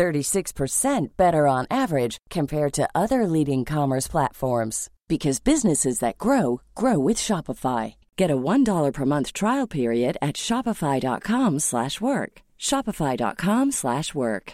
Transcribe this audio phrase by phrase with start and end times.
[0.00, 6.98] 36% better on average compared to other leading commerce platforms because businesses that grow grow
[6.98, 7.94] with Shopify.
[8.16, 12.32] Get a $1 per month trial period at shopify.com/work.
[12.58, 14.52] shopify.com/work.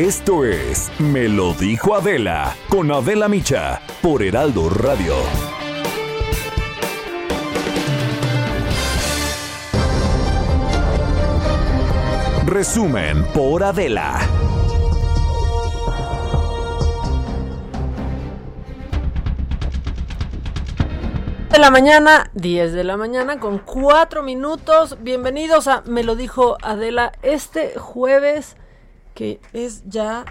[0.00, 5.59] Esto es Me lo dijo Adela con Adela Micha por Heraldo Radio.
[12.50, 14.18] Resumen por Adela.
[21.48, 24.98] de la mañana, 10 de la mañana con 4 minutos.
[25.00, 28.56] Bienvenidos a Me lo dijo Adela este jueves
[29.14, 30.24] que es ya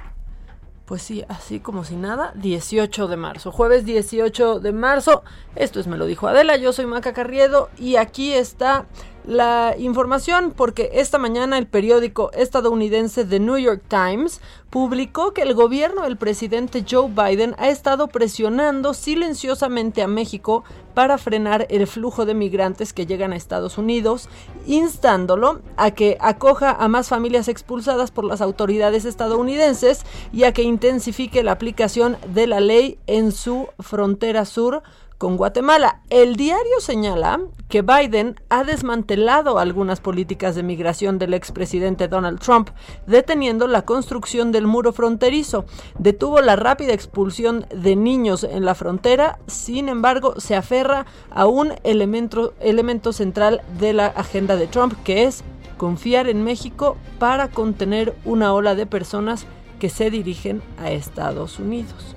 [0.89, 3.51] pues sí, así como si nada, 18 de marzo.
[3.51, 5.23] Jueves 18 de marzo.
[5.55, 8.87] Esto es Me lo dijo Adela, yo soy Maca Carriedo y aquí está
[9.25, 15.53] la información porque esta mañana el periódico estadounidense The New York Times publicó que el
[15.53, 22.25] gobierno del presidente Joe Biden ha estado presionando silenciosamente a México para frenar el flujo
[22.25, 24.29] de migrantes que llegan a Estados Unidos,
[24.67, 30.63] instándolo a que acoja a más familias expulsadas por las autoridades estadounidenses y a que
[30.63, 34.83] intensifique la aplicación de la ley en su frontera sur
[35.19, 35.99] con Guatemala.
[36.09, 42.69] El diario señala que Biden ha desmantelado algunas políticas de migración del expresidente Donald Trump,
[43.05, 45.65] deteniendo la construcción del muro fronterizo.
[45.99, 51.73] Detuvo la rápida expulsión de niños en la frontera, sin embargo, se aferra a un
[51.83, 55.43] elemento, elemento central de la agenda de Trump, que es
[55.77, 59.45] confiar en México para contener una ola de personas
[59.79, 62.15] que se dirigen a Estados Unidos.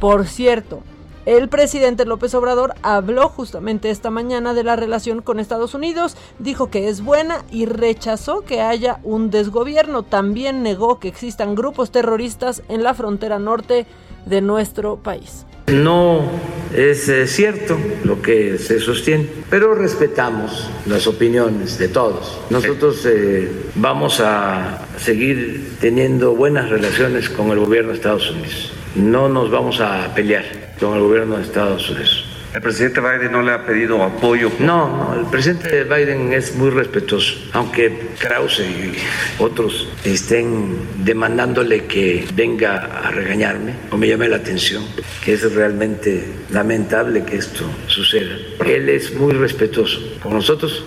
[0.00, 0.82] Por cierto,
[1.26, 6.70] el presidente López Obrador habló justamente esta mañana de la relación con Estados Unidos, dijo
[6.70, 10.02] que es buena y rechazó que haya un desgobierno.
[10.02, 13.86] También negó que existan grupos terroristas en la frontera norte
[14.24, 15.46] de nuestro país.
[15.70, 16.30] No
[16.74, 22.40] es eh, cierto lo que se sostiene, pero respetamos las opiniones de todos.
[22.50, 28.72] Nosotros eh, vamos a seguir teniendo buenas relaciones con el gobierno de Estados Unidos.
[28.94, 30.44] No nos vamos a pelear
[30.80, 32.29] con el gobierno de Estados Unidos.
[32.52, 34.50] ¿El presidente Biden no le ha pedido apoyo?
[34.58, 38.94] No, no, el presidente Biden es muy respetuoso, aunque Krause y
[39.38, 44.84] otros estén demandándole que venga a regañarme o me llame la atención,
[45.24, 48.36] que es realmente lamentable que esto suceda.
[48.66, 50.84] Él es muy respetuoso con nosotros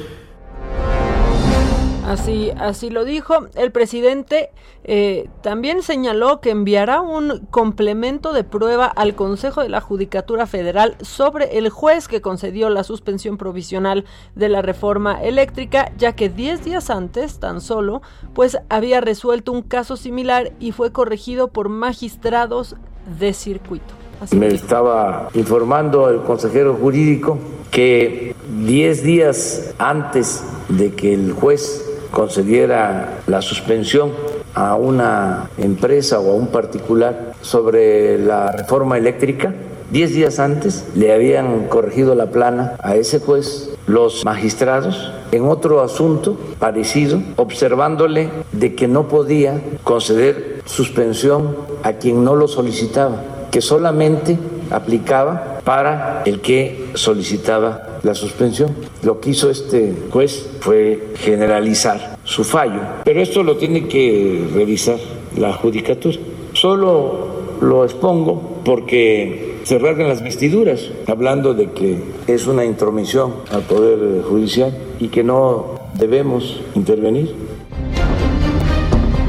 [2.13, 3.47] Así, así lo dijo.
[3.56, 4.51] El presidente
[4.84, 10.96] eh, también señaló que enviará un complemento de prueba al Consejo de la Judicatura Federal
[11.01, 16.63] sobre el juez que concedió la suspensión provisional de la reforma eléctrica, ya que 10
[16.63, 18.03] días antes, tan solo,
[18.35, 22.75] pues había resuelto un caso similar y fue corregido por magistrados
[23.19, 23.95] de circuito.
[24.35, 27.40] Me estaba informando el consejero jurídico
[27.72, 28.35] que
[28.66, 34.12] 10 días antes de que el juez concediera la suspensión
[34.53, 39.53] a una empresa o a un particular sobre la reforma eléctrica,
[39.90, 45.81] diez días antes le habían corregido la plana a ese juez los magistrados en otro
[45.81, 53.62] asunto parecido, observándole de que no podía conceder suspensión a quien no lo solicitaba, que
[53.62, 54.38] solamente
[54.69, 58.75] aplicaba para el que solicitaba la suspensión.
[59.02, 65.00] Lo que hizo este juez fue generalizar su fallo, pero esto lo tiene que revisar
[65.38, 66.18] la judicatura.
[66.54, 73.62] Solo lo expongo porque se rasgan las vestiduras, hablando de que es una intromisión al
[73.62, 77.33] Poder Judicial y que no debemos intervenir.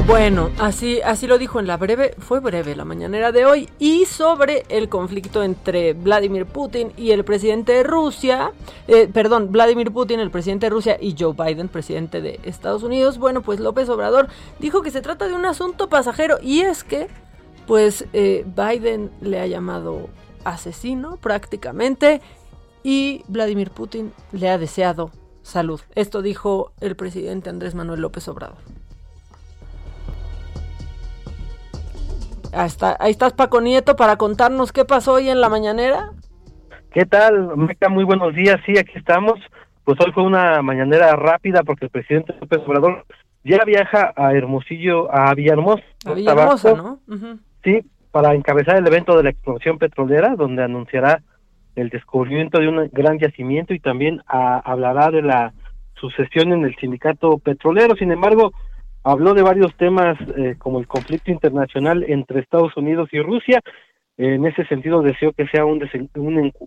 [0.07, 4.05] Bueno, así, así lo dijo en la breve, fue breve la mañanera de hoy, y
[4.05, 8.51] sobre el conflicto entre Vladimir Putin y el presidente de Rusia,
[8.87, 13.17] eh, perdón, Vladimir Putin, el presidente de Rusia, y Joe Biden, presidente de Estados Unidos,
[13.17, 14.27] bueno, pues López Obrador
[14.59, 17.07] dijo que se trata de un asunto pasajero, y es que,
[17.65, 20.09] pues, eh, Biden le ha llamado
[20.43, 22.21] asesino prácticamente,
[22.83, 25.09] y Vladimir Putin le ha deseado
[25.41, 25.81] salud.
[25.95, 28.74] Esto dijo el presidente Andrés Manuel López Obrador.
[32.55, 36.11] Ahí, está, ahí estás Paco Nieto para contarnos qué pasó hoy en la mañanera.
[36.93, 37.89] ¿Qué tal, Meca?
[37.89, 38.61] Muy buenos días.
[38.65, 39.33] Sí, aquí estamos.
[39.83, 43.05] Pues hoy fue una mañanera rápida porque el presidente López Obrador
[43.43, 45.83] ya viaja a Hermosillo, a Villahermosa.
[46.05, 46.99] A Villahermosa, ¿no?
[47.63, 47.81] Sí,
[48.11, 51.21] para encabezar el evento de la exploración petrolera, donde anunciará
[51.75, 55.53] el descubrimiento de un gran yacimiento y también hablará de la
[55.95, 57.95] sucesión en el sindicato petrolero.
[57.95, 58.53] Sin embargo,
[59.05, 63.61] habló de varios temas eh, como el conflicto internacional entre Estados Unidos y Rusia.
[64.17, 65.87] En ese sentido, deseó que sea un,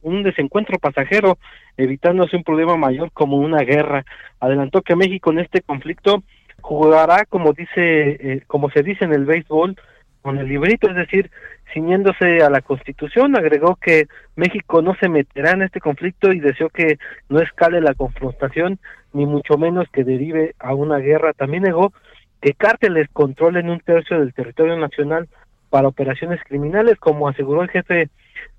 [0.03, 1.39] un, desencuentro pasajero,
[1.77, 4.05] evitándose un problema mayor como una guerra.
[4.39, 6.23] Adelantó que México en este conflicto
[6.61, 9.75] jugará, como dice, eh, como se dice en el béisbol,
[10.23, 11.31] con el librito, es decir,
[11.73, 14.07] ciñéndose a la Constitución, agregó que
[14.37, 16.99] México no se meterá en este conflicto y deseó que
[17.29, 18.79] no escale la confrontación,
[19.13, 21.33] ni mucho menos que derive a una guerra.
[21.33, 21.93] También negó
[22.41, 25.29] que cárteles controlen un tercio del territorio nacional
[25.71, 28.09] para operaciones criminales, como aseguró el jefe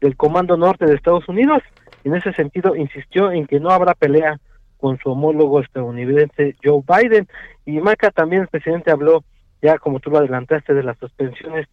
[0.01, 1.63] del Comando Norte de Estados Unidos.
[2.03, 4.39] En ese sentido, insistió en que no habrá pelea
[4.77, 7.27] con su homólogo estadounidense Joe Biden.
[7.65, 9.23] Y Maca también el presidente habló
[9.61, 11.67] ya como tú lo adelantaste, de las suspensiones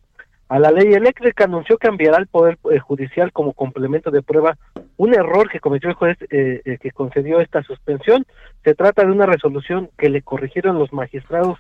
[0.49, 4.57] a la ley eléctrica, anunció que enviará al Poder eh, Judicial como complemento de prueba
[4.97, 8.25] un error que cometió el juez eh, eh, que concedió esta suspensión.
[8.65, 11.59] Se trata de una resolución que le corrigieron los magistrados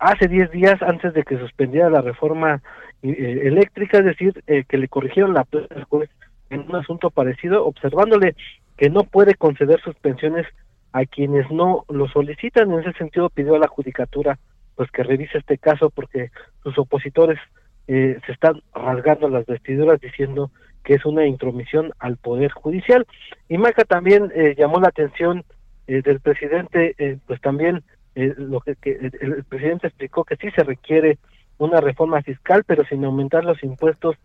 [0.00, 2.62] hace 10 días antes de que suspendiera la reforma
[3.02, 6.10] eléctrica, es decir, que le corrigieron la al juez
[6.50, 8.34] en un asunto parecido, observándole
[8.76, 10.46] que no puede conceder suspensiones
[10.92, 12.72] a quienes no lo solicitan.
[12.72, 14.38] En ese sentido pidió a la judicatura
[14.74, 16.30] pues que revise este caso porque
[16.62, 17.38] sus opositores
[17.86, 20.50] eh, se están rasgando las vestiduras diciendo
[20.84, 23.06] que es una intromisión al poder judicial
[23.48, 25.44] y Maca también eh, llamó la atención
[25.86, 27.82] eh, del presidente pues también
[28.14, 31.18] lo que, el, presidente explicó que sí se requiere
[31.58, 34.16] una reforma fiscal pero sin aumentar los impuestos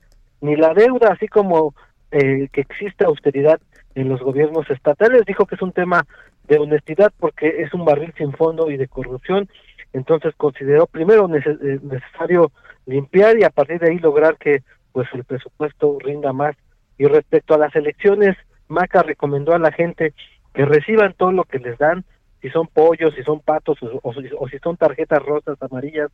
[0.42, 1.74] ni la deuda así como
[2.10, 3.60] que exista austeridad
[3.94, 6.06] en los gobiernos estatales dijo que es un tema
[6.48, 9.50] de honestidad porque es un barril sin fondo y de corrupción
[9.96, 12.52] entonces consideró primero eh, necesario
[12.86, 14.62] limpiar y a partir de ahí lograr que
[14.92, 16.56] pues el presupuesto rinda más.
[16.98, 18.36] Y respecto a las elecciones,
[18.68, 20.14] Maca recomendó a la gente
[20.54, 22.04] que reciban todo lo que les dan,
[22.46, 26.12] si son pollos, si son patos o, o, si son tarjetas rosas, amarillas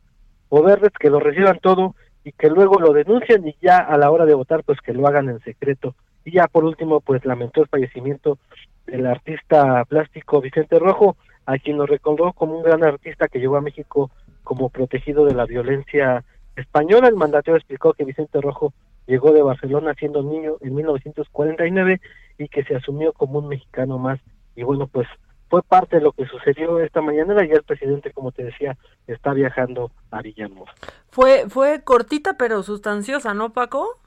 [0.48, 1.94] o verdes, que lo reciban todo
[2.24, 5.06] y que luego lo denuncien y ya a la hora de votar pues que lo
[5.06, 5.94] hagan en secreto.
[6.24, 8.38] Y ya por último pues lamentó el fallecimiento
[8.86, 13.56] del artista plástico Vicente Rojo, a quien lo recordó como un gran artista que llegó
[13.58, 14.10] a México
[14.42, 16.24] como protegido de la violencia
[16.56, 17.08] española.
[17.08, 18.72] El mandatario explicó que Vicente Rojo
[19.06, 22.00] llegó de Barcelona siendo niño en 1949
[22.38, 24.18] y que se asumió como un mexicano más.
[24.56, 25.06] Y bueno, pues
[25.52, 29.34] fue parte de lo que sucedió esta mañana y el presidente, como te decía, está
[29.34, 30.72] viajando a Villanueva.
[31.10, 33.98] Fue, fue cortita pero sustanciosa, ¿no, Paco?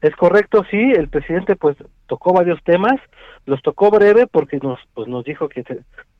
[0.00, 1.76] Es correcto, sí, el presidente pues
[2.06, 2.98] tocó varios temas,
[3.44, 5.64] los tocó breve porque nos pues nos dijo que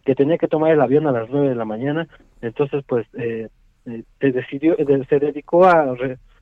[0.04, 2.06] que tenía que tomar el avión a las nueve de la mañana,
[2.42, 3.48] entonces pues eh,
[3.86, 5.96] eh se decidió, eh, se dedicó a,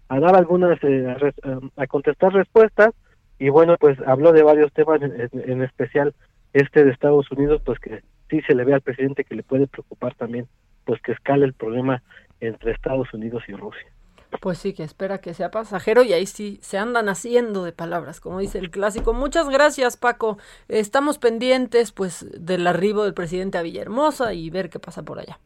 [0.08, 1.32] a dar algunas, eh,
[1.76, 2.92] a, contestar respuestas
[3.38, 6.16] y bueno pues habló de varios temas, en, especial
[6.52, 8.02] este de Estados Unidos, pues que
[8.34, 10.48] sí se le ve al presidente que le puede preocupar también,
[10.84, 12.02] pues que escale el problema
[12.40, 13.86] entre Estados Unidos y Rusia.
[14.40, 18.20] Pues sí, que espera que sea pasajero y ahí sí se andan haciendo de palabras,
[18.20, 19.12] como dice el clásico.
[19.12, 20.38] Muchas gracias, Paco.
[20.67, 25.38] Estamos pendientes, pues, del arribo del presidente a Villahermosa y ver qué pasa por allá.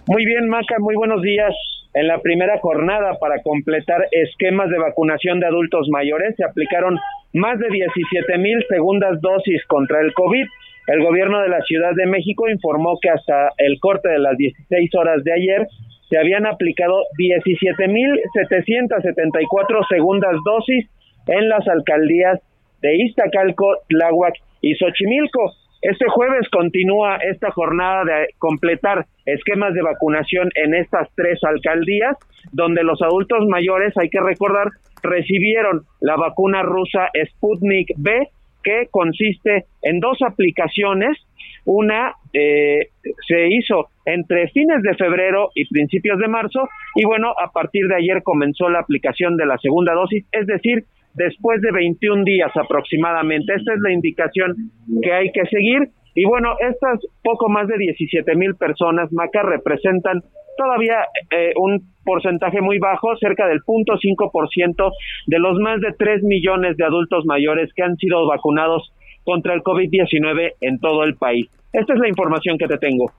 [0.07, 1.53] Muy bien, Maca, muy buenos días.
[1.95, 6.99] En la primera jornada para completar esquemas de vacunación de adultos mayores se aplicaron
[7.33, 10.45] más de 17 mil segundas dosis contra el COVID
[10.87, 14.93] el gobierno de la Ciudad de México informó que hasta el corte de las 16
[14.95, 15.65] horas de ayer
[16.09, 20.87] se habían aplicado 17.774 segundas dosis
[21.27, 22.39] en las alcaldías
[22.81, 25.53] de Iztacalco, Tláhuac y Xochimilco.
[25.81, 32.15] Este jueves continúa esta jornada de completar esquemas de vacunación en estas tres alcaldías,
[32.51, 34.67] donde los adultos mayores, hay que recordar,
[35.01, 38.29] recibieron la vacuna rusa Sputnik B
[38.65, 41.17] que consiste en dos aplicaciones.
[41.63, 42.89] Una eh,
[43.27, 47.95] se hizo entre fines de febrero y principios de marzo y bueno, a partir de
[47.95, 53.53] ayer comenzó la aplicación de la segunda dosis, es decir, después de 21 días aproximadamente.
[53.55, 54.55] Esta es la indicación
[55.01, 60.23] que hay que seguir y bueno, estas poco más de 17 mil personas, Maca, representan
[60.57, 64.91] todavía eh, un porcentaje muy bajo, cerca del 0.5%
[65.27, 68.91] de los más de 3 millones de adultos mayores que han sido vacunados
[69.23, 71.49] contra el COVID-19 en todo el país.
[71.73, 73.11] Esta es la información que te tengo.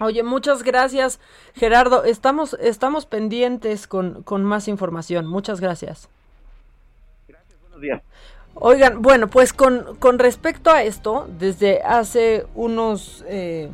[0.00, 1.20] Oye, muchas gracias,
[1.54, 2.04] Gerardo.
[2.04, 5.26] Estamos, estamos pendientes con, con más información.
[5.26, 6.08] Muchas gracias.
[7.26, 8.02] Gracias, buenos días.
[8.54, 13.70] Oigan, bueno, pues con, con respecto a esto, desde hace unos, eh,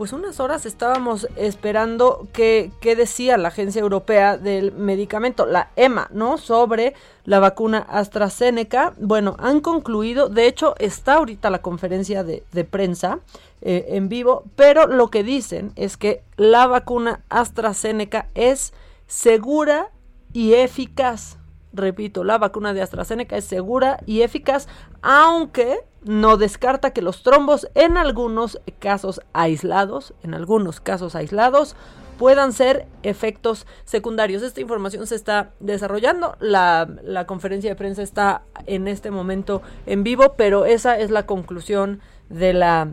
[0.00, 6.38] pues unas horas estábamos esperando qué decía la Agencia Europea del Medicamento, la EMA, ¿no?
[6.38, 6.94] Sobre
[7.26, 8.94] la vacuna AstraZeneca.
[8.98, 13.18] Bueno, han concluido, de hecho está ahorita la conferencia de, de prensa
[13.60, 18.72] eh, en vivo, pero lo que dicen es que la vacuna AstraZeneca es
[19.06, 19.90] segura
[20.32, 21.36] y eficaz
[21.72, 24.68] repito, la vacuna de AstraZeneca es segura y eficaz,
[25.02, 31.76] aunque no descarta que los trombos en algunos casos aislados, en algunos casos aislados,
[32.18, 34.42] puedan ser efectos secundarios.
[34.42, 40.02] Esta información se está desarrollando, la, la conferencia de prensa está en este momento en
[40.02, 42.88] vivo, pero esa es la conclusión de la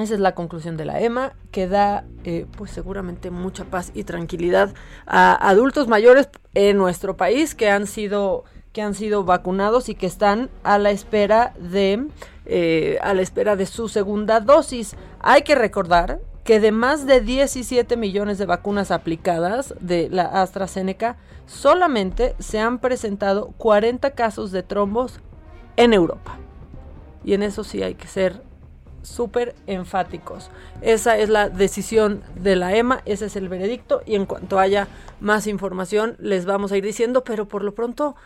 [0.00, 4.04] esa es la conclusión de la EMA, que da eh, pues seguramente mucha paz y
[4.04, 4.74] tranquilidad
[5.06, 10.06] a adultos mayores en nuestro país que han sido que han sido vacunados y que
[10.06, 12.06] están a la espera de
[12.46, 14.96] eh, a la espera de su segunda dosis.
[15.20, 21.16] Hay que recordar que de más de 17 millones de vacunas aplicadas de la AstraZeneca,
[21.46, 25.20] solamente se han presentado 40 casos de trombos
[25.76, 26.38] en Europa.
[27.24, 28.42] Y en eso sí hay que ser
[29.02, 30.50] súper enfáticos.
[30.82, 34.88] Esa es la decisión de la EMA, ese es el veredicto y en cuanto haya
[35.20, 38.16] más información les vamos a ir diciendo, pero por lo pronto,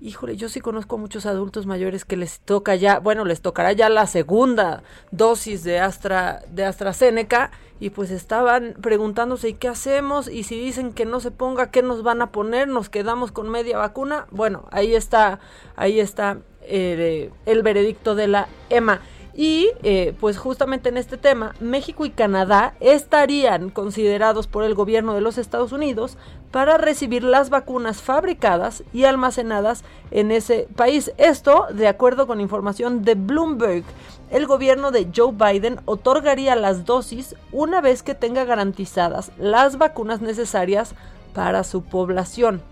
[0.00, 3.72] híjole, yo sí conozco a muchos adultos mayores que les toca ya, bueno, les tocará
[3.72, 7.50] ya la segunda dosis de Astra de AstraZeneca
[7.80, 10.28] y pues estaban preguntándose ¿y qué hacemos?
[10.28, 12.68] Y si dicen que no se ponga, ¿qué nos van a poner?
[12.68, 14.26] ¿Nos quedamos con media vacuna?
[14.30, 15.40] Bueno, ahí está,
[15.76, 19.00] ahí está eh, el veredicto de la EMA.
[19.36, 25.14] Y eh, pues justamente en este tema, México y Canadá estarían considerados por el gobierno
[25.14, 26.16] de los Estados Unidos
[26.52, 31.12] para recibir las vacunas fabricadas y almacenadas en ese país.
[31.18, 33.82] Esto, de acuerdo con información de Bloomberg,
[34.30, 40.20] el gobierno de Joe Biden otorgaría las dosis una vez que tenga garantizadas las vacunas
[40.20, 40.94] necesarias
[41.34, 42.62] para su población.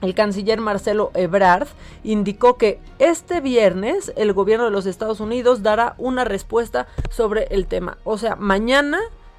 [0.00, 1.68] El canciller Marcelo Ebrard
[2.04, 7.66] indicó que este viernes el gobierno de los Estados Unidos dará una respuesta sobre el
[7.66, 7.98] tema.
[8.04, 8.98] O sea, mañana,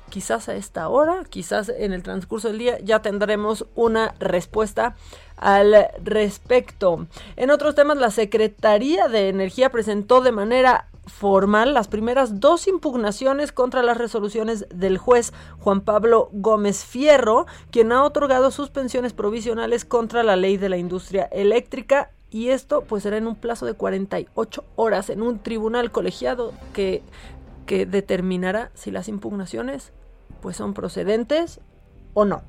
[0.10, 4.96] quizás a esta hora, quizás en el transcurso del día, ya tendremos una respuesta
[5.38, 7.08] al respecto.
[7.36, 13.52] En otros temas, la Secretaría de Energía presentó de manera formal las primeras dos impugnaciones
[13.52, 20.24] contra las resoluciones del juez Juan Pablo Gómez Fierro, quien ha otorgado suspensiones provisionales contra
[20.24, 24.64] la ley de la industria eléctrica y esto pues será en un plazo de 48
[24.76, 27.04] horas en un tribunal colegiado que,
[27.66, 29.92] que determinará si las impugnaciones
[30.42, 31.60] pues son procedentes
[32.14, 32.42] o no.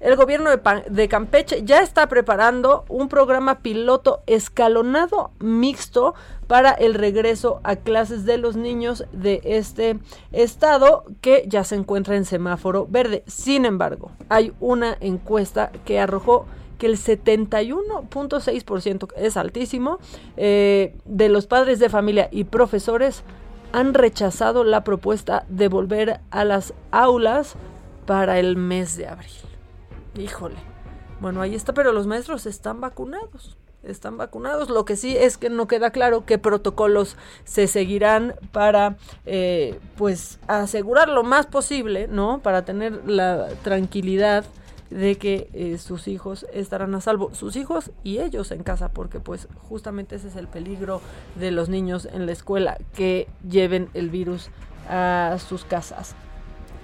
[0.00, 6.14] El gobierno de, Campeche ya está preparando un programa piloto escalonado mixto
[6.46, 9.98] para el regreso a clases de los niños de este
[10.32, 13.22] estado que ya se encuentra en semáforo verde.
[13.26, 16.46] Sin embargo, hay una encuesta que arrojó
[16.78, 19.98] que el 71.6% es altísimo
[20.36, 23.22] eh, de los padres de familia y profesores
[23.72, 27.54] han rechazado la propuesta de volver a las aulas
[28.06, 29.53] para el mes de abril.
[30.16, 30.56] Híjole.
[31.20, 33.56] Bueno, ahí está, pero los maestros están vacunados.
[33.82, 34.70] Están vacunados.
[34.70, 40.38] Lo que sí es que no queda claro qué protocolos se seguirán para, eh, pues,
[40.46, 42.40] asegurar lo más posible, ¿no?
[42.40, 44.44] Para tener la tranquilidad
[44.90, 49.18] de que eh, sus hijos estarán a salvo, sus hijos y ellos en casa, porque
[49.18, 51.00] pues justamente ese es el peligro
[51.34, 54.50] de los niños en la escuela, que lleven el virus
[54.88, 56.14] a sus casas.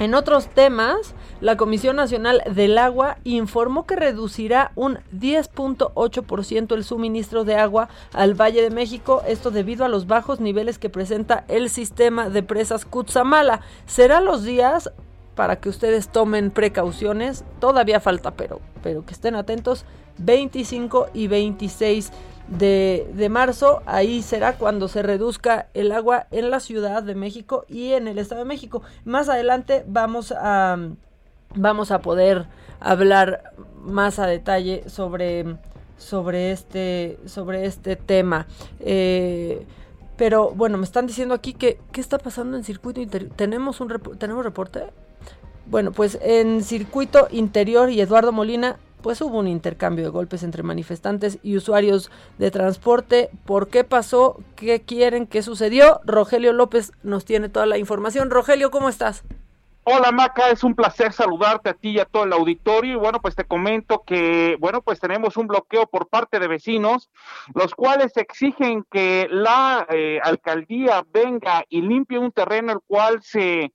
[0.01, 7.45] En otros temas, la Comisión Nacional del Agua informó que reducirá un 10.8% el suministro
[7.45, 11.69] de agua al Valle de México, esto debido a los bajos niveles que presenta el
[11.69, 13.61] sistema de presas Cutzamala.
[13.85, 14.91] Será los días
[15.35, 19.85] para que ustedes tomen precauciones, todavía falta, pero, pero que estén atentos,
[20.17, 22.11] 25 y 26
[22.51, 23.83] de, marzo.
[23.87, 28.19] Ahí será cuando se reduzca el agua en la Ciudad de México y en el
[28.19, 28.83] Estado de México.
[29.05, 30.77] Más adelante vamos a,
[31.55, 32.47] vamos a poder
[32.81, 35.57] hablar más a detalle sobre,
[35.97, 38.47] sobre, este, sobre este tema.
[38.81, 39.67] Eh,
[40.17, 43.33] pero bueno, me están diciendo aquí que qué está pasando en circuito interior.
[43.37, 44.85] ¿Tenemos un tenemos reporte?
[45.65, 50.63] Bueno, pues en circuito interior y Eduardo Molina pues hubo un intercambio de golpes entre
[50.63, 53.31] manifestantes y usuarios de transporte.
[53.45, 54.39] ¿Por qué pasó?
[54.57, 55.27] ¿Qué quieren?
[55.27, 56.01] ¿Qué sucedió?
[56.05, 58.31] Rogelio López nos tiene toda la información.
[58.31, 59.25] Rogelio, ¿cómo estás?
[59.85, 62.93] Hola Maca, es un placer saludarte a ti y a todo el auditorio.
[62.93, 67.11] Y bueno, pues te comento que, bueno, pues tenemos un bloqueo por parte de vecinos,
[67.55, 73.73] los cuales exigen que la eh, alcaldía venga y limpie un terreno el cual se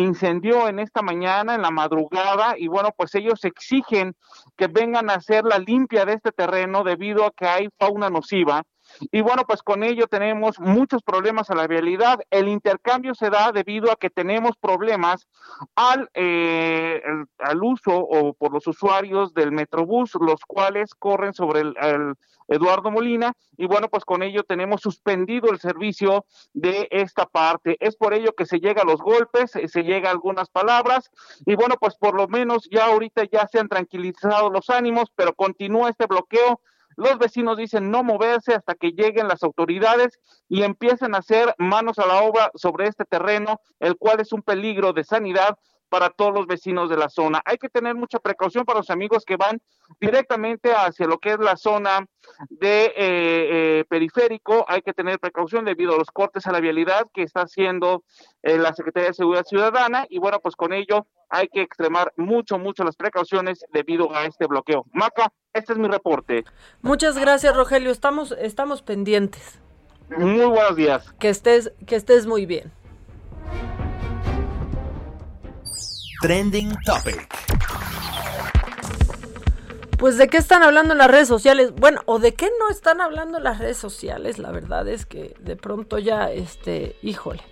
[0.00, 4.14] incendió en esta mañana, en la madrugada, y bueno, pues ellos exigen
[4.56, 8.62] que vengan a hacer la limpia de este terreno debido a que hay fauna nociva.
[9.10, 12.20] Y bueno, pues con ello tenemos muchos problemas a la vialidad.
[12.30, 15.26] El intercambio se da debido a que tenemos problemas
[15.74, 17.02] al, eh,
[17.38, 21.74] al uso o por los usuarios del Metrobús, los cuales corren sobre el,
[22.48, 23.32] Eduardo Molina.
[23.56, 27.76] Y bueno, pues con ello tenemos suspendido el servicio de esta parte.
[27.80, 31.10] Es por ello que se llega a los golpes, eh, se llega a algunas palabras.
[31.46, 35.34] Y bueno, pues por lo menos ya ahorita ya se han tranquilizado los ánimos, pero
[35.34, 36.60] continúa este bloqueo
[36.96, 41.98] los vecinos dicen no moverse hasta que lleguen las autoridades y empiecen a hacer manos
[41.98, 45.56] a la obra sobre este terreno, el cual es un peligro de sanidad
[45.92, 47.42] para todos los vecinos de la zona.
[47.44, 49.60] Hay que tener mucha precaución para los amigos que van
[50.00, 52.06] directamente hacia lo que es la zona
[52.48, 54.64] de eh, eh, periférico.
[54.68, 58.04] Hay que tener precaución debido a los cortes a la vialidad que está haciendo
[58.42, 62.56] eh, la Secretaría de Seguridad Ciudadana y bueno, pues con ello hay que extremar mucho,
[62.58, 64.86] mucho las precauciones debido a este bloqueo.
[64.94, 66.44] Maca, este es mi reporte.
[66.80, 67.90] Muchas gracias, Rogelio.
[67.90, 69.60] Estamos, estamos pendientes.
[70.16, 71.12] Muy buenos días.
[71.18, 72.72] Que estés, que estés muy bien.
[76.22, 77.26] Trending Topic.
[79.98, 83.40] Pues de qué están hablando las redes sociales, bueno, o de qué no están hablando
[83.40, 87.42] las redes sociales, la verdad es que de pronto ya, este, híjole.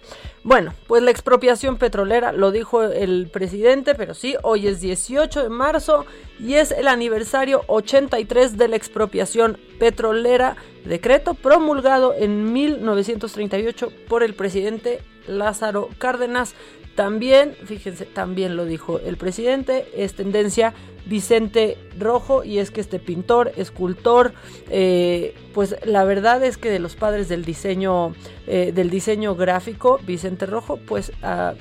[0.45, 5.49] Bueno, pues la expropiación petrolera, lo dijo el presidente, pero sí, hoy es 18 de
[5.49, 6.07] marzo
[6.39, 10.55] y es el aniversario 83 de la expropiación petrolera,
[10.85, 16.55] decreto promulgado en 1938 por el presidente Lázaro Cárdenas.
[17.01, 20.75] También, fíjense, también lo dijo el presidente, es tendencia
[21.07, 24.35] Vicente Rojo y es que este pintor, escultor,
[24.69, 28.15] eh, pues la verdad es que de los padres del diseño,
[28.47, 31.55] eh, del diseño gráfico, Vicente Rojo, pues ah,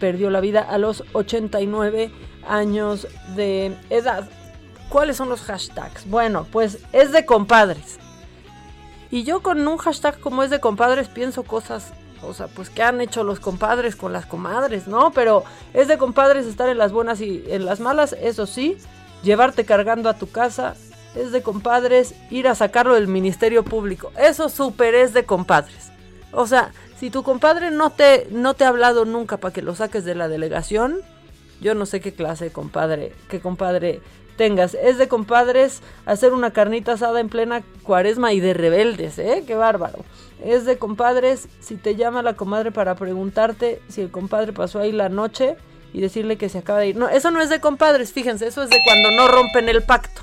[0.00, 2.10] perdió la vida a los 89
[2.48, 4.26] años de edad.
[4.88, 6.08] ¿Cuáles son los hashtags?
[6.08, 7.98] Bueno, pues es de compadres.
[9.10, 12.82] Y yo con un hashtag como es de compadres pienso cosas, o sea, pues que
[12.82, 15.12] han hecho los compadres con las comadres, ¿no?
[15.12, 18.76] Pero es de compadres estar en las buenas y en las malas, eso sí,
[19.22, 20.74] llevarte cargando a tu casa,
[21.14, 25.90] es de compadres ir a sacarlo del Ministerio Público, eso súper es de compadres.
[26.32, 29.74] O sea, si tu compadre no te, no te ha hablado nunca para que lo
[29.74, 30.98] saques de la delegación,
[31.60, 34.00] yo no sé qué clase de compadre, qué compadre
[34.36, 34.74] tengas.
[34.74, 39.44] Es de compadres hacer una carnita asada en plena cuaresma y de rebeldes, ¿eh?
[39.46, 40.04] Qué bárbaro.
[40.44, 44.92] Es de compadres si te llama la comadre para preguntarte si el compadre pasó ahí
[44.92, 45.56] la noche
[45.92, 46.96] y decirle que se acaba de ir.
[46.96, 50.22] No, eso no es de compadres, fíjense, eso es de cuando no rompen el pacto.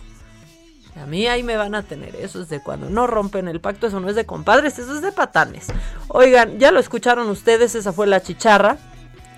[1.02, 3.88] A mí ahí me van a tener, eso es de cuando no rompen el pacto,
[3.88, 5.68] eso no es de compadres, eso es de patanes.
[6.08, 8.78] Oigan, ya lo escucharon ustedes, esa fue la chicharra.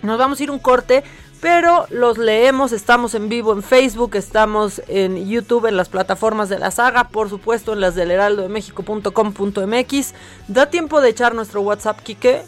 [0.04, 1.04] Nos vamos a ir un corte,
[1.40, 6.60] pero los leemos, estamos en vivo en Facebook, estamos en YouTube, en las plataformas de
[6.60, 10.14] la saga, por supuesto en las del heraldo de México.com.mx.
[10.48, 12.44] Da tiempo de echar nuestro WhatsApp, Kike.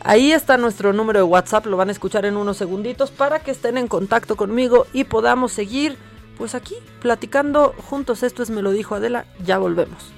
[0.00, 3.50] Ahí está nuestro número de WhatsApp, lo van a escuchar en unos segunditos para que
[3.50, 5.96] estén en contacto conmigo y podamos seguir,
[6.36, 8.22] pues aquí, platicando juntos.
[8.22, 10.17] Esto es Me lo dijo Adela, ya volvemos.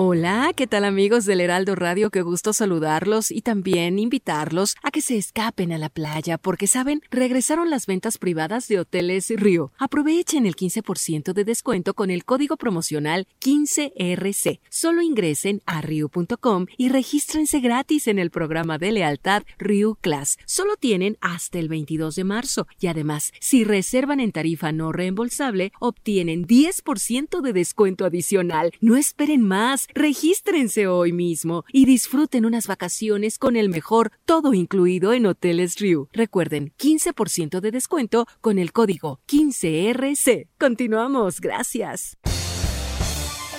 [0.00, 2.10] Hola, ¿qué tal amigos del Heraldo Radio?
[2.10, 7.02] Qué gusto saludarlos y también invitarlos a que se escapen a la playa porque, saben,
[7.10, 9.72] regresaron las ventas privadas de Hoteles Río.
[9.76, 14.60] Aprovechen el 15% de descuento con el código promocional 15RC.
[14.70, 20.38] Solo ingresen a rio.com y regístrense gratis en el programa de lealtad Rio Class.
[20.46, 25.72] Solo tienen hasta el 22 de marzo y además, si reservan en tarifa no reembolsable,
[25.80, 28.70] obtienen 10% de descuento adicional.
[28.80, 29.87] No esperen más.
[29.94, 36.08] Regístrense hoy mismo y disfruten unas vacaciones con el mejor todo incluido en Hoteles Riu.
[36.12, 40.48] Recuerden, 15% de descuento con el código 15RC.
[40.58, 42.16] Continuamos, gracias.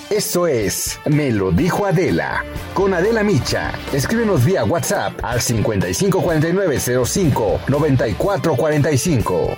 [0.09, 2.43] Eso es Me lo dijo Adela.
[2.73, 3.71] Con Adela Micha.
[3.93, 9.57] Escríbenos vía WhatsApp al 554905 9445.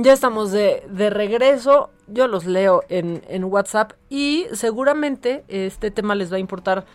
[0.00, 1.90] Ya estamos de, de regreso.
[2.06, 6.86] Yo los leo en, en, WhatsApp y seguramente este tema les va a importar,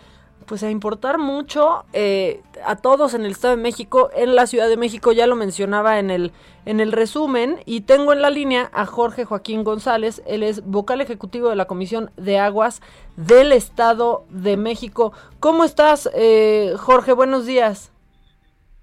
[0.45, 4.69] pues a importar mucho eh, a todos en el Estado de México, en la Ciudad
[4.69, 6.31] de México, ya lo mencionaba en el,
[6.65, 11.01] en el resumen, y tengo en la línea a Jorge Joaquín González, él es vocal
[11.01, 12.81] ejecutivo de la Comisión de Aguas
[13.17, 15.11] del Estado de México.
[15.41, 17.11] ¿Cómo estás, eh, Jorge?
[17.11, 17.92] Buenos días.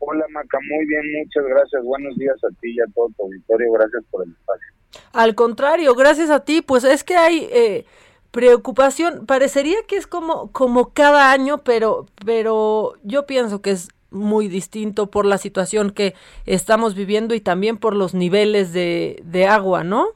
[0.03, 1.85] Hola Maca, muy bien, muchas gracias.
[1.85, 3.73] Buenos días a ti y a todo tu auditorio.
[3.73, 4.67] Gracias por el espacio.
[5.13, 6.63] Al contrario, gracias a ti.
[6.63, 7.85] Pues es que hay eh,
[8.31, 9.27] preocupación.
[9.27, 15.11] Parecería que es como, como cada año, pero, pero yo pienso que es muy distinto
[15.11, 16.15] por la situación que
[16.47, 20.09] estamos viviendo y también por los niveles de, de agua, ¿no?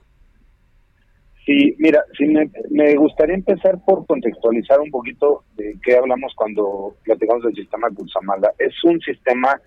[1.45, 6.97] Sí, mira, sí me, me, gustaría empezar por contextualizar un poquito de qué hablamos cuando
[7.05, 8.55] platicamos del sistema Cutzamala.
[8.59, 9.61] Es un sistema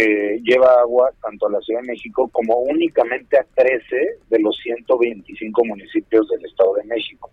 [0.00, 3.96] que lleva agua tanto a la Ciudad de México como únicamente a 13
[4.30, 7.30] de los 125 municipios del Estado de México.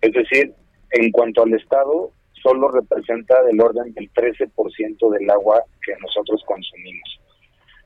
[0.00, 0.52] Es decir,
[0.90, 2.10] en cuanto al Estado,
[2.42, 7.20] solo representa del orden del 13% del agua que nosotros consumimos.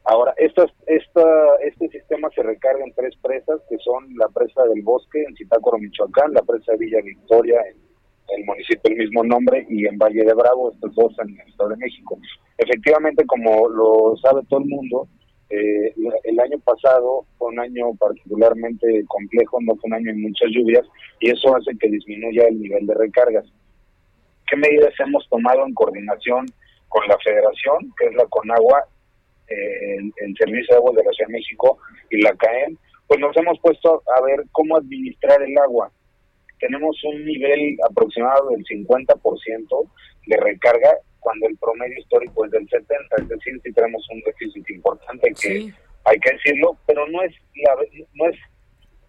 [0.05, 4.83] Ahora, esta, esta, este sistema se recarga en tres presas, que son la presa del
[4.83, 7.92] Bosque en Zitácuaro, Michoacán, la presa de Villa Victoria en
[8.37, 11.71] el municipio del mismo nombre y en Valle de Bravo, estos dos en el Estado
[11.71, 12.19] de México.
[12.59, 15.09] Efectivamente, como lo sabe todo el mundo,
[15.51, 20.49] eh, el año pasado fue un año particularmente complejo, no fue un año de muchas
[20.51, 20.87] lluvias
[21.21, 23.45] y eso hace que disminuya el nivel de recargas.
[24.47, 26.47] ¿Qué medidas hemos tomado en coordinación
[26.89, 28.85] con la Federación, que es la Conagua,
[29.49, 31.79] eh, el, Servicio de Aguas de la Ciudad de México
[32.11, 32.77] y la CAEM?
[33.07, 35.91] Pues nos hemos puesto a ver cómo administrar el agua
[36.63, 39.91] tenemos un nivel aproximado del 50%
[40.29, 44.71] de recarga cuando el promedio histórico es del 70, es decir, si tenemos un déficit
[44.71, 45.73] importante que
[46.05, 47.35] hay que decirlo, pero no es
[48.15, 48.37] no es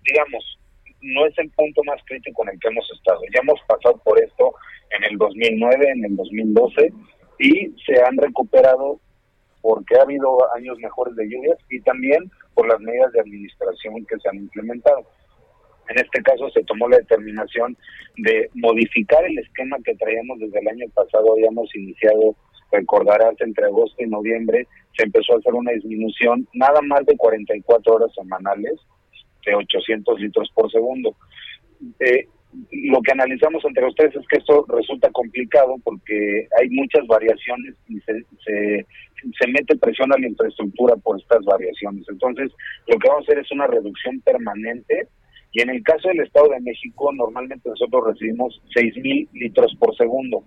[0.04, 0.60] digamos,
[1.02, 3.22] no es el punto más crítico en el que hemos estado.
[3.34, 4.56] Ya hemos pasado por esto
[4.90, 6.92] en el 2009, en el 2012
[7.40, 9.00] y se han recuperado
[9.62, 14.18] porque ha habido años mejores de lluvias y también por las medidas de administración que
[14.20, 15.06] se han implementado.
[15.94, 17.78] En este caso se tomó la determinación
[18.18, 22.36] de modificar el esquema que traíamos desde el año pasado, habíamos iniciado,
[22.72, 27.94] recordarás, entre agosto y noviembre, se empezó a hacer una disminución nada más de 44
[27.94, 28.74] horas semanales
[29.46, 31.16] de 800 litros por segundo.
[32.00, 32.28] Eh,
[32.72, 38.00] lo que analizamos entre ustedes es que esto resulta complicado porque hay muchas variaciones y
[38.02, 38.14] se,
[38.46, 38.86] se,
[39.40, 42.04] se, mete presión a la infraestructura por estas variaciones.
[42.10, 42.52] Entonces,
[42.88, 45.08] lo que vamos a hacer es una reducción permanente
[45.54, 50.44] y en el caso del Estado de México, normalmente nosotros recibimos 6.000 litros por segundo.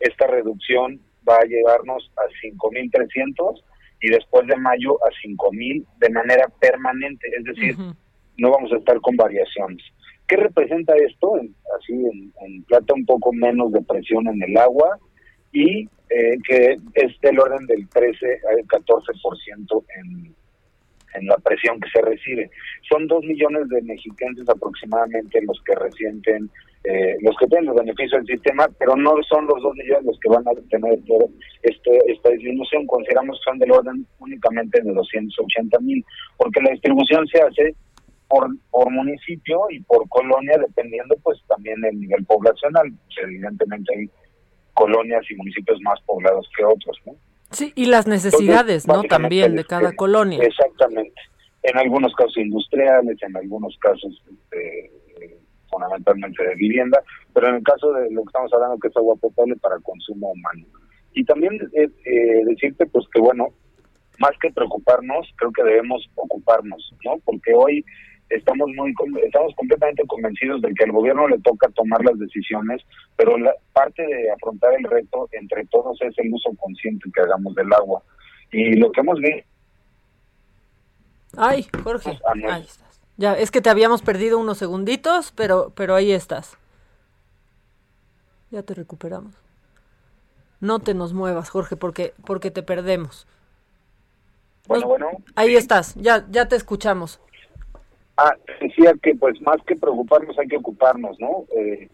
[0.00, 3.62] Esta reducción va a llevarnos a 5.300
[4.02, 7.76] y después de mayo a 5.000 de manera permanente, es decir,
[8.38, 9.84] no vamos a estar con variaciones.
[10.26, 11.34] ¿Qué representa esto?
[11.78, 14.98] Así en, plata un poco menos de presión en el agua
[15.52, 20.34] y eh, que es del orden del 13 al 14% en,
[21.14, 22.50] en la presión que se recibe.
[22.88, 26.50] Son dos millones de mexicanos aproximadamente los que resienten,
[26.84, 30.18] eh, los que tienen los beneficios del sistema, pero no son los dos millones los
[30.20, 30.98] que van a tener
[31.62, 32.86] este, esta disminución.
[32.86, 36.04] Consideramos que son del orden únicamente de 280 mil,
[36.36, 37.74] porque la distribución se hace
[38.28, 42.92] por, por municipio y por colonia, dependiendo pues también del nivel poblacional.
[43.22, 44.10] Evidentemente hay
[44.74, 47.14] colonias y municipios más poblados que otros, ¿no?
[47.50, 49.02] Sí, y las necesidades, ¿no?
[49.04, 50.42] También de cada colonia.
[50.42, 51.20] Exactamente.
[51.62, 54.90] En algunos casos industriales, en algunos casos este,
[55.68, 57.02] fundamentalmente de vivienda,
[57.34, 60.32] pero en el caso de lo que estamos hablando que es agua potable para consumo
[60.32, 60.64] humano.
[61.12, 63.48] Y también eh, eh, decirte pues que bueno,
[64.18, 67.18] más que preocuparnos, creo que debemos ocuparnos, ¿no?
[67.24, 67.84] Porque hoy
[68.30, 72.82] estamos muy estamos completamente convencidos de que al gobierno le toca tomar las decisiones,
[73.16, 77.54] pero la parte de afrontar el reto entre todos es el uso consciente que hagamos
[77.54, 78.02] del agua.
[78.52, 79.50] Y lo que hemos visto
[81.36, 83.00] Ay, Jorge, ahí estás.
[83.16, 86.56] Ya, es que te habíamos perdido unos segunditos, pero pero ahí estás.
[88.50, 89.34] Ya te recuperamos.
[90.60, 93.26] No te nos muevas, Jorge, porque porque te perdemos.
[94.66, 95.08] Bueno, bueno.
[95.36, 97.20] Ahí estás, ya ya te escuchamos.
[98.22, 101.46] Ah, decía que pues más que preocuparnos hay que ocuparnos, ¿no?
[101.56, 101.88] Eh,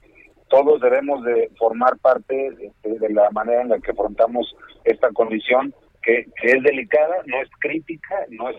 [0.49, 2.35] todos debemos de formar parte
[2.83, 8.27] de, la manera en la que afrontamos esta condición que, es delicada, no es crítica,
[8.31, 8.57] no es...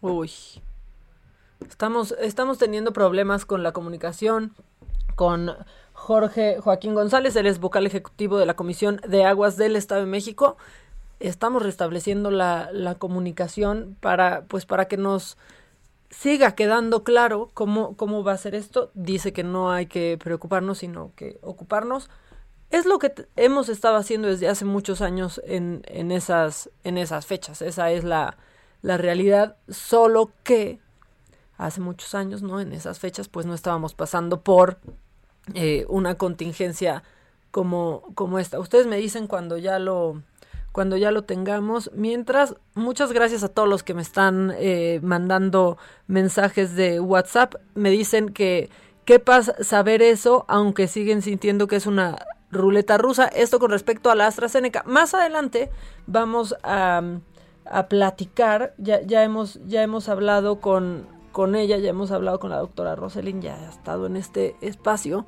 [0.00, 0.30] Uy,
[1.68, 4.52] estamos, estamos teniendo problemas con la comunicación
[5.16, 5.50] con
[5.94, 10.06] Jorge Joaquín González, él es vocal ejecutivo de la Comisión de Aguas del Estado de
[10.06, 10.58] México
[11.28, 15.36] estamos restableciendo la, la comunicación para, pues, para que nos
[16.10, 18.90] siga quedando claro cómo, cómo va a ser esto.
[18.94, 22.10] Dice que no hay que preocuparnos, sino que ocuparnos.
[22.70, 27.26] Es lo que hemos estado haciendo desde hace muchos años en, en, esas, en esas
[27.26, 27.62] fechas.
[27.62, 28.36] Esa es la,
[28.82, 30.80] la realidad, solo que
[31.56, 32.60] hace muchos años, ¿no?
[32.60, 34.78] En esas fechas, pues no estábamos pasando por
[35.54, 37.02] eh, una contingencia
[37.50, 38.58] como, como esta.
[38.58, 40.22] Ustedes me dicen cuando ya lo,
[40.72, 41.90] cuando ya lo tengamos.
[41.94, 47.54] Mientras, muchas gracias a todos los que me están eh, mandando mensajes de WhatsApp.
[47.74, 48.70] Me dicen que
[49.04, 52.18] qué pasa saber eso, aunque siguen sintiendo que es una
[52.50, 53.26] ruleta rusa.
[53.26, 54.82] Esto con respecto a la AstraZeneca.
[54.86, 55.70] Más adelante
[56.06, 57.02] vamos a,
[57.66, 58.74] a platicar.
[58.78, 62.96] Ya, ya, hemos, ya hemos hablado con, con ella, ya hemos hablado con la doctora
[62.96, 65.26] Roselyn, ya ha estado en este espacio.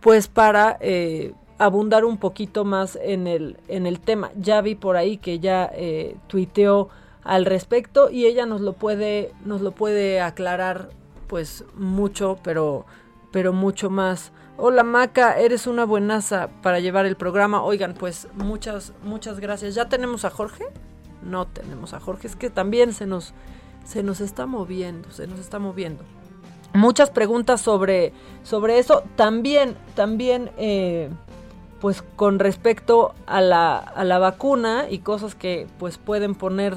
[0.00, 1.32] Pues para eh,
[1.64, 4.30] abundar un poquito más en el, en el tema.
[4.36, 6.88] Ya vi por ahí que ya eh, tuiteó
[7.22, 10.90] al respecto y ella nos lo puede, nos lo puede aclarar
[11.28, 12.84] pues mucho, pero,
[13.30, 14.32] pero mucho más.
[14.56, 17.62] Hola Maca, eres una buenaza para llevar el programa.
[17.62, 19.74] Oigan, pues muchas, muchas gracias.
[19.74, 20.64] ¿Ya tenemos a Jorge?
[21.22, 23.34] No tenemos a Jorge, es que también se nos,
[23.84, 26.02] se nos está moviendo, se nos está moviendo.
[26.74, 29.04] Muchas preguntas sobre, sobre eso.
[29.14, 31.10] También, también eh,
[31.82, 36.76] pues con respecto a la, a la vacuna y cosas que pues pueden poner,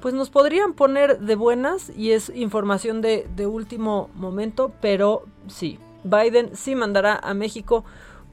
[0.00, 5.80] pues nos podrían poner de buenas y es información de, de último momento, pero sí,
[6.04, 7.84] Biden sí mandará a México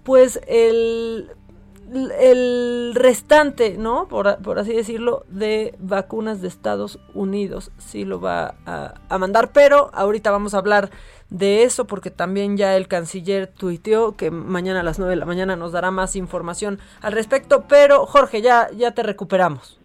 [0.04, 1.32] pues el
[2.20, 4.08] el restante, ¿no?
[4.08, 9.52] Por, por, así decirlo, de vacunas de Estados Unidos sí lo va a, a, mandar,
[9.52, 10.92] pero ahorita vamos a hablar
[11.34, 15.26] de eso porque también ya el canciller tuiteó que mañana a las 9 de la
[15.26, 19.80] mañana nos dará más información al respecto, pero Jorge, ya, ya te recuperamos.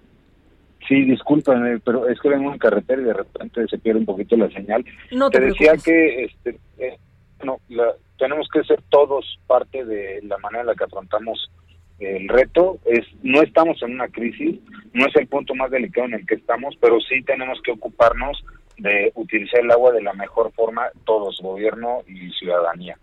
[0.87, 4.37] Sí, discúlpame, pero es que vengo en carretera y de repente se pierde un poquito
[4.37, 4.85] la señal.
[5.11, 6.99] No te, te decía que este, eh,
[7.43, 11.51] no, la, tenemos que ser todos parte de la manera en la que afrontamos
[11.99, 14.61] el reto es no estamos en una crisis,
[14.93, 18.45] no es el punto más delicado en el que estamos, pero sí tenemos que ocuparnos
[18.79, 22.97] de utilizar el agua de la mejor forma todos, gobierno y ciudadanía.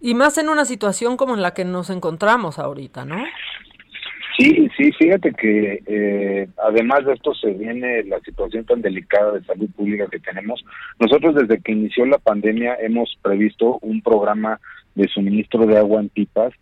[0.00, 3.24] Y más en una situación como en la que nos encontramos ahorita, ¿no?
[4.38, 9.44] Sí, sí, fíjate que eh, además de esto se viene la situación tan delicada de
[9.44, 10.62] salud pública que tenemos.
[11.00, 14.60] Nosotros desde que inició la pandemia hemos previsto un programa
[14.94, 16.52] de suministro de agua en pipas,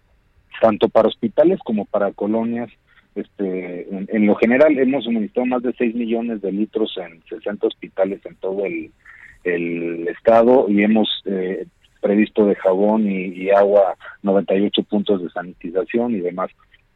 [0.60, 2.70] tanto para hospitales como para colonias.
[3.14, 8.20] Este, en, lo general hemos suministrado más de 6 millones de litros en 60 hospitales
[8.26, 8.90] en todo el,
[10.08, 11.66] estado y hemos eh,
[12.00, 16.50] previsto de jabón y, y agua 98 puntos de sanitización y demás.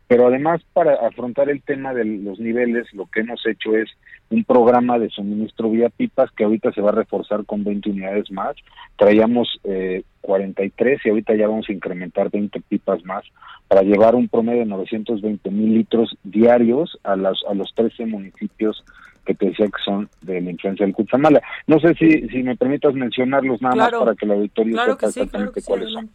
[0.08, 3.90] Pero además, para afrontar el tema de los niveles, lo que hemos hecho es
[4.30, 8.30] un programa de suministro vía pipas que ahorita se va a reforzar con 20 unidades
[8.30, 8.56] más.
[8.96, 13.22] Traíamos eh, 43 y ahorita ya vamos a incrementar 20 pipas más
[13.68, 18.82] para llevar un promedio de 920 mil litros diarios a, las, a los 13 municipios
[19.26, 21.42] que te decía que son de la influencia del Cutzamala.
[21.66, 25.10] No sé si, si me permitas mencionarlos nada más para que la auditoría claro sepa
[25.10, 26.10] sí, exactamente claro cuáles sí, son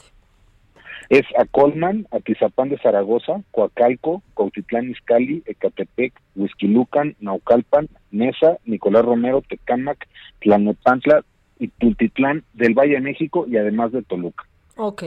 [1.10, 9.42] es a Colman, Atizapán de Zaragoza, Coacalco, Cautitlán Izcalli, Ecatepec, Huizquilucan, Naucalpan, Nesa, Nicolás Romero,
[9.42, 10.08] Tecámac,
[10.42, 11.24] Tlanepantla
[11.60, 14.46] y Tultitlán del Valle de México y además de Toluca.
[14.76, 15.04] Ok.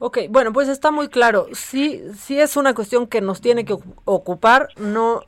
[0.00, 1.48] Ok, bueno, pues está muy claro.
[1.52, 5.22] Sí, sí es una cuestión que nos tiene que ocupar, no,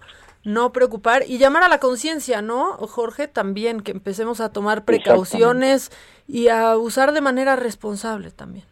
[0.44, 3.26] no preocupar y llamar a la conciencia, ¿no, Jorge?
[3.26, 5.90] También que empecemos a tomar precauciones
[6.28, 8.64] y a usar de manera responsable también.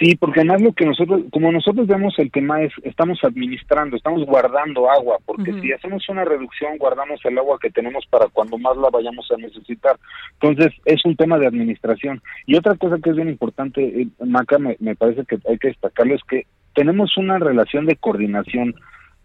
[0.00, 4.24] Sí, porque además lo que nosotros, como nosotros vemos el tema es, estamos administrando, estamos
[4.24, 8.78] guardando agua, porque si hacemos una reducción, guardamos el agua que tenemos para cuando más
[8.78, 9.98] la vayamos a necesitar.
[10.40, 12.22] Entonces, es un tema de administración.
[12.46, 15.68] Y otra cosa que es bien importante, eh, Maca, me, me parece que hay que
[15.68, 18.74] destacarlo, es que tenemos una relación de coordinación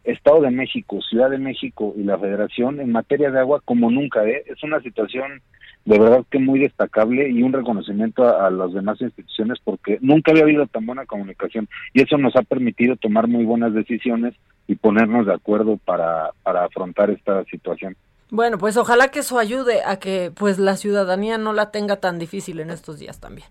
[0.03, 4.25] Estado de México, Ciudad de México y la Federación en materia de agua como nunca.
[4.25, 4.43] ¿eh?
[4.45, 5.41] Es una situación
[5.85, 10.43] de verdad que muy destacable y un reconocimiento a, las demás instituciones porque nunca había
[10.43, 14.33] habido tan buena comunicación y eso nos ha permitido tomar muy buenas decisiones
[14.67, 17.95] y ponernos de acuerdo para, para afrontar esta situación.
[18.31, 22.17] Bueno, pues ojalá que eso ayude a que pues la ciudadanía no la tenga tan
[22.17, 23.47] difícil en estos días también.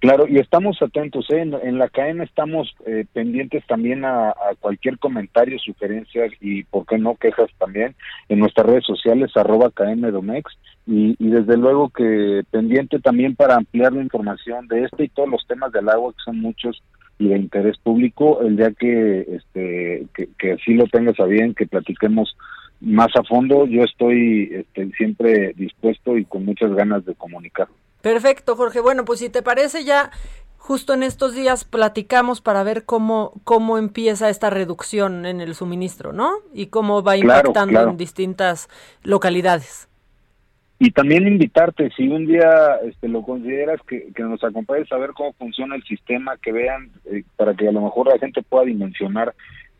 [0.00, 1.40] Claro, y estamos atentos, ¿eh?
[1.40, 7.16] en, la cadena estamos eh, pendientes también a, cualquier comentario, sugerencias y, ¿por qué no,
[7.16, 7.96] quejas también
[8.28, 10.56] en nuestras redes sociales, arroba Domex,
[10.86, 15.28] y, y desde luego que pendiente también para ampliar la información de este y todos
[15.28, 16.80] los temas del agua, que son muchos
[17.18, 21.54] y de interés público, el día que, este, que, que así lo tengas a bien,
[21.54, 22.36] que platiquemos
[22.80, 27.66] más a fondo, yo estoy este, siempre dispuesto y con muchas ganas de comunicar.
[28.02, 28.80] Perfecto, Jorge.
[28.80, 30.10] Bueno, pues si te parece ya
[30.56, 36.12] justo en estos días platicamos para ver cómo cómo empieza esta reducción en el suministro,
[36.12, 36.30] ¿no?
[36.52, 37.90] Y cómo va impactando claro, claro.
[37.90, 38.68] en distintas
[39.02, 39.88] localidades.
[40.80, 45.10] Y también invitarte, si un día este, lo consideras, que, que nos acompañes a ver
[45.10, 48.64] cómo funciona el sistema, que vean, eh, para que a lo mejor la gente pueda
[48.64, 49.34] dimensionar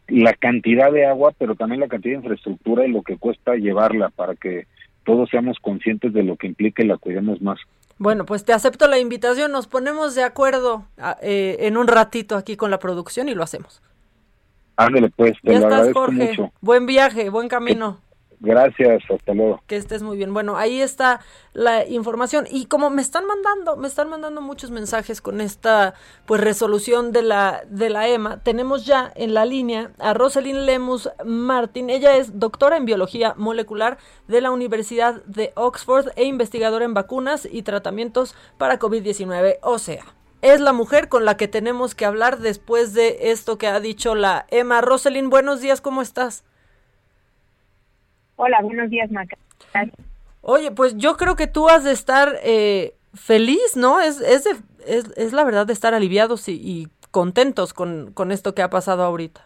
[0.08, 4.08] la cantidad de agua, pero también la cantidad de infraestructura y lo que cuesta llevarla
[4.08, 4.66] para que
[5.04, 7.60] todos seamos conscientes de lo que implica y la cuidemos más.
[7.98, 10.86] Bueno, pues te acepto la invitación, nos ponemos de acuerdo
[11.20, 13.82] eh, en un ratito aquí con la producción y lo hacemos.
[14.76, 16.28] Ándale, pues, te ya lo estás, agradezco Jorge.
[16.28, 16.52] mucho.
[16.60, 17.98] Buen viaje, buen camino.
[18.40, 19.60] Gracias, hasta luego.
[19.66, 20.32] Que estés muy bien.
[20.32, 21.20] Bueno, ahí está
[21.54, 22.46] la información.
[22.48, 27.22] Y como me están mandando, me están mandando muchos mensajes con esta pues resolución de
[27.22, 31.90] la, de la EMA, tenemos ya en la línea a Rosalind Lemus Martin.
[31.90, 33.98] Ella es doctora en biología molecular
[34.28, 39.58] de la Universidad de Oxford e investigadora en vacunas y tratamientos para COVID-19.
[39.62, 40.04] O sea,
[40.42, 44.14] es la mujer con la que tenemos que hablar después de esto que ha dicho
[44.14, 44.80] la EMA.
[44.80, 46.44] Rosalind, buenos días, ¿cómo estás?
[48.40, 49.36] Hola, buenos días, Maca.
[50.42, 54.00] Oye, pues yo creo que tú has de estar eh, feliz, ¿no?
[54.00, 54.50] Es, es, de,
[54.86, 58.70] es, es, la verdad de estar aliviados y, y contentos con, con, esto que ha
[58.70, 59.44] pasado ahorita.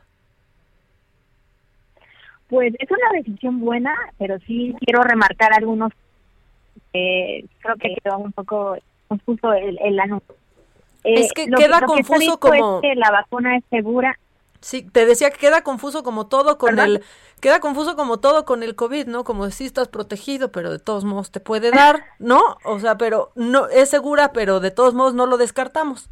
[2.48, 5.90] Pues es una decisión buena, pero sí quiero remarcar algunos.
[6.92, 8.76] Eh, creo que quedó un poco
[9.08, 10.34] confuso el, el anuncio.
[11.02, 12.76] Eh, es que queda confuso que como.
[12.76, 14.18] Es que la vacuna es segura.
[14.62, 17.02] Sí, te decía que queda confuso como todo con el
[17.40, 19.24] queda confuso como todo con el COVID, ¿no?
[19.24, 22.40] Como si estás protegido, pero de todos modos te puede dar, ¿no?
[22.64, 26.08] O sea, pero no es segura, pero de todos modos no lo descartamos.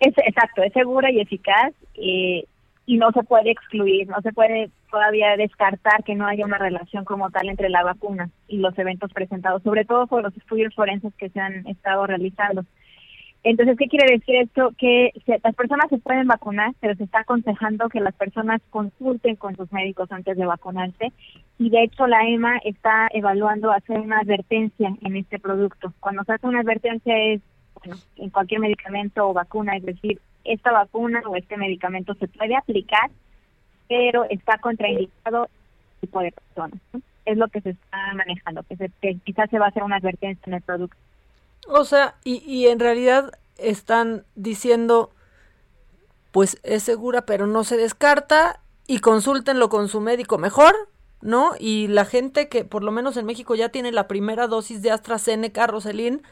[0.00, 2.44] Es exacto, es segura y eficaz eh,
[2.86, 7.04] y no se puede excluir, no se puede todavía descartar que no haya una relación
[7.04, 11.14] como tal entre la vacuna y los eventos presentados, sobre todo por los estudios forenses
[11.14, 12.64] que se han estado realizando.
[13.44, 14.72] Entonces, ¿qué quiere decir esto?
[14.78, 19.56] Que las personas se pueden vacunar, pero se está aconsejando que las personas consulten con
[19.56, 21.12] sus médicos antes de vacunarse.
[21.58, 25.92] Y de hecho, la EMA está evaluando hacer una advertencia en este producto.
[25.98, 27.40] Cuando se hace una advertencia es,
[27.74, 32.54] bueno, en cualquier medicamento o vacuna, es decir, esta vacuna o este medicamento se puede
[32.54, 33.10] aplicar,
[33.88, 35.48] pero está contraindicado
[36.00, 36.80] tipo de personas.
[37.24, 39.96] Es lo que se está manejando, que, se, que quizás se va a hacer una
[39.96, 40.96] advertencia en el producto.
[41.68, 45.10] O sea, y, y en realidad están diciendo,
[46.30, 50.74] pues es segura, pero no se descarta y consúltenlo con su médico mejor,
[51.20, 51.52] ¿no?
[51.58, 54.90] Y la gente que por lo menos en México ya tiene la primera dosis de
[54.90, 56.22] AstraZeneca, Roselín,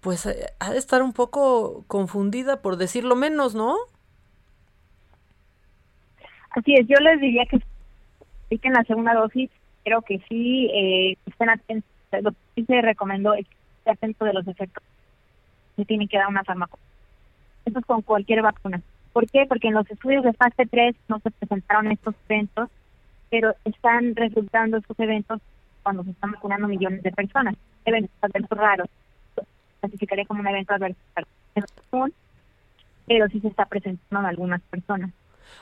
[0.00, 3.76] pues eh, ha de estar un poco confundida, por decirlo menos, ¿no?
[6.50, 7.60] Así es, yo les diría que
[8.50, 9.50] en la segunda dosis,
[9.84, 11.90] creo que sí eh, estén atentos.
[12.22, 13.34] Lo que se recomendó
[13.90, 14.82] atento de los efectos
[15.76, 16.78] se tiene que dar una fármaco.
[17.64, 18.82] Eso es con cualquier vacuna.
[19.12, 19.46] ¿Por qué?
[19.46, 22.68] Porque en los estudios de fase 3 no se presentaron estos eventos,
[23.30, 25.40] pero están resultando estos eventos
[25.82, 27.54] cuando se están vacunando millones de personas.
[27.84, 28.88] Eventos adversos raros.
[29.80, 31.00] Clasificaría como un evento adverso
[33.06, 35.10] pero sí se está presentando en algunas personas.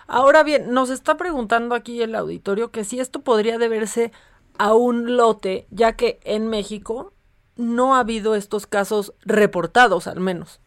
[0.09, 4.11] Ahora bien, nos está preguntando aquí el auditorio que si esto podría deberse
[4.59, 7.13] a un lote, ya que en México
[7.57, 10.61] no ha habido estos casos reportados, al menos.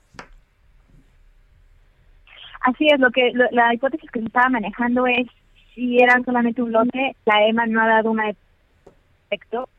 [2.61, 5.27] Así es, lo que la hipótesis que se estaba manejando es
[5.73, 9.69] si era solamente un lote, la EMA no ha dado un efecto,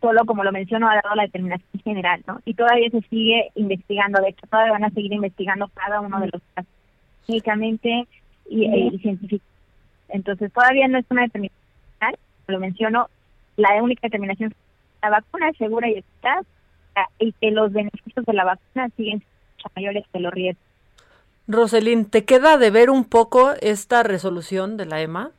[0.00, 2.40] solo como lo menciono, ha dado la determinación general, ¿no?
[2.44, 6.28] Y todavía se sigue investigando, de hecho, todavía van a seguir investigando cada uno de
[6.32, 6.70] los casos,
[7.26, 8.06] técnicamente
[8.50, 9.44] y, y científicamente.
[10.10, 11.60] Entonces, todavía no es una determinación
[11.98, 13.08] general, lo menciono,
[13.56, 14.54] la única determinación
[15.02, 16.46] la vacuna es segura y eficaz
[17.18, 20.64] y que los beneficios de la vacuna siguen siendo mayores que los riesgos.
[21.46, 25.30] Roselín, ¿te queda de ver un poco esta resolución de la EMA?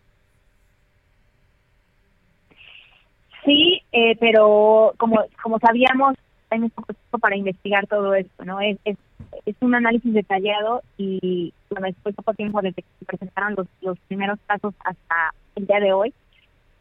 [3.45, 6.15] Sí, eh, pero como como sabíamos,
[6.49, 8.59] hay un poco tiempo para investigar todo esto, ¿no?
[8.59, 8.97] Es, es,
[9.45, 13.99] es un análisis detallado y bueno, después poco tiempo desde que se presentaron los, los
[14.07, 16.13] primeros casos hasta el día de hoy,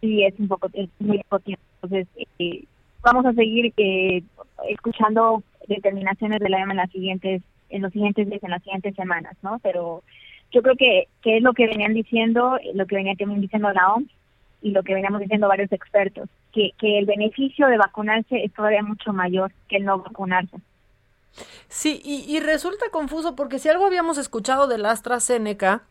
[0.00, 1.62] y es un poco, es muy poco tiempo.
[1.82, 2.64] Entonces, eh,
[3.02, 4.22] vamos a seguir eh,
[4.68, 8.94] escuchando determinaciones de la EMA en las siguientes en los siguientes días, en las siguientes
[8.94, 9.58] semanas, ¿no?
[9.62, 10.02] Pero
[10.52, 14.08] yo creo que, que es lo que venían diciendo, lo que venía diciendo la OMS
[14.62, 18.82] y lo que veníamos diciendo varios expertos, que, que el beneficio de vacunarse es todavía
[18.82, 20.56] mucho mayor que el no vacunarse.
[21.68, 25.82] Sí, y, y resulta confuso porque si algo habíamos escuchado del AstraZeneca,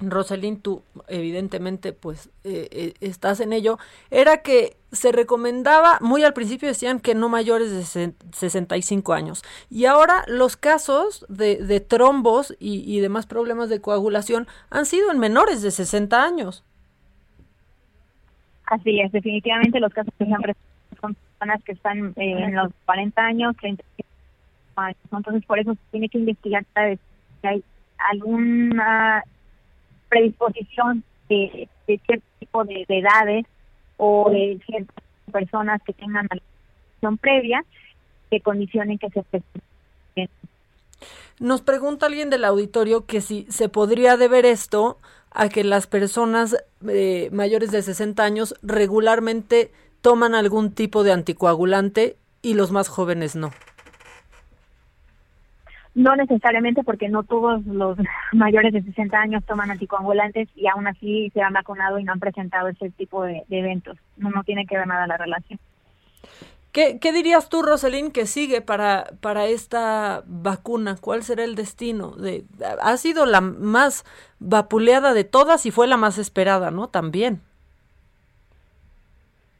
[0.00, 3.78] Roselín, tú evidentemente pues eh, eh, estás en ello,
[4.10, 9.44] era que se recomendaba, muy al principio decían que no mayores de 65 años.
[9.68, 15.18] Y ahora los casos de, de trombos y, demás problemas de coagulación han sido en
[15.18, 16.64] menores de 60 años.
[18.66, 23.56] Así es, definitivamente los casos que son personas que están eh, en los 40 años,
[23.60, 23.84] 30
[24.76, 24.96] años.
[25.12, 27.64] Entonces por eso se tiene que investigar si hay
[28.10, 29.24] alguna
[30.10, 33.46] predisposición de, cierto tipo de, de, edades
[33.96, 37.64] o de ciertas personas que tengan alguna previa
[38.30, 39.62] que condicionen que se presenten.
[41.38, 44.98] Nos pregunta alguien del auditorio que si se podría deber esto
[45.30, 46.56] a que las personas
[46.86, 53.36] eh, mayores de 60 años regularmente toman algún tipo de anticoagulante y los más jóvenes
[53.36, 53.52] no.
[55.94, 57.98] No necesariamente porque no todos los
[58.32, 62.20] mayores de 60 años toman anticoagulantes y aún así se han vacunado y no han
[62.20, 63.98] presentado ese tipo de, de eventos.
[64.16, 65.58] No, no tiene que ver nada la relación.
[66.72, 70.96] ¿Qué, ¿Qué, dirías tú, Roselín, que sigue para, para esta vacuna?
[71.00, 72.12] ¿Cuál será el destino?
[72.12, 72.44] De,
[72.80, 74.04] ha sido la más
[74.38, 76.88] vapuleada de todas y fue la más esperada, ¿no?
[76.88, 77.40] También.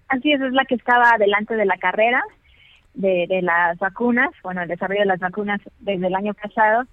[0.07, 2.23] Así es, es la que estaba delante de la carrera
[2.95, 6.85] de, de las vacunas, bueno, el desarrollo de las vacunas desde el año pasado,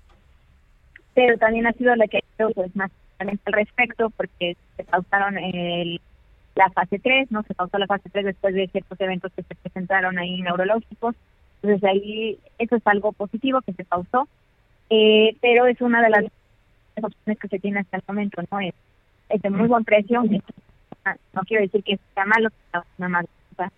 [1.14, 5.38] pero también ha sido la que ha hecho pues, más al respecto porque se pausaron
[5.38, 6.00] el,
[6.56, 7.44] la fase 3, ¿no?
[7.44, 11.16] Se pausó la fase 3 después de ciertos eventos que se presentaron ahí neurológicos.
[11.62, 14.28] Entonces ahí eso es algo positivo que se pausó,
[14.90, 16.26] eh, pero es una de las
[17.02, 18.60] opciones que se tienen hasta el momento, ¿no?
[18.60, 18.76] Es,
[19.30, 20.24] es de muy buen precio,
[21.34, 22.50] no quiero decir que sea malo,
[22.98, 23.26] nada más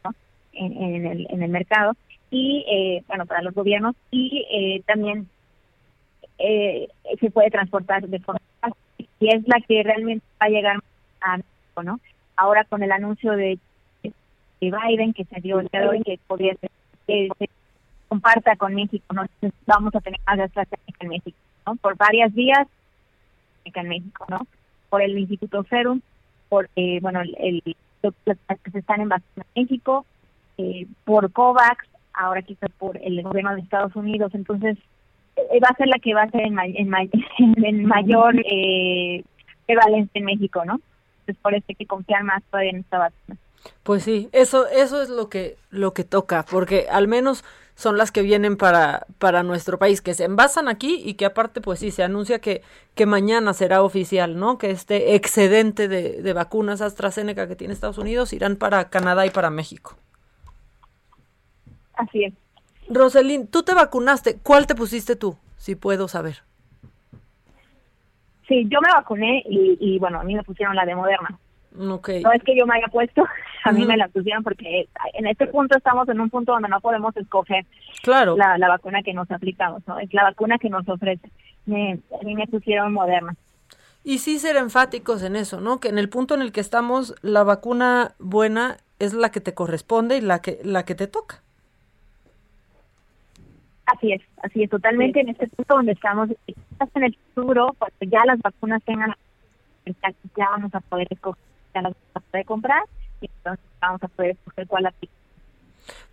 [0.03, 0.13] ¿no?
[0.53, 1.95] en, el, en el mercado,
[2.31, 5.27] y eh, bueno, para los gobiernos, y eh, también
[6.37, 6.87] eh,
[7.19, 8.39] se puede transportar de forma
[9.19, 10.79] y es la que realmente va a llegar
[11.21, 11.99] a México, ¿no?
[12.37, 13.59] Ahora con el anuncio de,
[14.03, 14.11] de
[14.61, 16.71] Biden que se dio el día de hoy, que podría ser
[17.05, 17.49] que se
[18.07, 19.25] comparta con México, ¿no?
[19.65, 21.75] Vamos a tener más AstraZeneca en México, ¿no?
[21.75, 22.67] Por varias vías
[23.65, 24.47] en México, ¿no?
[24.89, 26.01] Por el Instituto Serum,
[26.47, 29.09] por, eh, bueno, el, el que se están en
[29.55, 30.05] México,
[30.57, 31.85] eh, por COVAX,
[32.19, 34.31] ahora quizás por el gobierno de Estados Unidos.
[34.35, 34.77] Entonces,
[35.35, 36.93] eh, va a ser la que va a ser en, en,
[37.65, 39.23] en mayor eh,
[39.65, 40.79] prevalencia en México, ¿no?
[41.21, 43.37] Entonces, por eso hay que confiar más todavía en esta vacuna.
[43.83, 47.43] Pues sí, eso, eso es lo que, lo que toca, porque al menos
[47.75, 51.61] son las que vienen para, para nuestro país, que se envasan aquí y que aparte,
[51.61, 52.61] pues sí, se anuncia que,
[52.93, 54.57] que mañana será oficial, ¿no?
[54.57, 59.29] Que este excedente de, de vacunas AstraZeneca que tiene Estados Unidos irán para Canadá y
[59.29, 59.95] para México.
[61.99, 62.33] Así es.
[62.89, 64.37] Roselín, tú te vacunaste.
[64.41, 65.35] ¿Cuál te pusiste tú?
[65.57, 66.37] Si puedo saber.
[68.47, 71.37] Sí, yo me vacuné y, y bueno, a mí me pusieron la de Moderna.
[71.77, 72.23] Okay.
[72.23, 73.23] No es que yo me haya puesto,
[73.63, 76.81] a mí me la pusieron porque en este punto estamos en un punto donde no
[76.81, 77.65] podemos escoger
[78.01, 78.35] claro.
[78.35, 79.99] la, la vacuna que nos aplicamos, ¿no?
[79.99, 81.29] Es la vacuna que nos ofrece.
[81.67, 83.35] Me, a mí me pusieron Moderna.
[84.03, 85.79] Y sí ser enfáticos en eso, ¿no?
[85.79, 89.53] Que en el punto en el que estamos, la vacuna buena es la que te
[89.53, 91.43] corresponde y la que, la que te toca.
[93.95, 98.23] Así es, así es, totalmente en este punto donde estamos, en el futuro, cuando ya
[98.25, 99.15] las vacunas tengan,
[99.85, 101.41] ya vamos a poder escoger,
[101.73, 102.83] ya las vamos a poder comprar
[103.19, 105.17] y entonces vamos a poder escoger cuál aplicar.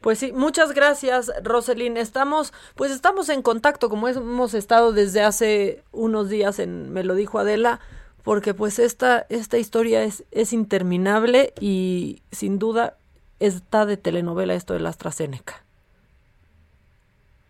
[0.01, 1.99] Pues sí, muchas gracias, Roselyn.
[1.99, 7.15] Estamos, pues estamos en contacto, como hemos estado desde hace unos días en Me lo
[7.15, 7.81] dijo Adela,
[8.23, 12.97] porque pues esta, esta historia es, es interminable y sin duda
[13.39, 15.66] está de telenovela esto de la AstraZeneca.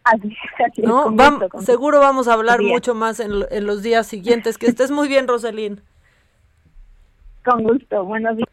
[0.06, 1.04] Así, así ¿No?
[1.04, 4.56] con Vam- gusto, con seguro vamos a hablar mucho más en, en los días siguientes.
[4.56, 5.80] Que estés muy bien, Roselyn.
[7.44, 8.48] Con gusto, buenos días.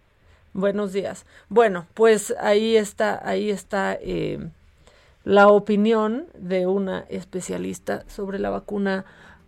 [0.54, 1.26] Buenos días.
[1.50, 4.50] Bueno, pues ahí está, ahí está eh,
[5.24, 9.06] la opinión de una especialista sobre la vacuna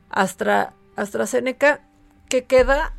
[0.10, 1.82] Astra, AstraZeneca,
[2.30, 2.93] que queda,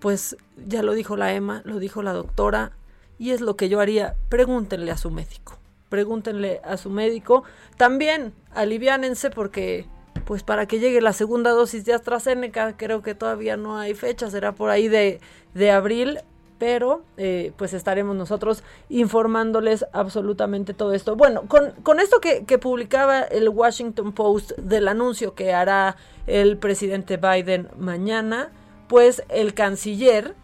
[0.00, 0.36] pues
[0.66, 2.72] ya lo dijo la EMA, lo dijo la doctora,
[3.18, 4.14] y es lo que yo haría.
[4.28, 5.58] Pregúntenle a su médico.
[5.94, 7.44] Pregúntenle a su médico.
[7.76, 9.86] También aliviánense porque
[10.24, 14.28] pues para que llegue la segunda dosis de AstraZeneca, creo que todavía no hay fecha,
[14.28, 15.20] será por ahí de,
[15.54, 16.18] de abril,
[16.58, 21.14] pero eh, pues estaremos nosotros informándoles absolutamente todo esto.
[21.14, 25.94] Bueno, con, con esto que, que publicaba el Washington Post del anuncio que hará
[26.26, 28.50] el presidente Biden mañana,
[28.88, 30.34] pues el canciller,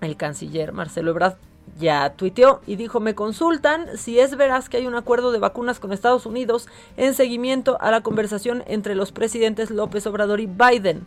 [0.00, 1.36] el canciller Marcelo Ebrard
[1.80, 5.80] ya tuiteó y dijo, me consultan si es veraz que hay un acuerdo de vacunas
[5.80, 11.04] con Estados Unidos en seguimiento a la conversación entre los presidentes López Obrador y Biden.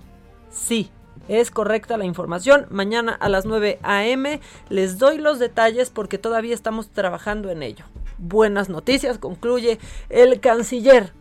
[0.50, 0.92] Sí,
[1.28, 2.66] es correcta la información.
[2.70, 4.42] Mañana a las 9 a.m.
[4.70, 7.86] les doy los detalles porque todavía estamos trabajando en ello.
[8.18, 11.14] Buenas noticias, concluye el canciller.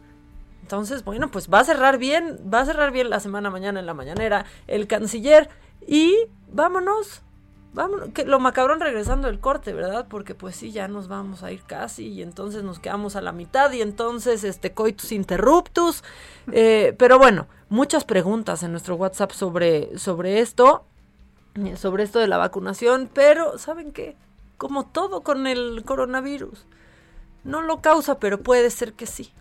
[0.62, 3.86] Entonces, bueno, pues va a cerrar bien, va a cerrar bien la semana mañana en
[3.86, 5.48] la mañanera el canciller
[5.86, 6.16] y
[6.50, 7.22] vámonos
[7.72, 10.06] Vámonos, que lo macabrón regresando del corte, ¿verdad?
[10.08, 13.32] Porque pues sí, ya nos vamos a ir casi y entonces nos quedamos a la
[13.32, 16.04] mitad y entonces este coitus interruptus.
[16.50, 20.84] Eh, pero bueno, muchas preguntas en nuestro WhatsApp sobre, sobre esto,
[21.54, 24.16] eh, sobre esto de la vacunación, pero ¿saben qué?
[24.58, 26.66] Como todo con el coronavirus,
[27.44, 29.32] no lo causa, pero puede ser que sí.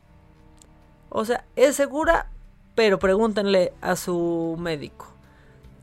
[1.09, 2.29] O sea, es segura,
[2.75, 5.10] pero pregúntenle a su médico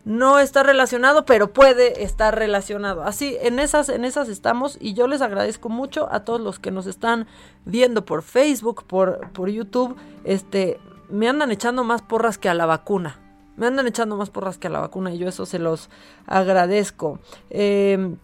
[0.05, 3.03] no está relacionado, pero puede estar relacionado.
[3.03, 6.71] Así, en esas, en esas estamos y yo les agradezco mucho a todos los que
[6.71, 7.27] nos están
[7.65, 9.97] viendo por Facebook, por, por YouTube.
[10.25, 10.79] Este,
[11.11, 13.21] me andan echando más porras que a la vacuna.
[13.57, 15.91] Me andan echando más porras que a la vacuna y yo eso se los
[16.27, 17.19] agradezco.
[17.51, 18.17] Eh,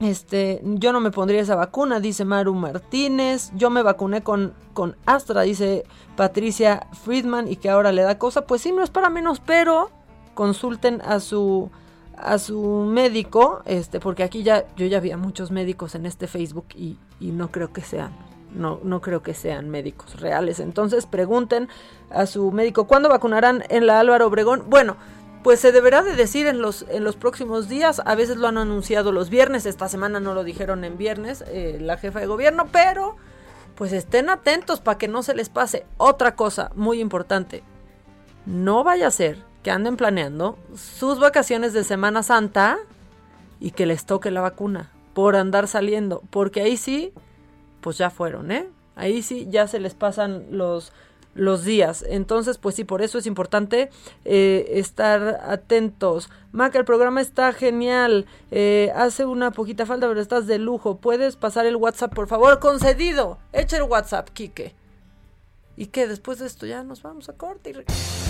[0.00, 3.50] este, yo no me pondría esa vacuna, dice Maru Martínez.
[3.54, 5.84] Yo me vacuné con, con Astra, dice
[6.16, 8.46] Patricia Friedman, y que ahora le da cosa.
[8.46, 9.90] Pues sí, no es para menos, pero
[10.38, 11.68] consulten a su
[12.16, 16.66] a su médico, este, porque aquí ya yo ya había muchos médicos en este Facebook
[16.76, 18.12] y, y no creo que sean,
[18.54, 20.60] no, no creo que sean médicos reales.
[20.60, 21.68] Entonces pregunten
[22.10, 24.62] a su médico cuándo vacunarán en la Álvaro Obregón.
[24.68, 24.96] Bueno,
[25.42, 28.00] pues se deberá de decir en los, en los próximos días.
[28.04, 29.66] A veces lo han anunciado los viernes.
[29.66, 33.16] Esta semana no lo dijeron en viernes eh, la jefa de gobierno, pero
[33.74, 35.84] pues estén atentos para que no se les pase.
[35.96, 37.64] Otra cosa muy importante.
[38.46, 42.78] No vaya a ser que anden planeando sus vacaciones de Semana Santa
[43.60, 47.12] y que les toque la vacuna por andar saliendo, porque ahí sí,
[47.80, 48.68] pues ya fueron, ¿eh?
[48.94, 50.92] Ahí sí ya se les pasan los
[51.38, 52.04] los días.
[52.06, 53.90] Entonces, pues sí, por eso es importante
[54.24, 56.30] eh, estar atentos.
[56.52, 58.26] Maca, el programa está genial.
[58.50, 60.96] Eh, hace una poquita falta, pero estás de lujo.
[60.96, 62.58] ¿Puedes pasar el WhatsApp, por favor?
[62.58, 63.38] Concedido.
[63.52, 64.74] Echa el WhatsApp, Quique.
[65.76, 66.08] ¿Y qué?
[66.08, 68.27] Después de esto ya nos vamos a corte y...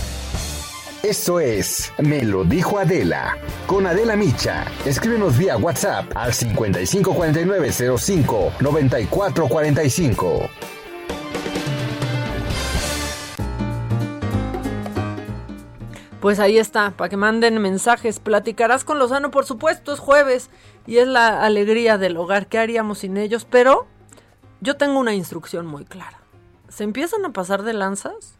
[1.03, 3.37] Eso es Me lo dijo Adela.
[3.67, 4.65] Con Adela Micha.
[4.85, 10.49] Escríbenos vía WhatsApp al 554905 9445.
[16.19, 18.19] Pues ahí está, para que manden mensajes.
[18.19, 20.49] Platicarás con Lozano, por supuesto, es jueves
[20.85, 22.47] y es la alegría del hogar.
[22.47, 23.47] ¿Qué haríamos sin ellos?
[23.49, 23.87] Pero
[24.59, 26.19] yo tengo una instrucción muy clara.
[26.67, 28.37] ¿Se empiezan a pasar de lanzas?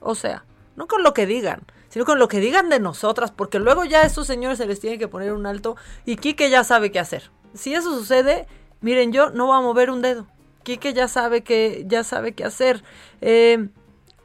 [0.00, 0.44] O sea,
[0.74, 4.00] no con lo que digan, sino con lo que digan de nosotras, porque luego ya
[4.00, 5.76] a estos señores se les tiene que poner un alto
[6.06, 7.30] y Quique ya sabe qué hacer.
[7.52, 8.46] Si eso sucede,
[8.80, 10.26] miren, yo no voy a mover un dedo.
[10.62, 12.82] Quique ya sabe que ya sabe qué hacer.
[13.20, 13.68] Eh,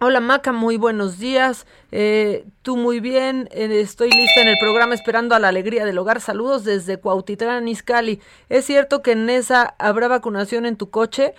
[0.01, 1.65] Hola Maca, muy buenos días.
[1.91, 3.47] Eh, tú muy bien.
[3.51, 6.19] Eh, estoy lista en el programa esperando a la alegría del hogar.
[6.19, 8.19] Saludos desde Cuautitlán, Izcalli.
[8.49, 11.33] ¿Es cierto que en esa habrá vacunación en tu coche?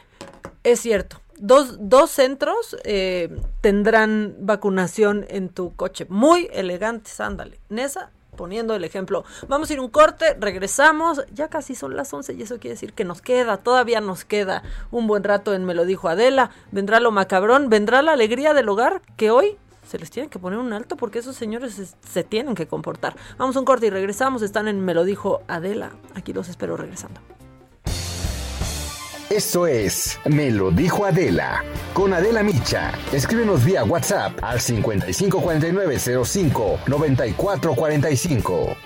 [0.65, 1.21] Es cierto.
[1.39, 6.07] Dos, dos centros eh, tendrán vacunación en tu coche.
[6.09, 7.61] Muy elegantes, ándale.
[7.69, 9.25] Nesa poniendo el ejemplo.
[9.49, 12.93] Vamos a ir un corte, regresamos, ya casi son las 11 y eso quiere decir
[12.93, 17.01] que nos queda, todavía nos queda un buen rato en Me lo dijo Adela, vendrá
[17.01, 20.73] lo macabrón, vendrá la alegría del hogar que hoy se les tiene que poner un
[20.73, 23.17] alto porque esos señores se, se tienen que comportar.
[23.39, 26.77] Vamos a un corte y regresamos, están en Me lo dijo Adela, aquí los espero
[26.77, 27.21] regresando.
[29.31, 31.65] Eso es Me lo dijo Adela.
[31.95, 32.93] Con Adela Micha.
[33.13, 38.77] Escríbenos vía WhatsApp al 554905 9445.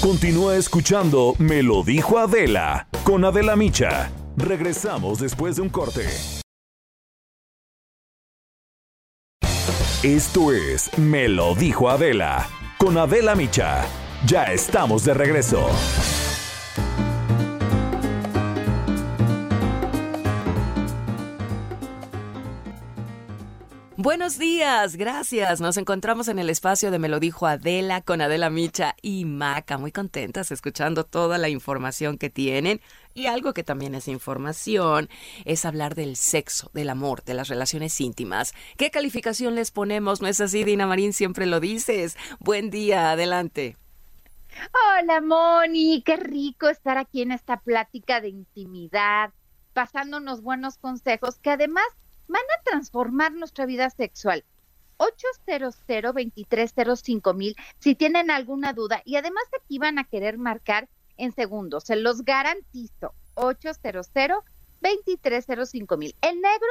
[0.00, 2.88] Continúa escuchando Me lo dijo Adela.
[3.04, 4.10] Con Adela Micha.
[4.36, 6.06] Regresamos después de un corte.
[10.02, 12.48] Esto es Me lo dijo Adela.
[12.78, 13.84] Con Adela Micha.
[14.26, 15.68] Ya estamos de regreso.
[24.04, 25.62] Buenos días, gracias.
[25.62, 29.78] Nos encontramos en el espacio de Me lo dijo Adela con Adela Micha y Maca,
[29.78, 32.82] muy contentas escuchando toda la información que tienen.
[33.14, 35.08] Y algo que también es información
[35.46, 38.52] es hablar del sexo, del amor, de las relaciones íntimas.
[38.76, 40.20] ¿Qué calificación les ponemos?
[40.20, 41.14] ¿No es así, Dina Marín?
[41.14, 42.18] Siempre lo dices.
[42.40, 43.78] Buen día, adelante.
[45.00, 46.02] Hola, Moni.
[46.02, 49.32] Qué rico estar aquí en esta plática de intimidad,
[49.72, 51.86] pasándonos buenos consejos que además
[52.28, 54.44] van a transformar nuestra vida sexual.
[54.96, 55.74] 800
[57.34, 61.96] mil si tienen alguna duda y además aquí van a querer marcar en segundos, se
[61.96, 63.14] los garantizo.
[63.34, 64.08] 800
[65.98, 66.14] mil.
[66.20, 66.68] El negro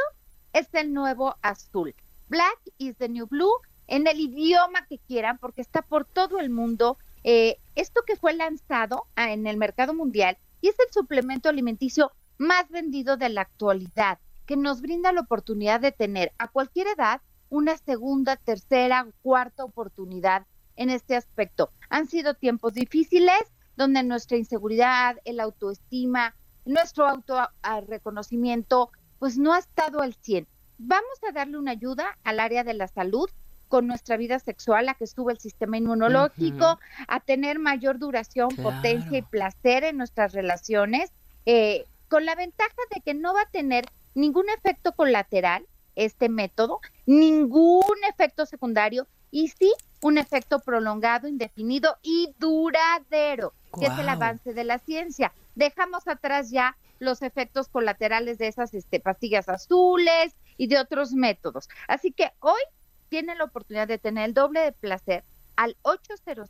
[0.53, 1.95] es el nuevo azul.
[2.29, 3.53] Black is the new blue
[3.87, 6.97] en el idioma que quieran porque está por todo el mundo.
[7.23, 12.11] Eh, esto que fue lanzado ah, en el mercado mundial y es el suplemento alimenticio
[12.37, 17.21] más vendido de la actualidad que nos brinda la oportunidad de tener a cualquier edad
[17.49, 21.69] una segunda, tercera, cuarta oportunidad en este aspecto.
[21.89, 23.41] Han sido tiempos difíciles
[23.75, 26.35] donde nuestra inseguridad, el autoestima,
[26.65, 28.89] nuestro auto-reconocimiento,
[29.19, 30.47] pues no ha estado al 100.
[30.77, 33.29] Vamos a darle una ayuda al área de la salud
[33.67, 39.17] con nuestra vida sexual, a que sube el sistema inmunológico, a tener mayor duración, potencia
[39.17, 41.11] y placer en nuestras relaciones,
[41.45, 43.85] eh, con la ventaja de que no va a tener
[44.15, 52.33] ningún efecto colateral este método, ningún efecto secundario y sí un efecto prolongado, indefinido y
[52.37, 55.33] duradero, que es el avance de la ciencia.
[55.55, 61.69] Dejamos atrás ya los efectos colaterales de esas este, pastillas azules y de otros métodos.
[61.87, 62.61] Así que hoy
[63.09, 65.23] tienen la oportunidad de tener el doble de placer
[65.55, 66.49] al 800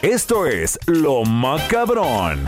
[0.01, 2.45] Esto es Lo Macabrón.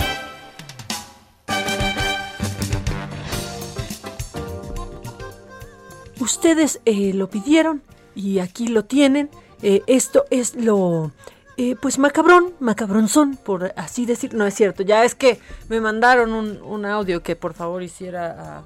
[6.20, 7.84] Ustedes eh, lo pidieron
[8.16, 9.30] y aquí lo tienen.
[9.62, 11.12] Eh, esto es lo
[11.56, 14.34] eh, pues macabrón, macabronzón, por así decir.
[14.34, 15.39] No es cierto, ya es que
[15.70, 18.64] me mandaron un, audio que por favor hiciera a,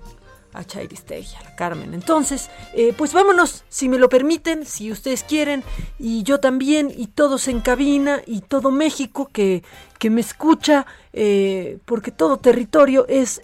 [0.54, 1.94] a Chairistegui, a la Carmen.
[1.94, 5.64] Entonces, eh, pues vámonos, si me lo permiten, si ustedes quieren,
[6.00, 9.64] y yo también, y todos en cabina, y todo México que,
[10.00, 13.42] que me escucha, eh, porque todo territorio es,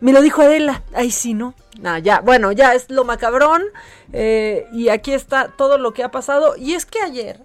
[0.00, 1.54] me lo dijo Adela, ahí sí, ¿no?
[1.80, 3.62] Nah, ya, bueno, ya es lo macabrón,
[4.12, 7.40] y aquí está todo lo que ha pasado, y es que ayer,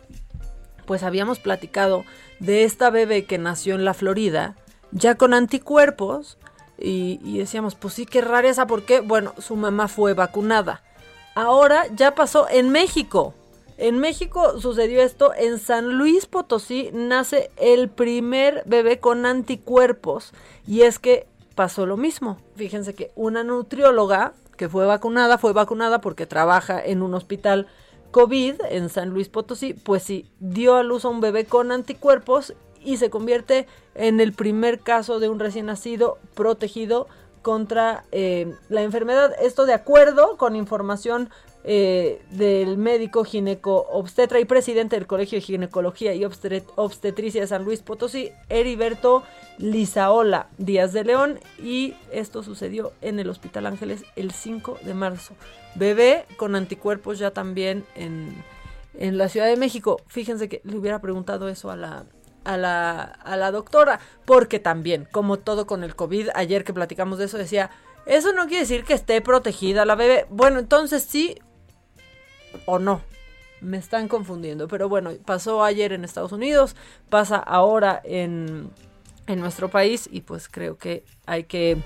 [0.90, 2.04] pues habíamos platicado
[2.40, 4.56] de esta bebé que nació en la Florida,
[4.92, 6.40] ya con anticuerpos,
[6.80, 10.82] y, decíamos, pues sí, qué rareza, porque, bueno, su mamá fue vacunada.
[11.36, 13.36] Ahora ya pasó en México.
[13.78, 20.34] En México sucedió esto, en San Luis Potosí nace el primer bebé con anticuerpos,
[20.66, 22.40] y es que pasó lo mismo.
[22.56, 27.68] Fíjense que una nutrióloga que fue vacunada, fue vacunada porque trabaja en un hospital
[28.12, 32.54] COVID en San Luis Potosí, pues sí, dio a luz a un bebé con anticuerpos
[32.84, 37.08] y se convierte en el primer caso de un recién nacido protegido
[37.42, 39.34] contra eh, la enfermedad.
[39.42, 41.30] Esto de acuerdo con información
[41.72, 47.64] eh, del médico gineco obstetra y presidente del Colegio de Ginecología y Obstetricia de San
[47.64, 49.22] Luis Potosí, Heriberto
[49.60, 55.36] Lizaola Díaz de León, y esto sucedió en el Hospital Ángeles el 5 de marzo.
[55.76, 58.34] Bebé con anticuerpos ya también en,
[58.96, 60.02] en la Ciudad de México.
[60.08, 62.06] Fíjense que le hubiera preguntado eso a la,
[62.46, 67.20] a la, a la doctora, porque también, como todo con el COVID, ayer que platicamos
[67.20, 67.70] de eso, decía,
[68.08, 70.26] eso no quiere decir que esté protegida la bebé.
[70.32, 71.38] Bueno, entonces sí,
[72.66, 73.02] o no.
[73.62, 74.68] Me están confundiendo.
[74.68, 76.76] Pero bueno, pasó ayer en Estados Unidos,
[77.10, 78.70] pasa ahora en,
[79.28, 81.78] en nuestro país y pues creo que hay que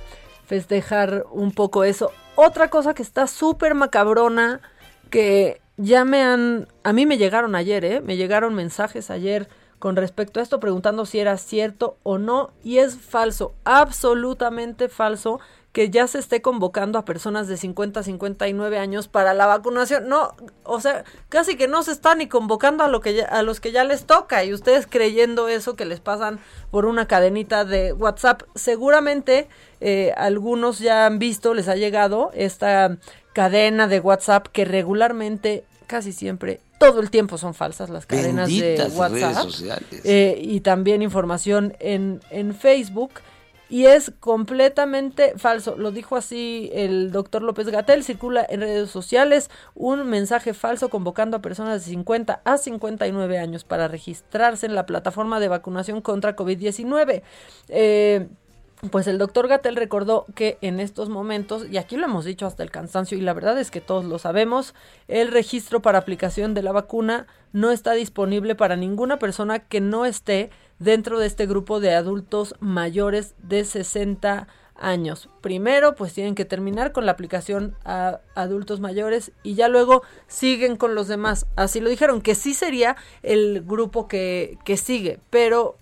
[0.45, 2.11] festejar un poco eso.
[2.35, 4.61] Otra cosa que está súper macabrona,
[5.09, 8.01] que ya me han, a mí me llegaron ayer, ¿eh?
[8.01, 9.49] Me llegaron mensajes ayer
[9.79, 15.39] con respecto a esto preguntando si era cierto o no y es falso, absolutamente falso
[15.73, 20.07] que ya se esté convocando a personas de 50 a 59 años para la vacunación.
[20.07, 23.59] No, o sea, casi que no se está ni convocando a, lo que a los
[23.59, 27.91] que ya les toca y ustedes creyendo eso que les pasan por una cadenita de
[27.91, 28.43] WhatsApp.
[28.53, 29.47] Seguramente
[29.81, 32.97] eh, algunos ya han visto, les ha llegado esta
[33.33, 38.91] cadena de WhatsApp que regularmente, casi siempre, todo el tiempo son falsas las cadenas de
[38.93, 39.49] WhatsApp.
[40.03, 43.09] Eh, y también información en, en Facebook
[43.73, 45.75] y es completamente falso.
[45.75, 48.03] Lo dijo así el doctor López Gatel.
[48.03, 53.63] Circula en redes sociales un mensaje falso convocando a personas de 50 a 59 años
[53.63, 57.23] para registrarse en la plataforma de vacunación contra COVID-19.
[57.69, 58.27] Eh,
[58.91, 62.61] pues el doctor Gatel recordó que en estos momentos, y aquí lo hemos dicho hasta
[62.61, 64.75] el cansancio, y la verdad es que todos lo sabemos,
[65.07, 70.05] el registro para aplicación de la vacuna no está disponible para ninguna persona que no
[70.05, 70.51] esté
[70.83, 75.29] dentro de este grupo de adultos mayores de 60 años.
[75.41, 80.75] Primero, pues tienen que terminar con la aplicación a adultos mayores y ya luego siguen
[80.75, 81.47] con los demás.
[81.55, 85.77] Así lo dijeron, que sí sería el grupo que, que sigue, pero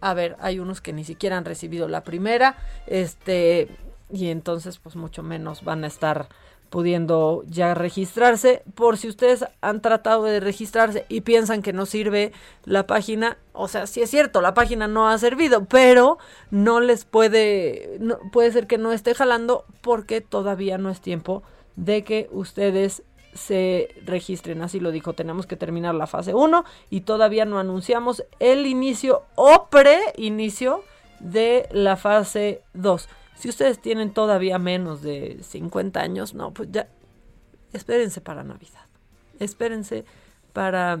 [0.00, 3.68] a ver, hay unos que ni siquiera han recibido la primera, este,
[4.10, 6.28] y entonces pues mucho menos van a estar
[6.70, 8.62] pudiendo ya registrarse.
[8.74, 12.32] Por si ustedes han tratado de registrarse y piensan que no sirve
[12.64, 16.18] la página, o sea, sí es cierto, la página no ha servido, pero
[16.50, 17.98] no les puede,
[18.32, 21.42] puede ser que no esté jalando porque todavía no es tiempo
[21.76, 23.02] de que ustedes
[23.34, 24.62] se registren.
[24.62, 29.22] Así lo dijo, tenemos que terminar la fase 1 y todavía no anunciamos el inicio
[29.34, 30.82] o pre-inicio
[31.20, 33.08] de la fase 2.
[33.36, 36.88] Si ustedes tienen todavía menos de 50 años, no, pues ya
[37.72, 38.86] espérense para Navidad.
[39.38, 40.04] Espérense
[40.52, 41.00] para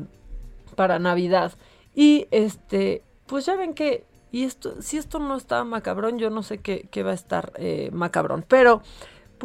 [0.74, 1.52] para Navidad.
[1.94, 6.42] Y este, pues ya ven que y esto si esto no está macabrón, yo no
[6.42, 8.82] sé qué, qué va a estar eh, macabrón, pero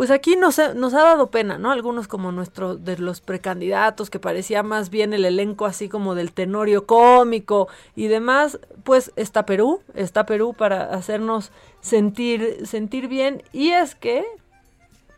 [0.01, 1.69] pues aquí nos ha, dado pena, ¿no?
[1.69, 6.31] Algunos como nuestro de los precandidatos, que parecía más bien el elenco así como del
[6.33, 13.43] tenorio cómico y demás, pues está Perú, está Perú para hacernos sentir, sentir bien.
[13.53, 14.25] Y es que,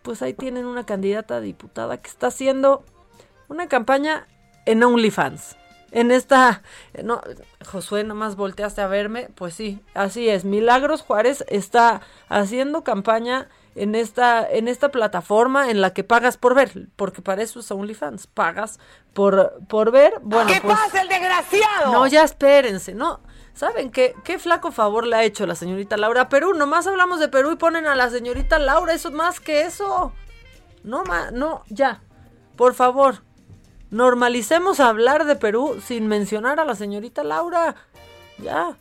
[0.02, 2.84] pues ahí tienen una candidata diputada que está haciendo
[3.48, 4.28] una campaña
[4.66, 5.56] en OnlyFans.
[5.92, 6.62] En esta,
[7.02, 7.22] no,
[7.66, 10.44] Josué, nomás volteaste a verme, pues sí, así es.
[10.44, 16.54] Milagros Juárez está haciendo campaña en esta, en esta plataforma en la que pagas por
[16.56, 18.80] ver, porque para eso es OnlyFans, pagas
[19.14, 20.14] por, por ver.
[20.22, 21.92] Bueno, ¿Qué pues, pasa el desgraciado?
[21.92, 23.22] No, ya espérense, ¿no?
[23.54, 26.54] ¿Saben qué, qué flaco favor le ha hecho la señorita Laura a Perú?
[26.54, 30.14] Nomás hablamos de Perú y ponen a la señorita Laura, eso es más que eso.
[30.84, 32.02] No, ma, no, ya.
[32.56, 33.24] Por favor,
[33.90, 37.76] normalicemos hablar de Perú sin mencionar a la señorita Laura.
[38.38, 38.78] Ya.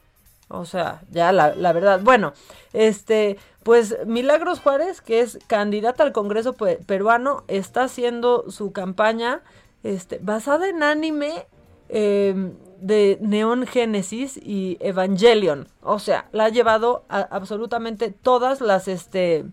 [0.54, 2.00] O sea, ya la, verdad.
[2.02, 2.34] Bueno,
[2.74, 9.40] este, pues Milagros Juárez, que es candidata al Congreso pe- peruano, está haciendo su campaña
[9.82, 11.46] este, basada en anime
[11.88, 15.68] eh, de Neon Genesis y Evangelion.
[15.82, 19.46] O sea, la ha llevado absolutamente todas las, este,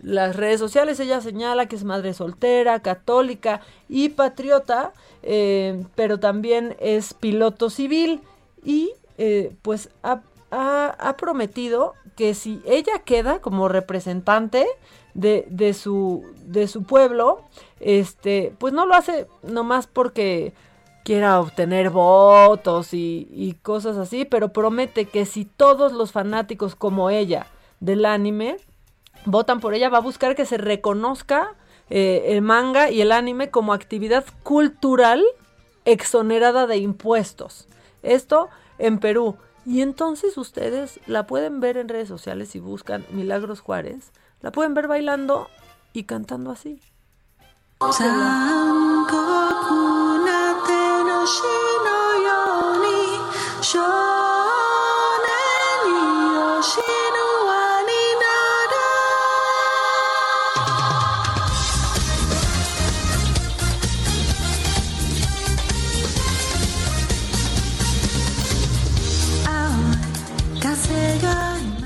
[0.00, 0.98] las redes sociales.
[1.00, 3.60] Ella señala que es madre soltera, católica
[3.90, 8.22] y patriota, eh, pero también es piloto civil
[8.64, 14.66] y eh, pues ha, ha- prometido que si ella queda como representante
[15.14, 17.42] de, de su, de su pueblo,
[17.80, 20.52] este, pues no lo hace nomás porque
[21.04, 27.10] quiera obtener votos y, y cosas así, pero promete que si todos los fanáticos como
[27.10, 27.46] ella
[27.80, 28.56] del anime
[29.24, 31.54] votan por ella, va a buscar que se reconozca
[31.88, 35.24] eh, el manga y el anime como actividad cultural
[35.84, 37.66] exonerada de impuestos.
[38.02, 38.48] Esto
[38.78, 39.36] en Perú.
[39.64, 44.12] Y entonces ustedes la pueden ver en redes sociales si buscan Milagros Juárez.
[44.40, 45.48] La pueden ver bailando
[45.92, 46.80] y cantando así.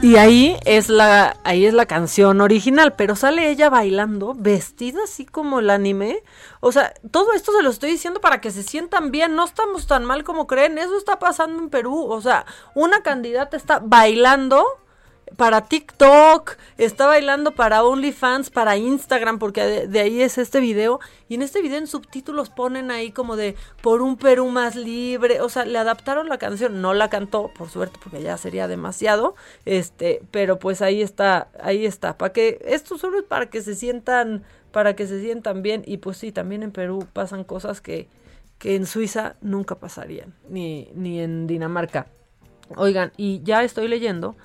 [0.05, 5.24] Y ahí es la ahí es la canción original, pero sale ella bailando vestida así
[5.24, 6.22] como el anime.
[6.61, 9.86] O sea, todo esto se lo estoy diciendo para que se sientan bien, no estamos
[9.86, 12.44] tan mal como creen, eso está pasando en Perú, o sea,
[12.74, 14.66] una candidata está bailando
[15.37, 21.01] para TikTok, está bailando para OnlyFans, para Instagram, porque de, ahí es este video.
[21.29, 25.41] Y en este video en subtítulos ponen ahí como de por un Perú más libre.
[25.41, 26.81] O sea, le adaptaron la canción.
[26.81, 29.35] No la cantó, por suerte, porque ya sería demasiado.
[29.64, 32.16] Este, pero pues ahí está, ahí está.
[32.16, 35.83] Para que, esto solo es para que se sientan, para que se sientan bien.
[35.87, 38.09] Y pues sí, también en Perú pasan cosas que,
[38.59, 40.35] que en Suiza nunca pasarían.
[40.49, 42.07] Ni, ni en Dinamarca.
[42.77, 44.37] Oigan, y ya estoy leyendo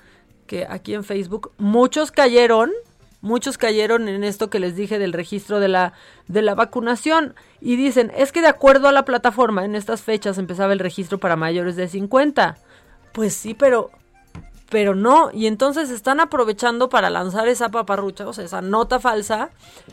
[0.50, 2.72] que aquí en Facebook muchos cayeron,
[3.20, 5.92] muchos cayeron en esto que les dije del registro de la,
[6.26, 10.38] de la vacunación y dicen, es que de acuerdo a la plataforma, en estas fechas
[10.38, 12.58] empezaba el registro para mayores de 50.
[13.12, 13.92] Pues sí, pero
[14.68, 19.50] pero no, y entonces están aprovechando para lanzar esa paparrucha, o sea, esa nota falsa,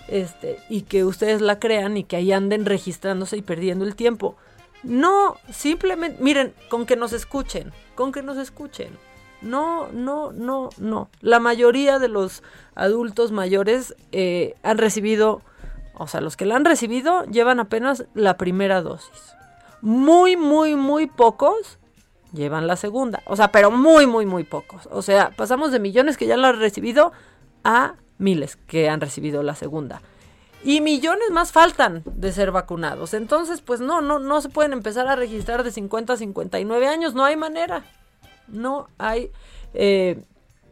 [0.08, 4.38] este, y que ustedes la crean y que ahí anden registrándose y perdiendo el tiempo.
[4.82, 8.98] No, simplemente, miren, con que nos escuchen, con que nos escuchen.
[9.42, 11.10] No, no, no, no.
[11.22, 12.44] La mayoría de los
[12.76, 15.42] adultos mayores eh, han recibido,
[15.94, 19.36] o sea, los que la han recibido llevan apenas la primera dosis.
[19.82, 21.78] Muy, muy, muy pocos
[22.34, 23.22] llevan la segunda.
[23.26, 24.88] O sea, pero muy, muy, muy pocos.
[24.92, 27.12] O sea, pasamos de millones que ya la han recibido
[27.64, 30.02] a miles que han recibido la segunda.
[30.64, 33.14] Y millones más faltan de ser vacunados.
[33.14, 37.14] Entonces, pues no, no, no se pueden empezar a registrar de 50 a 59 años.
[37.14, 37.84] No hay manera.
[38.48, 39.32] No hay
[39.74, 40.24] eh,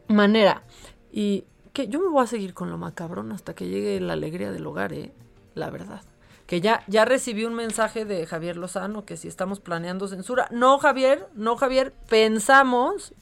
[0.07, 0.63] manera.
[1.11, 4.51] Y que yo me voy a seguir con lo macabrón hasta que llegue la alegría
[4.51, 5.11] del hogar, ¿eh?
[5.53, 6.01] La verdad.
[6.47, 10.47] Que ya, ya recibí un mensaje de Javier Lozano que si estamos planeando censura.
[10.51, 13.13] No, Javier, no, Javier, pensamos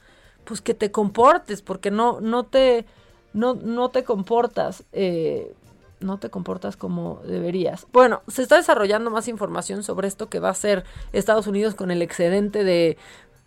[0.44, 2.86] pues que te comportes, porque no, no te,
[3.34, 4.84] no, no te comportas.
[4.92, 5.56] Eh,
[6.04, 7.88] no te comportas como deberías.
[7.92, 10.84] Bueno, se está desarrollando más información sobre esto que va a hacer
[11.14, 12.98] Estados Unidos con el excedente de,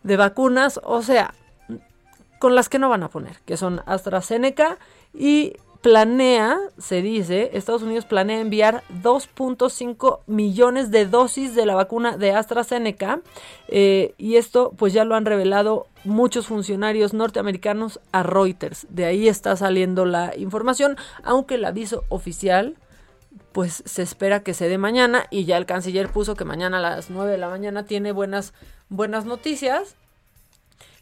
[0.07, 1.34] de vacunas, o sea,
[2.38, 4.78] con las que no van a poner, que son AstraZeneca
[5.12, 12.16] y planea, se dice, Estados Unidos planea enviar 2.5 millones de dosis de la vacuna
[12.16, 13.20] de AstraZeneca
[13.68, 18.86] eh, y esto pues ya lo han revelado muchos funcionarios norteamericanos a Reuters.
[18.90, 22.76] De ahí está saliendo la información, aunque el aviso oficial
[23.57, 26.82] pues se espera que se dé mañana y ya el canciller puso que mañana a
[26.82, 28.52] las 9 de la mañana tiene buenas,
[28.90, 29.96] buenas noticias.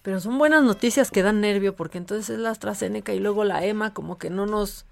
[0.02, 3.64] Pero son buenas noticias que dan nervio porque entonces es la AstraZeneca y luego la
[3.64, 4.86] EMA como que no nos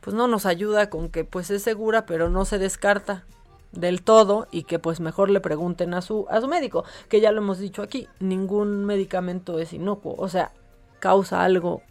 [0.00, 3.24] pues no nos ayuda con que pues es segura, pero no se descarta
[3.72, 7.32] del todo y que pues mejor le pregunten a su a su médico, que ya
[7.32, 10.52] lo hemos dicho aquí, ningún medicamento es inocuo, o sea,
[11.00, 11.82] causa algo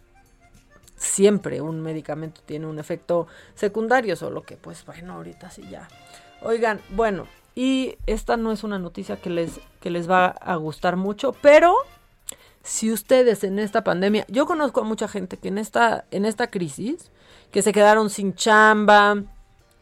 [0.98, 5.88] siempre un medicamento tiene un efecto secundario, solo que pues bueno, ahorita sí ya.
[6.42, 10.96] Oigan, bueno, y esta no es una noticia que les que les va a gustar
[10.96, 11.74] mucho, pero
[12.62, 16.48] si ustedes en esta pandemia, yo conozco a mucha gente que en esta, en esta
[16.48, 17.10] crisis,
[17.50, 19.22] que se quedaron sin chamba,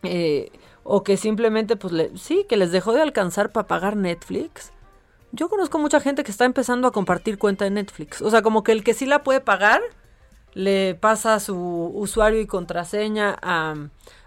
[0.04, 0.50] eh,
[0.84, 4.72] o que simplemente, pues sí, que les dejó de alcanzar para pagar Netflix.
[5.32, 8.22] Yo conozco mucha gente que está empezando a compartir cuenta de Netflix.
[8.22, 9.82] O sea, como que el que sí la puede pagar,
[10.56, 11.54] le pasa su
[11.94, 13.74] usuario y contraseña a,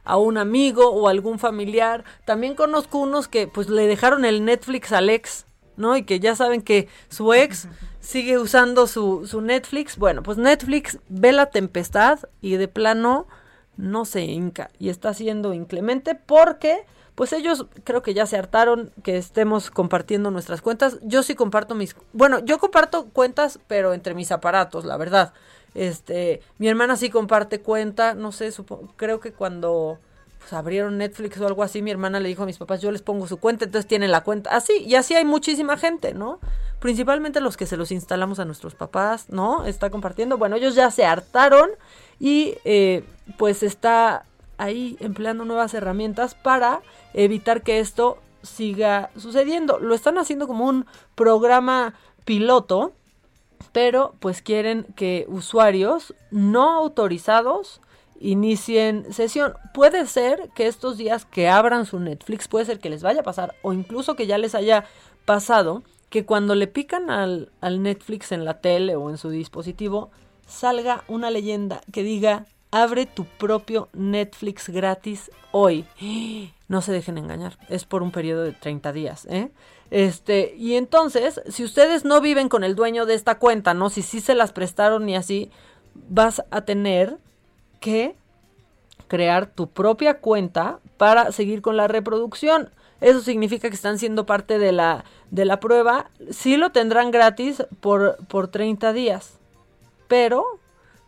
[0.03, 2.03] a un amigo o algún familiar.
[2.23, 5.97] También conozco unos que pues le dejaron el Netflix al ex, ¿no?
[5.97, 7.67] Y que ya saben que su ex
[7.99, 9.97] sigue usando su, su Netflix.
[9.97, 13.25] Bueno, pues Netflix ve la tempestad y de plano
[13.75, 18.91] no se hinca y está siendo inclemente porque pues ellos creo que ya se hartaron
[19.03, 20.99] que estemos compartiendo nuestras cuentas.
[21.01, 25.33] Yo sí comparto mis, bueno, yo comparto cuentas, pero entre mis aparatos, la verdad.
[25.75, 28.51] Este, mi hermana sí comparte cuenta, no sé,
[28.95, 29.99] creo que cuando
[30.39, 33.01] pues abrieron Netflix o algo así, mi hermana le dijo a mis papás, yo les
[33.01, 34.55] pongo su cuenta, entonces tienen la cuenta.
[34.55, 36.39] Así, y así hay muchísima gente, ¿no?
[36.79, 39.65] Principalmente los que se los instalamos a nuestros papás, ¿no?
[39.65, 40.37] Está compartiendo.
[40.37, 41.69] Bueno, ellos ya se hartaron
[42.19, 43.03] y eh,
[43.37, 44.25] pues está
[44.57, 46.81] ahí empleando nuevas herramientas para
[47.13, 49.77] evitar que esto siga sucediendo.
[49.79, 52.93] Lo están haciendo como un programa piloto,
[53.71, 57.81] pero pues quieren que usuarios no autorizados
[58.19, 59.53] inicien sesión.
[59.73, 63.23] Puede ser que estos días que abran su Netflix, puede ser que les vaya a
[63.23, 64.85] pasar o incluso que ya les haya
[65.25, 70.09] pasado que cuando le pican al, Netflix en la tele o en su dispositivo,
[70.47, 75.85] salga una leyenda que diga abre tu propio Netflix gratis hoy.
[76.69, 79.49] No se dejen engañar, es por un periodo de 30 días, ¿eh?
[79.91, 83.89] Este, y entonces, si ustedes no viven con el dueño de esta cuenta, ¿no?
[83.89, 85.49] Si sí se las prestaron y así,
[86.09, 87.17] vas a tener
[87.79, 88.15] que
[89.07, 92.69] crear tu propia cuenta para seguir con la reproducción.
[93.01, 96.11] Eso significa que están siendo parte de la, de la prueba.
[96.29, 99.39] Sí lo tendrán gratis por, por 30 días,
[100.07, 100.45] pero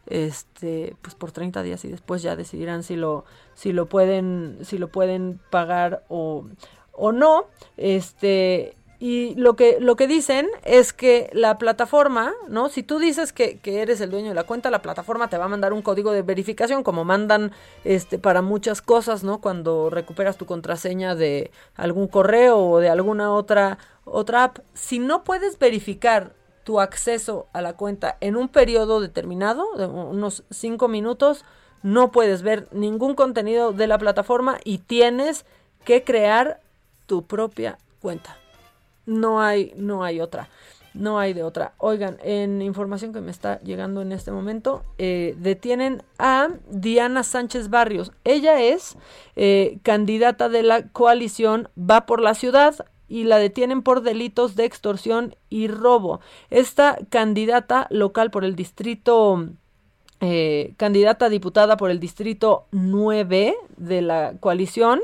[0.07, 3.23] este pues por 30 días y después ya decidirán si lo
[3.53, 6.45] si lo pueden si lo pueden pagar o,
[6.94, 7.46] o no
[7.78, 12.70] este y lo que, lo que dicen es que la plataforma, ¿no?
[12.70, 15.46] Si tú dices que, que, eres el dueño de la cuenta, la plataforma te va
[15.46, 17.52] a mandar un código de verificación, como mandan
[17.84, 19.42] este, para muchas cosas, ¿no?
[19.42, 24.60] Cuando recuperas tu contraseña de algún correo o de alguna otra, otra app.
[24.76, 30.44] Si no puedes verificar tu acceso a la cuenta en un periodo determinado, de unos
[30.52, 31.44] cinco minutos,
[31.82, 35.44] no puedes ver ningún contenido de la plataforma y tienes
[35.86, 36.60] que crear
[37.12, 38.38] tu propia cuenta.
[39.05, 40.47] No hay, no hay otra.
[40.93, 41.74] No hay de otra.
[41.78, 47.70] Oigan, en información que me está llegando en este momento, eh, detienen a Diana Sánchez
[47.70, 48.14] Barrios.
[48.24, 48.95] Ella es
[49.36, 52.76] eh, candidata de la coalición Va por la Ciudad
[53.09, 56.22] y la detienen por delitos de extorsión y robo.
[56.49, 59.49] Esta candidata local por el distrito,
[60.22, 64.99] eh, candidata diputada por el distrito 9 de la coalición,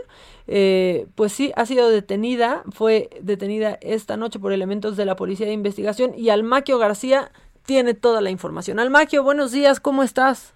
[0.48, 5.48] eh, pues sí, ha sido detenida, fue detenida esta noche por elementos de la Policía
[5.48, 7.32] de Investigación y Almaquio García
[7.66, 8.80] tiene toda la información.
[8.80, 10.54] Almaquio, buenos días, ¿cómo estás?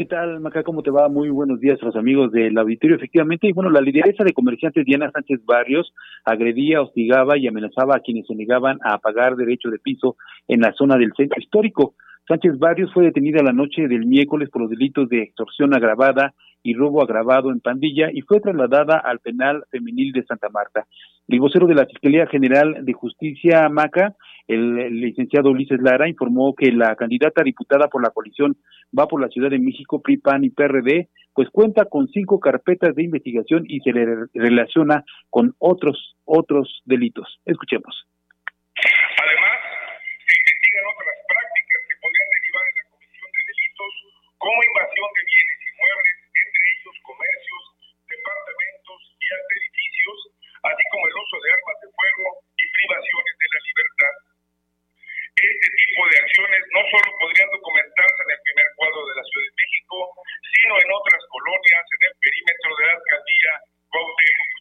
[0.00, 0.62] ¿Qué tal, Maca?
[0.62, 1.10] ¿Cómo te va?
[1.10, 2.96] Muy buenos días a los amigos del auditorio.
[2.96, 5.92] Efectivamente, y bueno, la lideresa de comerciantes Diana Sánchez Barrios
[6.24, 10.16] agredía, hostigaba y amenazaba a quienes se negaban a pagar derecho de piso
[10.48, 11.94] en la zona del centro histórico.
[12.30, 16.74] Sánchez Barrios fue detenida la noche del miércoles por los delitos de extorsión agravada y
[16.74, 20.86] robo agravado en pandilla y fue trasladada al penal femenil de Santa Marta.
[21.26, 24.14] El vocero de la Fiscalía General de Justicia, Maca,
[24.46, 28.56] el, licenciado Ulises Lara, informó que la candidata diputada por la coalición
[28.96, 32.94] va por la Ciudad de México, PRI, PAN y PRD, pues cuenta con cinco carpetas
[32.94, 37.40] de investigación y se le relaciona con otros, otros delitos.
[37.44, 38.06] Escuchemos.
[39.20, 39.49] Además,
[44.40, 47.62] como invasión de bienes inmuebles, entre ellos comercios,
[48.08, 50.18] departamentos y hasta edificios,
[50.64, 52.26] así como el uso de armas de fuego
[52.56, 54.14] y privaciones de la libertad.
[55.40, 59.44] Este tipo de acciones no solo podrían documentarse en el primer cuadro de la Ciudad
[59.44, 59.96] de México,
[60.40, 63.52] sino en otras colonias en el perímetro de la alcaldía
[63.92, 64.52] Cuauhtémoc.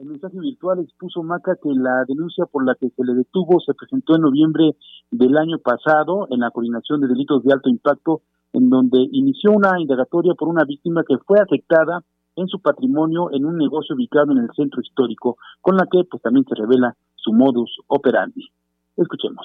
[0.00, 3.76] El mensaje virtual expuso Maca que la denuncia por la que se le detuvo se
[3.76, 4.72] presentó en noviembre
[5.12, 9.80] del año pasado en la coordinación de delitos de alto impacto, en donde inició una
[9.80, 12.02] indagatoria por una víctima que fue afectada
[12.36, 16.22] en su patrimonio en un negocio ubicado en el centro histórico, con la que pues
[16.22, 18.48] también se revela su modus operandi.
[18.96, 19.44] Escuchemos.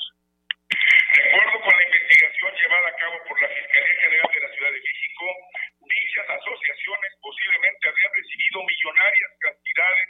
[0.68, 4.72] De acuerdo con la investigación llevada a cabo por la Fiscalía General de la Ciudad
[4.72, 5.24] de México,
[5.84, 10.08] dichas asociaciones posiblemente habían recibido millonarias cantidades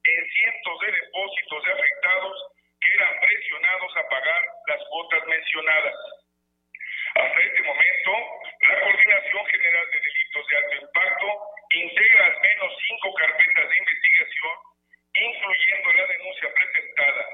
[0.00, 2.36] en cientos de depósitos de afectados
[2.80, 5.98] que eran presionados a pagar las cuotas mencionadas.
[7.20, 8.12] Hasta este momento,
[8.64, 11.28] la Coordinación General de Delitos de Alto Impacto
[11.68, 14.54] integra al menos cinco carpetas de investigación,
[15.20, 17.24] incluyendo la denuncia presentada.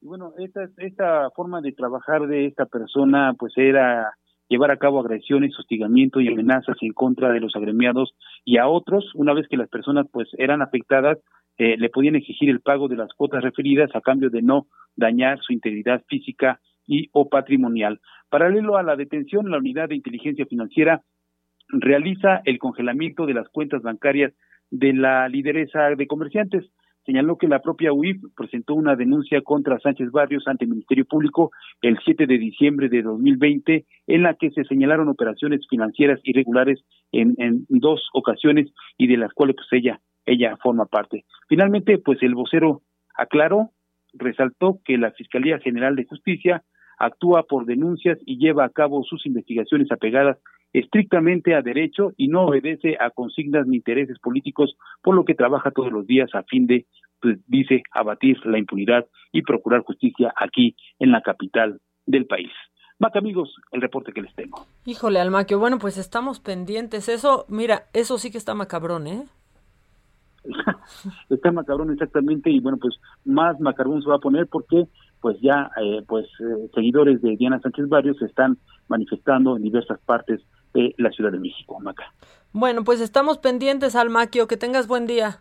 [0.00, 4.16] Bueno, esta, esta forma de trabajar de esta persona, pues era
[4.48, 8.14] llevar a cabo agresiones, hostigamiento y amenazas en contra de los agremiados
[8.46, 11.18] y a otros, una vez que las personas pues eran afectadas,
[11.58, 15.38] eh, le podían exigir el pago de las cuotas referidas a cambio de no dañar
[15.40, 18.00] su integridad física y o patrimonial.
[18.28, 21.02] Paralelo a la detención, la unidad de inteligencia financiera
[21.68, 24.32] realiza el congelamiento de las cuentas bancarias
[24.70, 26.64] de la lideresa de comerciantes.
[27.04, 31.52] Señaló que la propia UIF presentó una denuncia contra Sánchez Barrios ante el Ministerio Público
[31.80, 37.34] el 7 de diciembre de 2020, en la que se señalaron operaciones financieras irregulares en,
[37.38, 41.24] en dos ocasiones y de las cuales pues ella ella forma parte.
[41.48, 42.82] Finalmente, pues el vocero
[43.14, 43.70] aclaró,
[44.12, 46.64] resaltó que la Fiscalía General de Justicia
[46.96, 50.38] actúa por denuncias y lleva a cabo sus investigaciones apegadas
[50.72, 55.70] estrictamente a derecho y no obedece a consignas ni intereses políticos, por lo que trabaja
[55.70, 56.86] todos los días a fin de,
[57.20, 62.50] pues, dice, abatir la impunidad y procurar justicia aquí en la capital del país.
[62.98, 64.66] Mac, amigos, el reporte que les tengo.
[64.86, 67.08] Híjole, Almaquio, bueno, pues estamos pendientes.
[67.10, 69.24] Eso, mira, eso sí que está macabrón, ¿eh?
[71.30, 72.94] está macabrón exactamente y bueno, pues
[73.24, 74.86] más macabrón se va a poner porque
[75.26, 79.98] pues ya eh, pues eh, seguidores de Diana Sánchez Barrios se están manifestando en diversas
[80.06, 80.40] partes
[80.72, 82.12] de la Ciudad de México, Maca.
[82.52, 85.40] Bueno, pues estamos pendientes, Almaquio, que tengas buen día.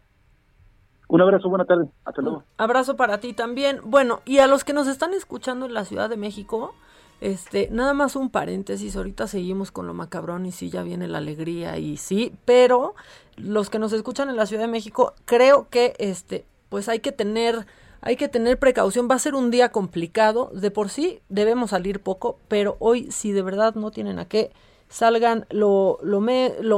[1.07, 2.43] Un abrazo, buena tarde, hasta luego.
[2.57, 3.77] Abrazo para ti también.
[3.83, 6.73] Bueno, y a los que nos están escuchando en la Ciudad de México,
[7.21, 11.19] este, nada más un paréntesis, ahorita seguimos con lo macabrón y sí, ya viene la
[11.19, 12.95] alegría y sí, pero
[13.37, 17.11] los que nos escuchan en la Ciudad de México, creo que este, pues hay que
[17.11, 17.67] tener,
[18.01, 22.01] hay que tener precaución, va a ser un día complicado, de por sí debemos salir
[22.01, 24.51] poco, pero hoy si de verdad no tienen a qué,
[24.89, 26.19] salgan lo, lo,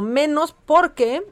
[0.01, 1.23] menos porque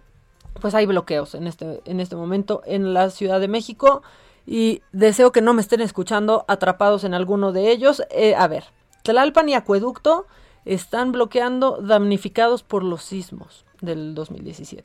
[0.61, 4.03] pues hay bloqueos en este, en este momento en la Ciudad de México
[4.45, 8.03] y deseo que no me estén escuchando atrapados en alguno de ellos.
[8.11, 8.65] Eh, a ver,
[9.03, 10.27] Tlalpan y Acueducto
[10.65, 14.83] están bloqueando damnificados por los sismos del 2017.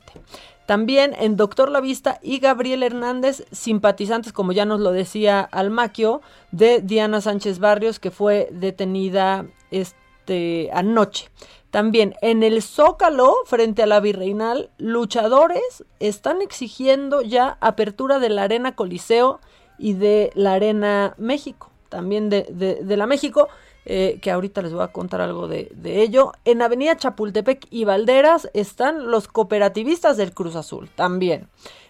[0.65, 6.21] También en Doctor La Vista y Gabriel Hernández, simpatizantes, como ya nos lo decía Almaquio,
[6.51, 11.29] de Diana Sánchez Barrios, que fue detenida este, anoche.
[11.71, 18.43] También en el Zócalo, frente a la Virreinal, luchadores están exigiendo ya apertura de la
[18.43, 19.39] Arena Coliseo
[19.77, 23.47] y de la Arena México, también de, de la México.
[23.85, 26.33] Eh, que ahorita les voy a contar algo de, de, ello.
[26.45, 31.47] En Avenida Chapultepec y Valderas están los cooperativistas del Cruz Azul, también.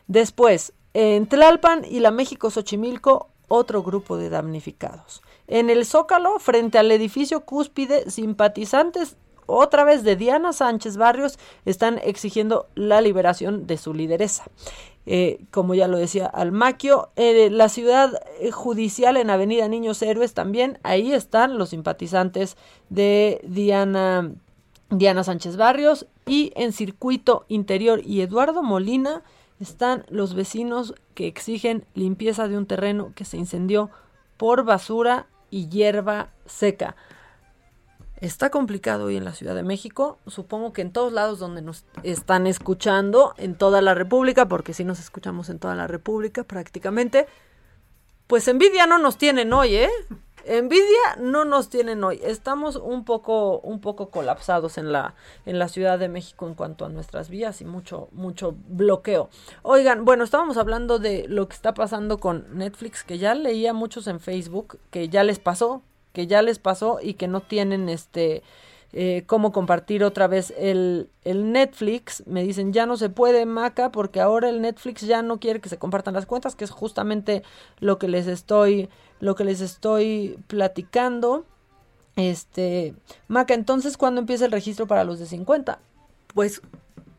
[0.08, 5.22] Después, en Tlalpan y la México Xochimilco, otro grupo de damnificados.
[5.48, 12.00] En el Zócalo, frente al edificio cúspide, simpatizantes otra vez de Diana Sánchez Barrios están
[12.04, 14.46] exigiendo la liberación de su lideresa.
[15.07, 20.36] Eh, como ya lo decía Almaquio, eh, la ciudad eh, judicial en Avenida Niños Héroes
[20.36, 22.56] también, ahí están los simpatizantes
[22.90, 24.32] de Diana,
[24.91, 29.23] Diana Sánchez Barrios y en Circuito Interior y Eduardo Molina
[29.60, 33.90] están los vecinos que exigen limpieza de un terreno que se incendió
[34.38, 36.95] por basura y hierba seca.
[38.22, 41.85] Está complicado hoy en la Ciudad de México, supongo que en todos lados donde nos
[42.03, 47.26] están escuchando, en toda la República, porque si nos escuchamos en toda la República prácticamente,
[48.27, 49.89] pues envidia no nos tienen hoy, ¿eh?
[50.45, 52.19] Envidia no nos tienen hoy.
[52.23, 55.15] Estamos un poco, un poco colapsados en la,
[55.48, 59.30] en la Ciudad de México en cuanto a nuestras vías y mucho, mucho bloqueo.
[59.64, 64.06] Oigan, bueno, estábamos hablando de lo que está pasando con Netflix, que ya leía muchos
[64.06, 65.81] en Facebook, que ya les pasó,
[66.14, 68.44] que ya les pasó y que no tienen este
[68.94, 72.24] eh, cómo compartir otra vez el, el, Netflix.
[72.28, 75.70] Me dicen, ya no se puede, Maca, porque ahora el Netflix ya no quiere que
[75.70, 77.44] se compartan las cuentas, que es justamente
[77.80, 78.90] lo que les estoy,
[79.22, 81.46] lo que les estoy platicando.
[82.18, 82.94] Este,
[83.30, 85.80] Maca, entonces, ¿cuándo empieza el registro para los de 50?
[86.34, 86.62] Pues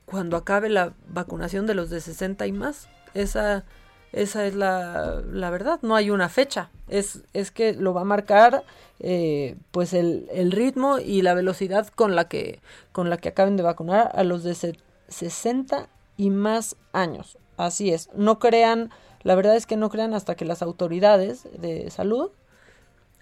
[0.04, 2.88] cuando acabe la vacunación de los de 60 y más.
[3.14, 3.64] Esa,
[4.12, 6.70] esa es la, la verdad, no hay una fecha.
[6.88, 8.64] Es, es que lo va a marcar
[9.00, 12.60] eh, pues el, el, ritmo y la velocidad con la que
[12.92, 14.76] con la que acaben de vacunar a los de
[15.08, 17.38] 60 y más años.
[17.56, 18.90] Así es, no crean,
[19.22, 22.30] la verdad es que no crean hasta que las autoridades de salud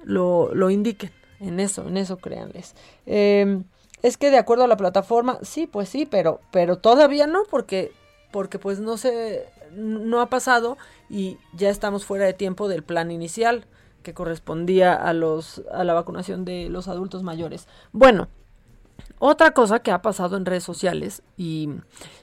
[0.02, 1.12] lo, lo indiquen.
[1.38, 2.74] En eso, en eso créanles.
[3.06, 3.62] Eh,
[4.02, 7.92] es que de acuerdo a la plataforma, sí, pues sí, pero, pero todavía no, porque,
[8.30, 10.78] porque pues no se, no ha pasado
[11.08, 13.66] y ya estamos fuera de tiempo del plan inicial
[14.02, 17.68] que correspondía a los a la vacunación de los adultos mayores.
[17.92, 18.28] Bueno,
[19.18, 21.68] otra cosa que ha pasado en redes sociales y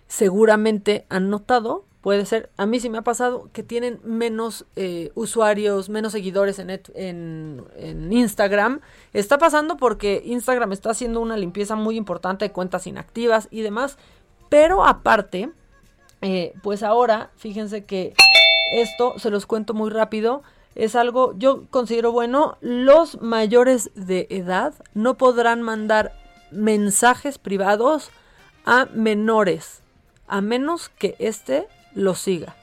[0.08, 5.12] seguramente han notado, puede ser, a mí sí me ha pasado, que tienen menos eh,
[5.14, 8.82] usuarios, menos seguidores en, en, en, Instagram.
[9.14, 13.98] Está pasando porque Instagram está haciendo una limpieza muy importante de cuentas inactivas y demás.
[14.50, 15.52] Pero aparte,
[16.22, 18.14] eh, pues ahora, fíjense que
[18.72, 20.44] esto, se los cuento muy rápido,
[20.76, 26.14] es algo, yo considero bueno, los mayores de edad no podrán mandar
[26.52, 28.12] mensajes privados
[28.66, 29.82] a menores,
[30.28, 32.56] a menos que éste lo siga.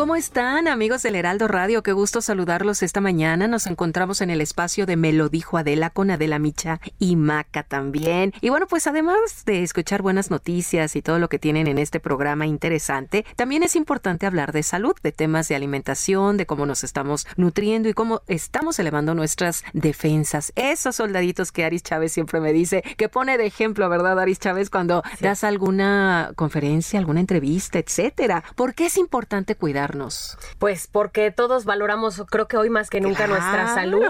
[0.01, 1.83] ¿Cómo están amigos del Heraldo Radio?
[1.83, 3.47] Qué gusto saludarlos esta mañana.
[3.47, 7.61] Nos encontramos en el espacio de Me lo dijo Adela con Adela Micha y Maca
[7.61, 8.33] también.
[8.41, 11.99] Y bueno, pues además de escuchar buenas noticias y todo lo que tienen en este
[11.99, 16.83] programa interesante, también es importante hablar de salud, de temas de alimentación, de cómo nos
[16.83, 20.51] estamos nutriendo y cómo estamos elevando nuestras defensas.
[20.55, 24.71] Esos soldaditos que Aris Chávez siempre me dice, que pone de ejemplo, ¿verdad, Aris Chávez,
[24.71, 28.43] cuando das alguna conferencia, alguna entrevista, etcétera?
[28.55, 29.90] ¿Por qué es importante cuidar
[30.59, 34.07] pues porque todos valoramos, creo que hoy más que nunca, nuestra salud.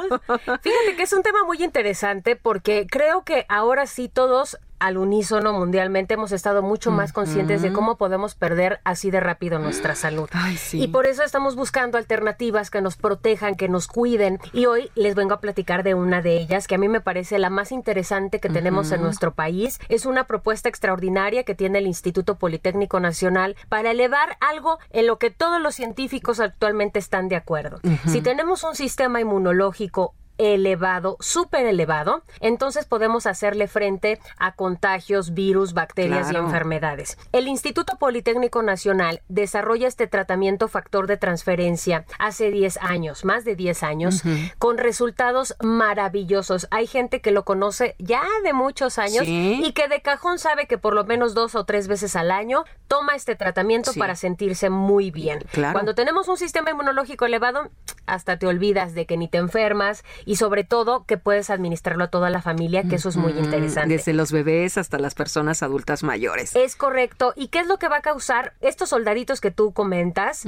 [0.61, 5.53] Fíjate que es un tema muy interesante porque creo que ahora sí todos al unísono
[5.53, 10.27] mundialmente hemos estado mucho más conscientes de cómo podemos perder así de rápido nuestra salud.
[10.73, 14.39] Y por eso estamos buscando alternativas que nos protejan, que nos cuiden.
[14.53, 17.37] Y hoy les vengo a platicar de una de ellas que a mí me parece
[17.37, 19.79] la más interesante que tenemos en nuestro país.
[19.87, 25.19] Es una propuesta extraordinaria que tiene el Instituto Politécnico Nacional para elevar algo en lo
[25.19, 27.79] que todos los científicos actualmente están de acuerdo.
[28.07, 35.73] Si tenemos un sistema inmunológico elevado, súper elevado, entonces podemos hacerle frente a contagios, virus,
[35.73, 37.17] bacterias y enfermedades.
[37.31, 43.55] El Instituto Politécnico Nacional desarrolla este tratamiento factor de transferencia hace 10 años, más de
[43.55, 44.23] 10 años,
[44.57, 46.67] con resultados maravillosos.
[46.71, 50.79] Hay gente que lo conoce ya de muchos años y que de cajón sabe que
[50.79, 55.11] por lo menos dos o tres veces al año toma este tratamiento para sentirse muy
[55.11, 55.39] bien.
[55.71, 57.69] Cuando tenemos un sistema inmunológico elevado,
[58.05, 62.07] hasta te olvidas de que ni te enfermas y sobre todo que puedes administrarlo a
[62.09, 63.95] toda la familia, que eso es muy interesante.
[63.95, 66.53] Desde los bebés hasta las personas adultas mayores.
[66.53, 67.31] Es correcto.
[67.37, 70.43] ¿Y qué es lo que va a causar estos soldaditos que tú comentas?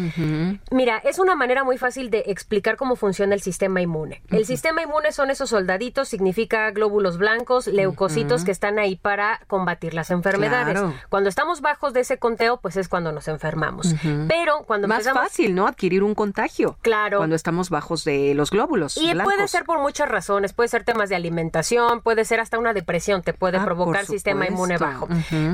[0.69, 4.21] Mira, es una manera muy fácil de explicar cómo funciona el sistema inmune.
[4.31, 9.93] El sistema inmune son esos soldaditos, significa glóbulos blancos, leucocitos que están ahí para combatir
[9.93, 10.81] las enfermedades.
[11.07, 13.93] Cuando estamos bajos de ese conteo, pues es cuando nos enfermamos.
[14.27, 15.67] Pero cuando Más fácil, ¿no?
[15.67, 16.77] Adquirir un contagio.
[16.81, 17.17] Claro.
[17.17, 20.51] Cuando estamos bajos de los glóbulos Y puede ser por muchas razones.
[20.53, 24.47] Puede ser temas de alimentación, puede ser hasta una depresión, te puede Ah, provocar sistema
[24.47, 25.07] inmune bajo.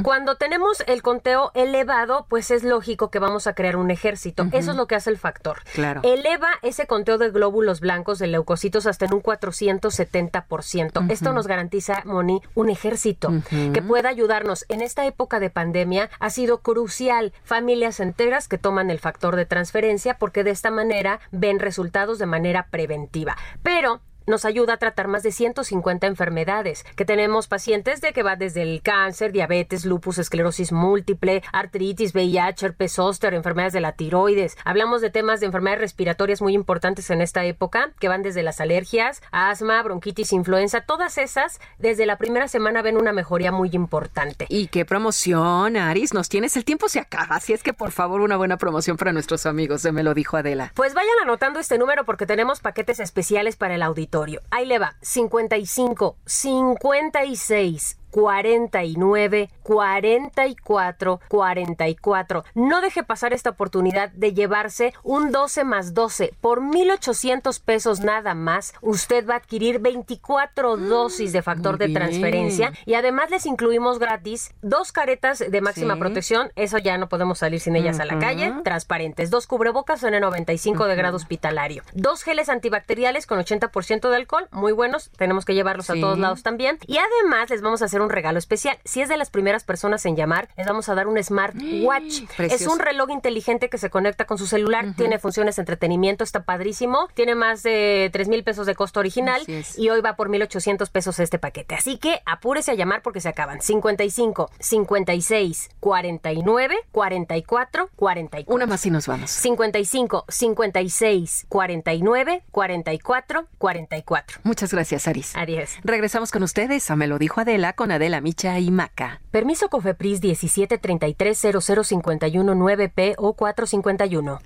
[0.03, 4.47] Cuando tenemos el conteo elevado, pues es lógico que vamos a crear un ejército.
[4.53, 5.57] Eso es lo que hace el factor.
[5.73, 5.99] Claro.
[6.03, 11.11] Eleva ese conteo de glóbulos blancos, de leucocitos, hasta en un 470%.
[11.11, 14.65] Esto nos garantiza, Moni, un ejército que pueda ayudarnos.
[14.69, 19.48] En esta época de pandemia ha sido crucial familias enteras que toman el factor de
[19.48, 23.36] transferencia porque de esta manera ven resultados de manera preventiva.
[23.64, 28.35] Pero nos ayuda a tratar más de 150 enfermedades, que tenemos pacientes de que va
[28.35, 34.56] desde el cáncer, diabetes, lupus, esclerosis múltiple, artritis, VIH, herpes zóster, enfermedades de la tiroides.
[34.64, 38.61] Hablamos de temas de enfermedades respiratorias muy importantes en esta época, que van desde las
[38.61, 44.45] alergias, asma, bronquitis, influenza, todas esas desde la primera semana ven una mejoría muy importante.
[44.49, 48.22] Y qué promoción, Aris, nos tienes, el tiempo se acaba, así es que por favor
[48.22, 50.72] una buena promoción para nuestros amigos, se me lo dijo Adela.
[50.76, 54.19] Pues vayan anotando este número porque tenemos paquetes especiales para el auditorio.
[54.52, 57.99] Ahí le va, 55, 56.
[58.11, 62.44] 49, 44, 44.
[62.56, 68.34] No deje pasar esta oportunidad de llevarse un 12 más 12 por 1,800 pesos nada
[68.36, 68.73] más.
[68.81, 71.99] Usted va a adquirir 24 dosis de factor de bien.
[71.99, 75.99] transferencia y además les incluimos gratis dos caretas de máxima Sí.
[75.99, 76.52] protección.
[76.56, 78.53] Eso ya no podemos salir sin ellas a la calle.
[78.64, 79.30] Transparentes.
[79.31, 81.84] Dos cubrebocas N95 de grado hospitalario.
[81.94, 84.48] Dos geles antibacteriales con 80% de alcohol.
[84.52, 85.10] Muy buenos.
[85.18, 85.98] Tenemos que llevarlos Sí.
[85.98, 86.77] a todos lados también.
[86.88, 88.78] Y además les vamos a hacer un regalo especial.
[88.86, 92.22] Si es de las primeras personas en llamar, les vamos a dar un smartwatch.
[92.24, 92.74] Es Precioso.
[92.74, 94.94] un reloj inteligente que se conecta con su celular.
[94.96, 96.24] Tiene funciones de entretenimiento.
[96.24, 97.08] Está padrísimo.
[97.14, 99.42] Tiene más de 3 mil pesos de costo original.
[99.48, 99.78] Es.
[99.78, 101.76] Y hoy va por 1,800 pesos este paquete.
[101.76, 103.62] Así que apúrese a llamar porque se acaban.
[103.62, 108.54] 55, 56, 49, 44, 44.
[108.56, 109.30] Una más y nos vamos.
[109.32, 114.40] 55, 56, 49, 44, 44.
[114.44, 115.36] Muchas gracias, Aris.
[115.36, 115.72] Adiós.
[115.84, 119.22] Regresamos con ustedes a Me lo dijo Adela con Adela Micha y Maca.
[119.32, 124.40] Permiso Cofepris 1733 0051 9P o 451.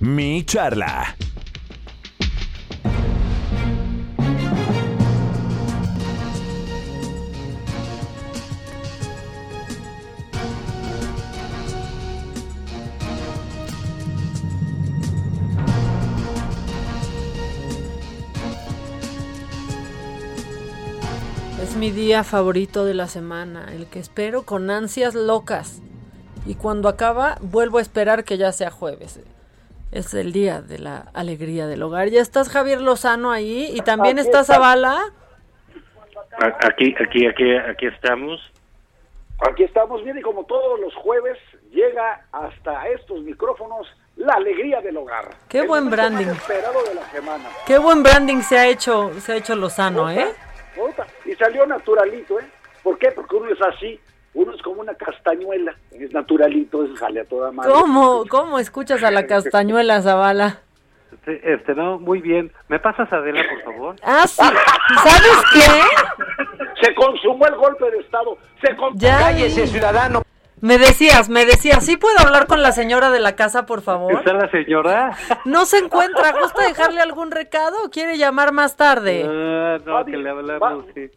[0.00, 1.16] Mi charla.
[21.84, 25.82] Mi día favorito de la semana, el que espero con ansias locas.
[26.46, 29.20] Y cuando acaba, vuelvo a esperar que ya sea jueves.
[29.92, 32.08] Es el día de la alegría del hogar.
[32.08, 34.44] Ya estás Javier Lozano ahí y también Aquí está.
[34.44, 35.12] Zavala.
[36.62, 38.40] Aquí, aquí, aquí, aquí estamos.
[39.46, 41.36] Aquí estamos, bien, y como todos los jueves,
[41.70, 43.86] llega hasta estos micrófonos
[44.16, 45.28] la alegría del hogar.
[45.50, 46.28] Qué El buen branding.
[46.28, 47.44] más esperado de la semana.
[47.66, 50.34] Qué buen branding se ha hecho, se ha hecho Lozano, ¿eh?
[50.74, 52.44] Puta, Y salió naturalito, ¿eh?
[52.82, 53.10] ¿Por qué?
[53.12, 53.98] Porque uno es así,
[54.34, 57.72] uno es como una castañuela, es naturalito, eso sale a toda madre.
[57.72, 60.60] ¿Cómo, cómo escuchas a la castañuela Zavala?
[61.12, 62.52] Este, este, no, muy bien.
[62.68, 63.96] ¿Me pasas a Adela, por favor?
[64.02, 64.42] Ah, sí.
[64.42, 66.84] ¿Sabes qué?
[66.86, 69.00] Se consumó el golpe de Estado, se consumó.
[69.00, 69.48] Ya vi.
[69.48, 70.22] ciudadano.
[70.64, 74.14] Me decías, me decías, ¿sí puedo hablar con la señora de la casa, por favor?
[74.14, 75.14] ¿Está la señora?
[75.44, 79.26] No se encuentra, ¿gusta dejarle algún recado o quiere llamar más tarde?
[79.28, 81.10] Ah, no, que le hablamos, sí.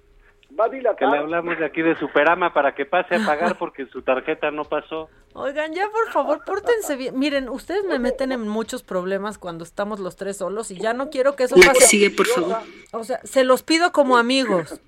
[0.59, 0.97] Va a dilatar.
[0.97, 4.51] Que le hablamos de aquí de Superama para que pase a pagar porque su tarjeta
[4.51, 5.07] no pasó.
[5.33, 7.17] Oigan, ya por favor, pórtense bien.
[7.17, 11.09] Miren, ustedes me meten en muchos problemas cuando estamos los tres solos y ya no
[11.09, 11.87] quiero que eso La que pase.
[11.87, 12.57] sigue, por favor.
[12.91, 14.81] O sea, se los pido como amigos.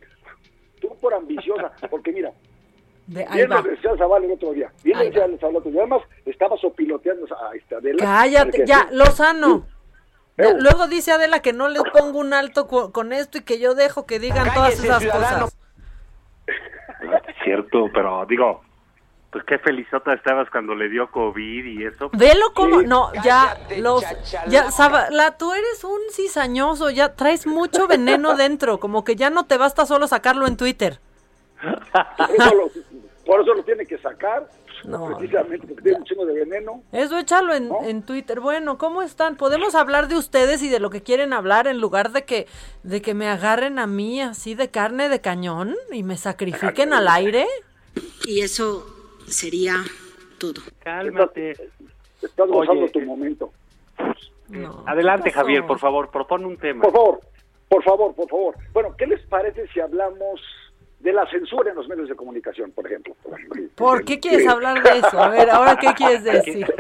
[0.82, 2.32] Tú por ambiciosa, porque mira,
[3.12, 3.62] Ve, ahí bien va.
[3.62, 6.56] lo decía Zavala el otro día, bien lo decía Zavala el otro día, además estaba
[6.58, 8.04] sopiloteando a esta Adela.
[8.04, 9.66] Cállate, ya, Lozano.
[10.38, 14.06] Luego dice Adela que no le pongo un alto con esto y que yo dejo
[14.06, 15.46] que digan todas esas ciudadano.
[15.46, 15.58] cosas.
[17.44, 18.62] Cierto, pero digo,
[19.32, 22.12] pues qué felizota estabas cuando le dio COVID y eso.
[22.14, 24.04] Velo como, no, ya, los,
[24.48, 29.46] ya, Zavala, tú eres un cizañoso, ya traes mucho veneno dentro, como que ya no
[29.46, 31.00] te basta solo sacarlo en Twitter.
[31.62, 32.70] Por eso lo,
[33.30, 34.48] por eso lo tiene que sacar,
[34.86, 35.06] No.
[35.06, 36.82] precisamente porque tiene un chingo de veneno.
[36.92, 38.40] Eso échalo en, en Twitter.
[38.40, 39.36] Bueno, ¿cómo están?
[39.36, 42.48] Podemos hablar de ustedes y de lo que quieren hablar en lugar de que
[42.82, 47.08] de que me agarren a mí así de carne de cañón y me sacrifiquen al
[47.08, 47.46] aire.
[48.26, 48.84] Y eso
[49.28, 49.76] sería
[50.40, 50.62] todo.
[50.80, 51.52] Cálmate.
[52.24, 53.52] Estás gozando Oye, tu momento.
[54.88, 55.30] Adelante.
[55.32, 56.82] Javier, por favor, propone un tema.
[56.82, 57.20] Por favor,
[57.70, 58.56] por favor, por favor.
[58.74, 60.42] Bueno, ¿qué les parece si hablamos
[61.00, 63.16] de la censura en los medios de comunicación, por ejemplo?
[63.76, 65.22] ¿Por qué quieres hablar de eso?
[65.22, 66.66] A ver, ahora qué quieres decir.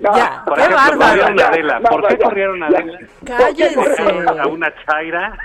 [0.00, 0.98] Ya, Por qué ejemplo, bárbaro.
[0.98, 1.80] corrieron a Adela.
[1.80, 2.98] ¿Por qué corrieron a Adela?
[3.24, 4.02] Cállense.
[4.40, 5.38] A una chaira.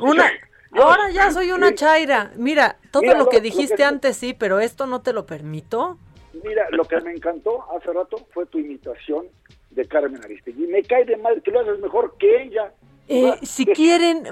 [0.00, 0.24] Una
[0.74, 2.30] Ahora ya soy una chaira.
[2.36, 5.12] Mira, todo Mira, lo que lo- lo dijiste que- antes sí, pero esto no te
[5.12, 5.98] lo permito.
[6.42, 9.26] Mira, lo que me encantó hace rato fue tu imitación
[9.70, 10.66] de Carmen Aristegui.
[10.66, 12.72] Me cae de mal que lo haces mejor que ella.
[13.08, 14.24] Eh, si quieren,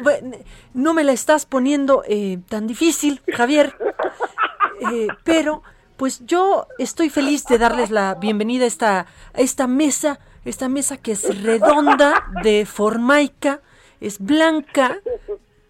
[0.75, 3.75] no me la estás poniendo eh, tan difícil, Javier.
[4.93, 5.63] Eh, pero,
[5.99, 9.01] pues yo estoy feliz de darles la bienvenida a esta,
[9.35, 13.61] a esta mesa, esta mesa que es redonda, de formaica,
[14.01, 14.97] es blanca,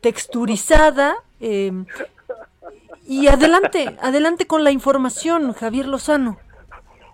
[0.00, 1.16] texturizada.
[1.40, 1.72] eh,
[3.04, 6.38] y adelante, adelante con la información, Javier Lozano.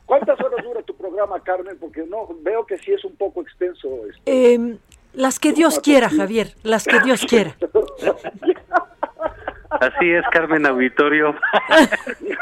[0.05, 1.79] ¿Cuántas horas dura tu programa, Carmen?
[1.79, 3.89] Porque no veo que sí es un poco extenso.
[4.07, 4.21] este.
[4.55, 4.79] Eh,
[5.17, 7.57] las que Dios quiera, Javier, las que Dios quiera.
[9.71, 11.35] Así es, Carmen Auditorio.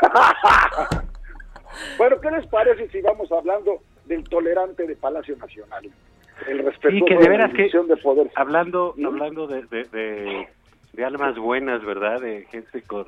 [1.98, 5.90] bueno, ¿qué les parece si vamos hablando del tolerante de Palacio Nacional?
[6.48, 8.30] El respetuoso Sí, que de la veras que de poder.
[8.34, 10.48] hablando hablando de, de, de,
[10.92, 12.20] de almas buenas, ¿verdad?
[12.20, 13.06] De gente con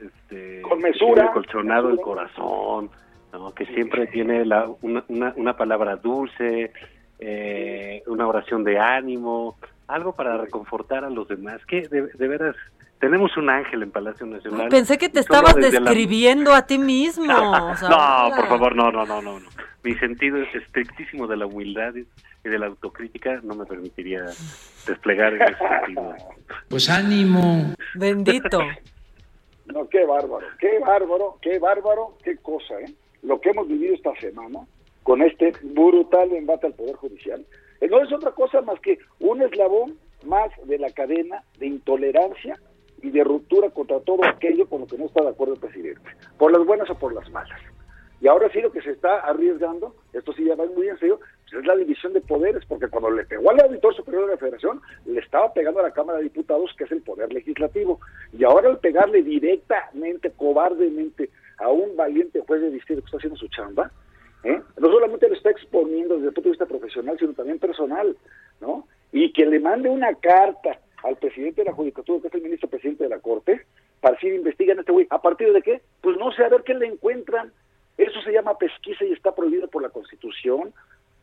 [0.00, 1.14] este Con que mesura.
[1.14, 2.90] tiene colchonado el corazón,
[3.32, 3.52] ¿no?
[3.54, 6.72] Que siempre tiene la, una, una, una palabra dulce,
[7.20, 9.56] eh, una oración de ánimo,
[9.86, 11.60] algo para reconfortar a los demás.
[11.66, 12.56] Que de, de veras
[12.98, 14.68] tenemos un ángel en Palacio Nacional.
[14.68, 17.24] Pensé que te estabas la- describiendo a ti mismo.
[17.32, 19.48] o sea, no, por favor, no, no, no, no, no.
[19.82, 24.24] Mi sentido es estrictísimo de la humildad y de la autocrítica no me permitiría
[24.86, 26.14] desplegar en ese sentido.
[26.68, 27.74] Pues ánimo.
[27.94, 28.60] Bendito.
[29.66, 32.92] No, qué bárbaro, qué bárbaro, qué bárbaro, qué cosa, ¿eh?
[33.22, 34.58] Lo que hemos vivido esta semana
[35.02, 37.44] con este brutal embate al Poder Judicial,
[37.80, 42.58] eh, no es otra cosa más que un eslabón más de la cadena de intolerancia
[43.02, 46.10] y de ruptura contra todo aquello con lo que no está de acuerdo el presidente,
[46.38, 47.58] por las buenas o por las malas.
[48.20, 51.20] Y ahora sí lo que se está arriesgando, esto sí ya va muy en serio,
[51.42, 54.38] pues es la división de poderes, porque cuando le pegó al auditor superior de la
[54.38, 57.98] federación, le estaba pegando a la Cámara de Diputados, que es el poder legislativo.
[58.36, 63.38] Y ahora al pegarle directamente, cobardemente, a un valiente juez de distrito que está haciendo
[63.38, 63.90] su chamba,
[64.44, 64.60] ¿eh?
[64.78, 68.16] no solamente lo está exponiendo desde el punto de vista profesional, sino también personal,
[68.60, 68.86] ¿no?
[69.12, 72.68] Y que le mande una carta al presidente de la Judicatura, que es el ministro
[72.68, 73.66] presidente de la Corte,
[74.00, 75.06] para decir, investigan a este güey.
[75.10, 75.80] ¿A partir de qué?
[76.00, 77.52] Pues no sé, a ver qué le encuentran.
[77.98, 80.72] Eso se llama pesquisa y está prohibido por la Constitución.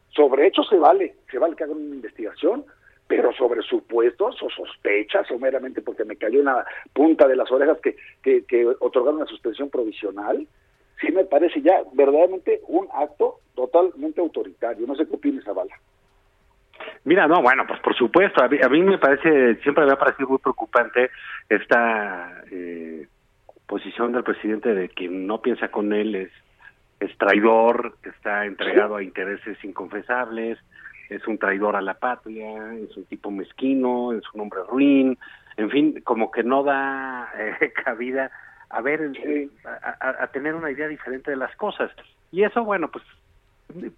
[0.10, 2.66] Sobre hechos se vale, se vale que hagan una investigación,
[3.08, 7.80] pero sobre supuestos o sospechas o meramente porque me cayó una punta de las orejas
[7.82, 10.46] que, que, que otorgaron una suspensión provisional,
[11.00, 14.88] sí me parece ya verdaderamente un acto totalmente autoritario.
[14.88, 15.76] No sé qué opinas, Zavala.
[17.04, 19.98] Mira, no, bueno, pues por supuesto, a mí, a mí me parece, siempre me ha
[19.98, 21.10] parecido muy preocupante
[21.50, 23.08] esta eh,
[23.66, 26.32] posición del presidente de que no piensa con él, es,
[27.00, 30.60] es traidor, está entregado a intereses inconfesables,
[31.10, 35.18] es un traidor a la patria, es un tipo mezquino, es un hombre ruin,
[35.56, 38.32] en fin, como que no da eh, cabida
[38.70, 39.50] a ver, eh,
[40.02, 41.92] a, tener una idea diferente de las cosas.
[42.32, 43.04] Y eso, bueno, pues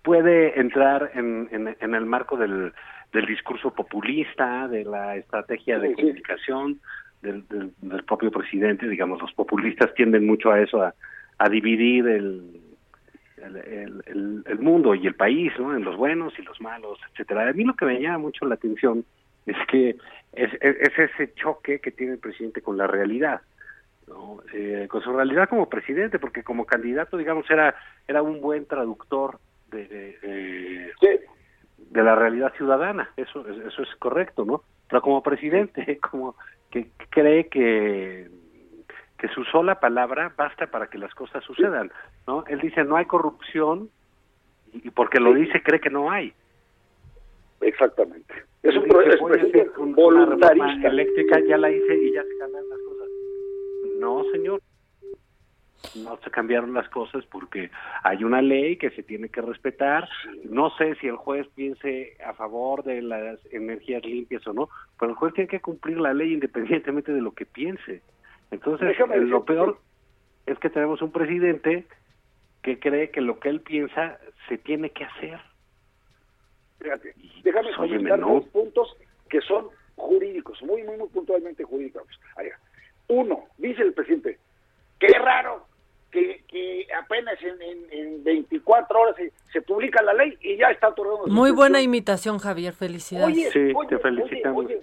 [0.04, 2.74] puede entrar en, en, en el marco del,
[3.14, 6.80] del discurso populista, de la estrategia de Sí, comunicación
[7.22, 8.88] del, del, del propio presidente.
[8.88, 10.94] Digamos, los populistas tienden mucho a eso, a,
[11.38, 12.62] a dividir el,
[13.38, 15.76] el, el- el- el mundo y el país, ¿no?
[15.76, 17.48] En los buenos y los malos, etcétera.
[17.50, 19.04] A mí lo que me llama mucho la atención
[19.46, 19.96] es que
[20.34, 23.41] es, es, es ese choque que tiene el presidente con la realidad.
[24.10, 24.40] ¿No?
[24.53, 27.76] Eh, con su realidad como presidente, porque como candidato, digamos, era
[28.07, 30.18] era un buen traductor de, de,
[31.02, 31.22] de-
[31.77, 34.64] de la realidad ciudadana, eso es- eso es correcto, ¿no?
[34.90, 36.36] Pero como presidente, como
[36.72, 38.27] que cree que
[39.18, 41.91] que su sola palabra basta para que las cosas sucedan,
[42.26, 42.44] ¿no?
[42.48, 43.90] Él dice no hay corrupción
[44.72, 46.34] y porque lo dice cree que no hay.
[47.61, 48.34] Exactamente.
[48.64, 50.88] Es un hacer un- voluntarista.
[50.88, 52.99] eléctrica, ya la hice y ya se cambian las cosas.
[54.00, 54.62] No, señor.
[55.96, 57.72] No se cambiaron las cosas porque
[58.04, 60.10] hay una ley que se tiene que respetar.
[60.44, 64.70] No sé si el juez piense a favor de las energías limpias o no,
[65.00, 68.02] pero el juez tiene que cumplir la ley independientemente de lo que piense.
[68.52, 69.80] Entonces, Déjame lo peor
[70.46, 71.86] es que tenemos un presidente
[72.62, 75.40] que cree que lo que él piensa se tiene que hacer.
[76.80, 77.14] Fíjate,
[77.44, 78.98] déjame Pues, óyeme, comentar dos puntos
[79.30, 82.04] que son jurídicos, muy, muy, muy puntualmente jurídicos.
[83.10, 84.38] Uno, dice el presidente,
[84.99, 85.65] qué raro
[86.11, 90.69] que, que apenas en, en, en 24 horas se, se publica la ley y ya
[90.69, 92.73] está otorgando Muy buena imitación, Javier.
[92.73, 93.56] Felicidades.
[93.56, 93.98] Oye, oye,
[94.53, 94.81] Oye,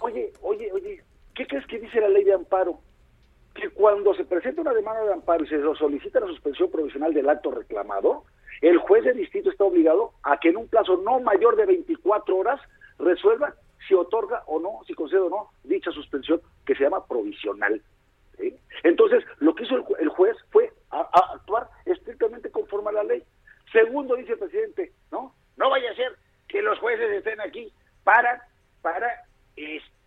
[0.00, 1.02] oye, oye, oye,
[1.34, 2.78] ¿qué crees que dice la ley de amparo?
[3.54, 7.12] Que cuando se presenta una demanda de amparo y se lo solicita la suspensión provisional
[7.12, 8.24] del acto reclamado,
[8.60, 12.36] el juez de distrito está obligado a que en un plazo no mayor de 24
[12.36, 12.60] horas
[12.98, 13.54] resuelva
[13.86, 17.82] si otorga o no, si concede o no dicha suspensión que se llama provisional.
[18.82, 23.22] Entonces, lo que hizo el, el juez fue a- actuar estrictamente conforme a la ley.
[23.72, 25.34] Segundo, dice el presidente, ¿no?
[25.56, 26.16] No vaya a ser
[26.48, 28.42] que los jueces estén aquí para,
[28.80, 29.08] para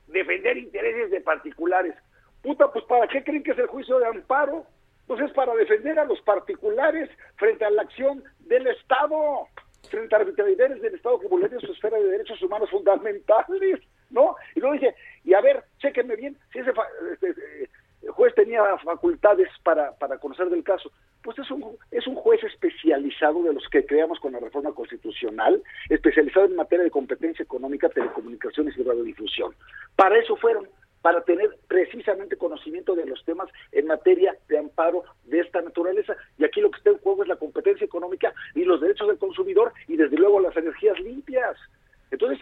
[0.08, 1.96] defender intereses de particulares.
[2.42, 4.66] Puta, pues ¿para qué creen que es el juicio de amparo?
[5.08, 9.48] Pues es para defender a los particulares frente a la acción del Estado,
[9.94, 13.80] frente a arbitrariedades del Estado que vulneren su esfera de derechos humanos fundamentales,
[14.10, 14.36] ¿no?
[14.56, 17.70] Y luego dice, y a ver, chéquenme bien, si ese fa- este, eh,
[18.10, 20.92] juez tenía facultades para, para conocer del caso.
[21.24, 25.62] Pues es un, es un juez especializado de los que creamos con la reforma constitucional,
[25.90, 29.56] especializado en materia de competencia económica, telecomunicaciones y radiodifusión.
[29.96, 30.68] Para eso fueron,
[31.04, 36.16] para tener precisamente conocimiento de los temas en materia de amparo de esta naturaleza.
[36.38, 39.18] Y aquí lo que está en juego es la competencia económica y los derechos del
[39.18, 41.58] consumidor y desde luego las energías limpias.
[42.10, 42.40] Entonces,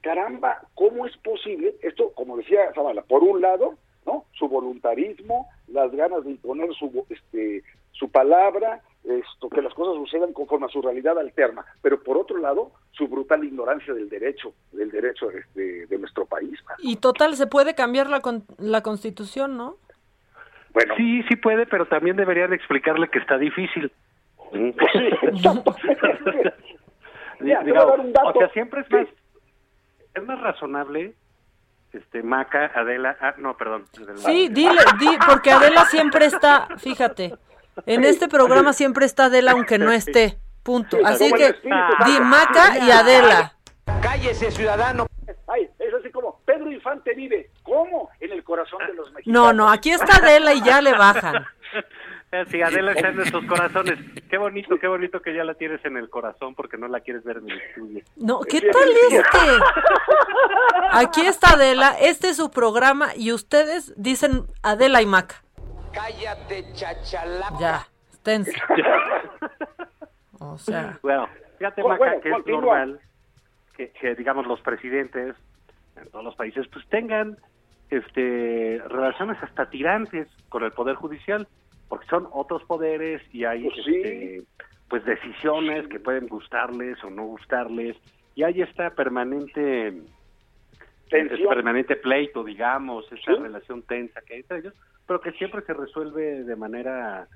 [0.00, 1.74] caramba, ¿cómo es posible?
[1.82, 3.74] Esto, como decía Zavala, por un lado,
[4.06, 4.26] ¿no?
[4.34, 10.32] Su voluntarismo, las ganas de imponer su, este, su palabra, esto, que las cosas sucedan
[10.32, 14.90] conforme a su realidad alterna, pero por otro lado, su brutal ignorancia del derecho, del
[14.90, 16.58] derecho este, de nuestro país.
[16.78, 19.76] Y total, se puede cambiar la, con- la constitución, ¿no?
[20.72, 20.94] Bueno.
[20.96, 23.92] Sí, sí puede, pero también deberían explicarle que está difícil.
[27.40, 29.06] Dar un dato o sea, siempre es más,
[30.14, 31.14] es más razonable,
[31.92, 33.84] este, Maca, Adela, ah, no, perdón.
[33.96, 34.16] Adela.
[34.18, 37.34] Sí, dile, di, porque Adela siempre está, fíjate,
[37.86, 40.98] en este programa siempre está Adela aunque no esté, punto.
[41.04, 42.20] Así que Espíritu di.
[42.20, 43.56] Maca y Adela.
[44.02, 45.06] Cállese, ciudadano.
[45.46, 47.50] Ay, es así como Pedro Infante vive.
[47.62, 48.10] ¿Cómo?
[48.20, 49.26] En el corazón de los mexicanos.
[49.26, 51.44] No, no, aquí está Adela y ya le bajan.
[52.50, 53.98] Sí, Adela está en nuestros corazones.
[54.28, 57.22] Qué bonito, qué bonito que ya la tienes en el corazón porque no la quieres
[57.22, 58.02] ver en el estudio.
[58.16, 59.38] No, ¿qué tal este?
[60.90, 65.43] Aquí está Adela, este es su programa y ustedes dicen Adela y Maca.
[65.94, 67.48] Cállate, chachala.
[67.60, 68.52] Ya, esténse.
[70.40, 71.26] O sea, Bueno,
[71.58, 73.00] fíjate, Bueno, Maca, bueno, que es normal
[73.76, 75.34] que, que, digamos, los presidentes
[75.96, 77.38] en todos los países pues tengan
[77.88, 81.46] este relaciones hasta tirantes con el Poder Judicial,
[81.88, 83.94] porque son otros poderes y hay Pues sí.
[83.96, 84.42] este,
[84.88, 87.96] pues decisiones que pueden gustarles o no gustarles,
[88.34, 89.92] y hay esta permanente
[91.08, 91.32] Tensión.
[91.38, 93.40] este permanente pleito, digamos, esa Sí.
[93.40, 94.74] relación tensa que hay entre ellos,
[95.06, 97.28] pero que siempre se resuelve de manera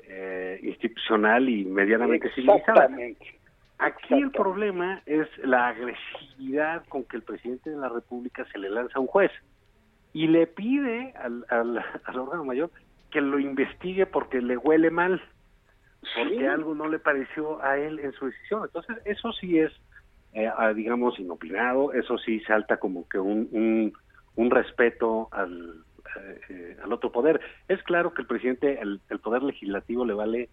[0.00, 2.84] eh, institucional y medianamente civilizada.
[2.84, 3.38] Exactamente.
[3.78, 8.70] Aquí el problema es la agresividad con que el presidente de la República se le
[8.70, 9.30] lanza a un juez
[10.14, 12.70] y le pide al, al, al órgano mayor
[13.10, 15.20] que lo investigue porque le huele mal,
[16.16, 16.44] porque Sí.
[16.46, 18.62] algo no le pareció a él en su decisión.
[18.64, 19.72] Entonces, eso sí es,
[20.32, 23.92] eh, ah, digamos, inopinado, eso sí salta como que un, un,
[24.36, 25.84] un respeto al,
[26.16, 27.40] eh, eh, al otro poder.
[27.68, 30.48] Es claro que el presidente, el, el poder legislativo le vale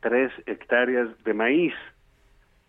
[0.00, 1.74] tres hectáreas de maíz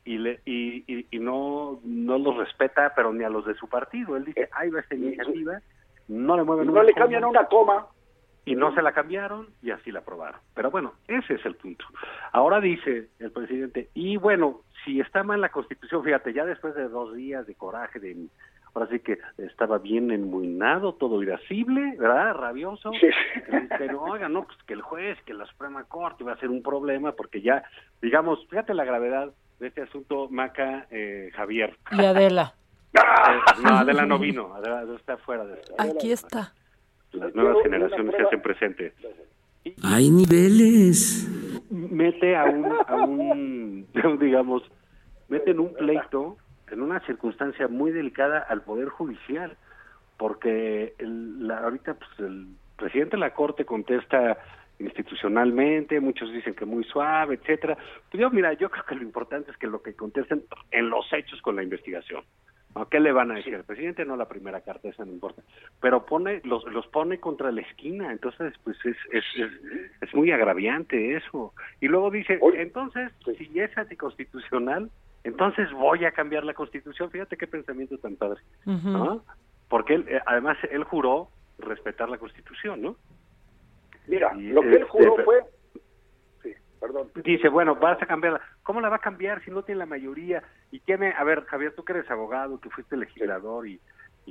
[0.03, 3.67] y le y, y, y no no los respeta pero ni a los de su
[3.69, 5.61] partido él dice ahí va esta iniciativa
[6.07, 7.87] no le mueven No una le coma, cambian una coma.
[8.45, 11.85] y no se la cambiaron y así la aprobaron pero bueno ese es el punto
[12.31, 16.87] ahora dice el presidente y bueno si está mal la constitución fíjate ya después de
[16.89, 18.25] dos días de coraje de
[18.73, 22.91] ahora sí que estaba bien enmuinado todo irascible verdad rabioso
[23.77, 26.63] pero oiga no pues que el juez que la Suprema Corte iba a ser un
[26.63, 27.63] problema porque ya
[28.01, 32.53] digamos fíjate la gravedad de este asunto Maca eh, Javier y Adela.
[32.93, 36.53] Eh, no Adela no vino Adela está fuera de esto Aquí está.
[37.13, 38.93] las nuevas generaciones se hacen presentes
[39.83, 41.29] Hay niveles.
[41.69, 43.87] mete a un, a un,
[44.19, 44.63] digamos,
[45.29, 46.35] mete en un pleito,
[46.71, 49.57] en una circunstancia muy delicada al Poder Judicial,
[50.17, 54.37] porque el, la, ahorita pues, el presidente de la Corte contesta
[54.79, 57.77] institucionalmente, muchos dicen que muy suave, etcétera.
[58.09, 61.11] Pues yo, mira, yo creo que lo importante es que lo que contesten en los
[61.13, 62.23] hechos con la investigación.
[62.73, 63.53] ¿A ¿Qué le van a decir?
[63.53, 65.41] El presidente no la primera carta, esa no importa.
[65.81, 69.51] Pero pone, los, los pone contra la esquina, entonces pues es, es, es,
[70.01, 71.53] es muy agraviante eso.
[71.81, 74.89] Y luego dice, entonces, si es anticonstitucional,
[75.23, 77.11] entonces voy a cambiar la constitución.
[77.11, 78.41] Fíjate qué pensamiento tan padre.
[78.65, 79.23] ¿no?
[79.69, 81.29] Porque él, eh, además él juró
[81.59, 82.95] respetar la constitución, ¿no?
[84.07, 85.43] Mira, Y, lo que él juró este, fue...
[86.41, 87.11] Sí, perdón.
[87.23, 88.41] Dice, bueno, vas a cambiarla.
[88.63, 90.43] ¿Cómo la va a cambiar si no tiene la mayoría?
[90.71, 93.79] Y tiene, a ver, Javier, tú que eres abogado, que fuiste legislador y,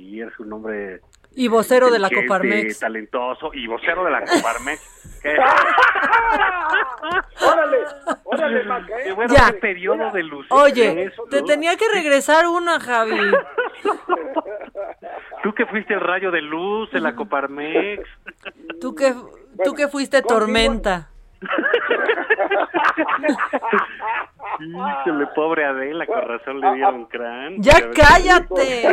[0.01, 1.01] y eres un hombre
[1.35, 2.79] Y vocero de la Coparmex.
[2.79, 5.19] talentoso y vocero de la Coparmex.
[5.21, 5.35] ¿Qué?
[7.41, 7.77] ¡Órale!
[8.23, 8.97] ¡Órale, Maca!
[8.99, 9.03] ¿eh?
[9.05, 9.51] Qué bueno, Ya.
[9.51, 10.45] qué periodo de luz.
[10.49, 11.45] Oye, Eso, te ¿no?
[11.47, 13.17] tenía que regresar una, Javi.
[15.43, 18.03] Tú que fuiste el rayo de luz de la Coparmex.
[18.79, 19.13] Tú que,
[19.63, 21.09] tú que fuiste tormenta.
[24.59, 27.61] Híjole, pobre Adela, con razón le dieron crán.
[27.61, 28.83] ¡Ya cállate!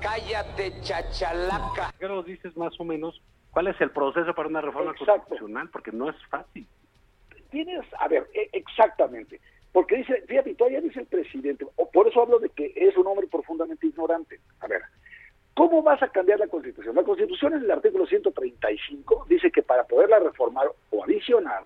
[0.00, 1.92] Cállate, chachalaca.
[1.98, 3.20] ¿Qué nos dices más o menos?
[3.50, 5.68] ¿Cuál es el proceso para una reforma constitucional?
[5.70, 6.66] Porque no es fácil.
[7.50, 9.40] Tienes, a ver, e- exactamente.
[9.72, 13.06] Porque dice, fíjate, todavía dice el presidente, o por eso hablo de que es un
[13.08, 14.40] hombre profundamente ignorante.
[14.60, 14.80] A ver,
[15.54, 16.96] ¿cómo vas a cambiar la Constitución?
[16.96, 21.64] La Constitución en el artículo 135 dice que para poderla reformar o adicionar,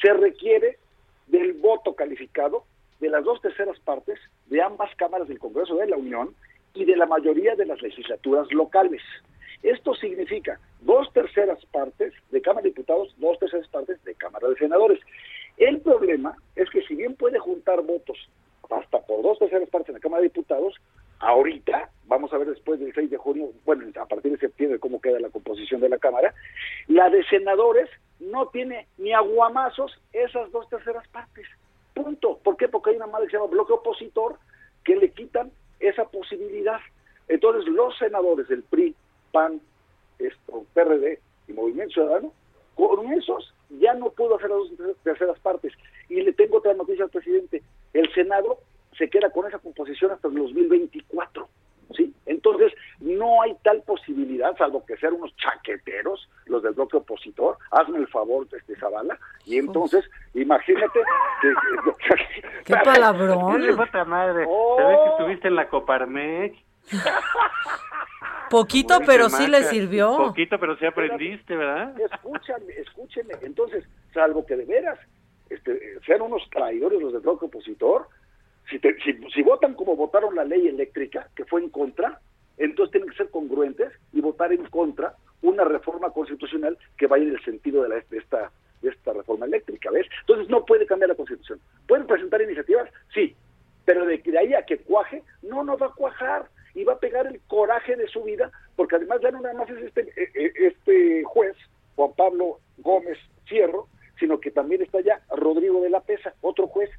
[0.00, 0.78] se requiere
[1.26, 2.64] del voto calificado
[3.00, 6.34] de las dos terceras partes de ambas cámaras del Congreso de la Unión
[6.74, 9.02] y de la mayoría de las legislaturas locales.
[9.62, 14.56] Esto significa dos terceras partes de Cámara de Diputados, dos terceras partes de Cámara de
[14.56, 15.00] Senadores.
[15.56, 18.16] El problema es que si bien puede juntar votos
[18.70, 20.74] hasta por dos terceras partes en la Cámara de Diputados,
[21.20, 25.00] ahorita, vamos a ver después del 6 de junio, bueno, a partir de septiembre cómo
[25.00, 26.34] queda la composición de la Cámara,
[26.88, 27.88] la de senadores
[28.18, 31.46] no tiene ni aguamazos esas dos terceras partes.
[31.94, 32.38] Punto.
[32.42, 32.68] ¿Por qué?
[32.68, 34.38] Porque hay una madre que se llama bloque opositor
[34.84, 36.80] que le quitan esa posibilidad.
[37.28, 38.94] Entonces, los senadores del PRI,
[39.32, 39.60] PAN,
[40.18, 42.32] esto, PRD y Movimiento Ciudadano,
[42.74, 45.72] con esos ya no pudo hacer las dos terceras partes.
[46.08, 47.62] Y le tengo otra noticia al presidente.
[47.92, 48.58] El Senado
[49.00, 51.48] se queda con esa composición hasta el 2024.
[51.96, 52.14] ¿sí?
[52.26, 57.98] Entonces, no hay tal posibilidad, salvo que sean unos chaqueteros, los del bloque opositor, hazme
[57.98, 60.04] el favor, este Zavala, y entonces,
[60.34, 61.00] imagínate
[61.40, 61.52] que...
[62.66, 63.62] ¡Qué palabrón!
[63.62, 64.44] Qué puta madre.
[64.44, 66.58] Se ve que estuviste en la Coparmex.
[68.50, 70.16] Poquito, Muy pero sí le sirvió.
[70.16, 71.98] Poquito, pero sí aprendiste, ¿verdad?
[72.00, 73.34] Escúchame, escúcheme.
[73.42, 74.98] Entonces, salvo que de veras
[75.50, 78.08] este, sean unos traidores los del bloque opositor,
[78.70, 82.20] si, te- si, si votan como votaron la ley eléctrica, que fue en contra,
[82.56, 87.30] entonces tienen que ser congruentes y votar en contra una reforma constitucional que vaya en
[87.34, 88.50] el sentido de, la, esta
[88.82, 90.06] de esta reforma eléctrica, ¿ves?
[90.20, 91.60] Entonces no puede cambiar la constitución.
[91.86, 92.88] ¿Pueden presentar iniciativas?
[93.12, 93.34] Sí,
[93.84, 96.98] pero de, de ahí a que cuaje, no, no va a cuajar y va a
[96.98, 100.30] pegar el coraje de su vida, porque además ya no nada más es este, eh,
[100.34, 101.56] eh, este juez,
[101.96, 103.88] Juan Pablo Gómez Fierro,
[104.18, 106.90] sino que también está ya Rodrigo de la Pesa, otro juez,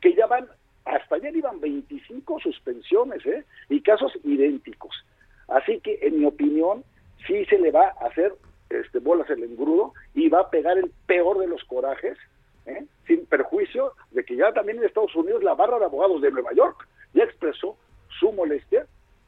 [0.00, 0.48] que ya van,
[0.88, 3.44] hasta ayer iban 25 suspensiones, ¿eh?
[3.68, 5.04] Y casos idénticos.
[5.48, 6.84] Así que, en mi opinión,
[7.26, 8.34] sí se le va a hacer
[8.70, 12.18] este bolas el engrudo y va a pegar el peor de los corajes,
[12.66, 12.84] ¿eh?
[13.06, 16.52] sin perjuicio de que ya también en Estados Unidos la barra de abogados de Nueva
[16.52, 17.76] York ya expresó
[18.20, 18.86] su molestia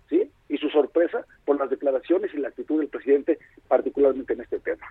[0.09, 0.31] ¿sí?
[0.49, 4.87] y su sorpresa por las declaraciones y la actitud del presidente, particularmente en este tema.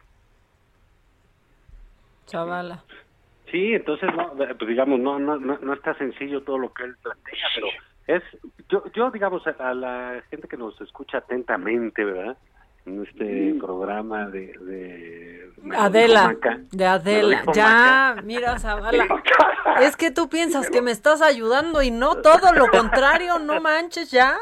[2.26, 2.84] Chavala.
[3.52, 6.84] Sí, entonces, no, eh, pues digamos, no, no, no, no está sencillo todo lo que
[6.84, 7.68] él plantea, pero
[8.08, 8.24] es,
[8.70, 12.38] yo, yo digamos, a, a la gente que nos escucha atentamente, ¿verdad?
[12.86, 14.54] En este programa de...
[14.60, 16.60] de Adela, Maca.
[16.72, 17.44] de Adela.
[17.54, 19.06] Ya, mira, Zavala.
[19.82, 24.10] Es que tú piensas que me estás ayudando y no todo lo contrario, no manches,
[24.12, 24.38] ya.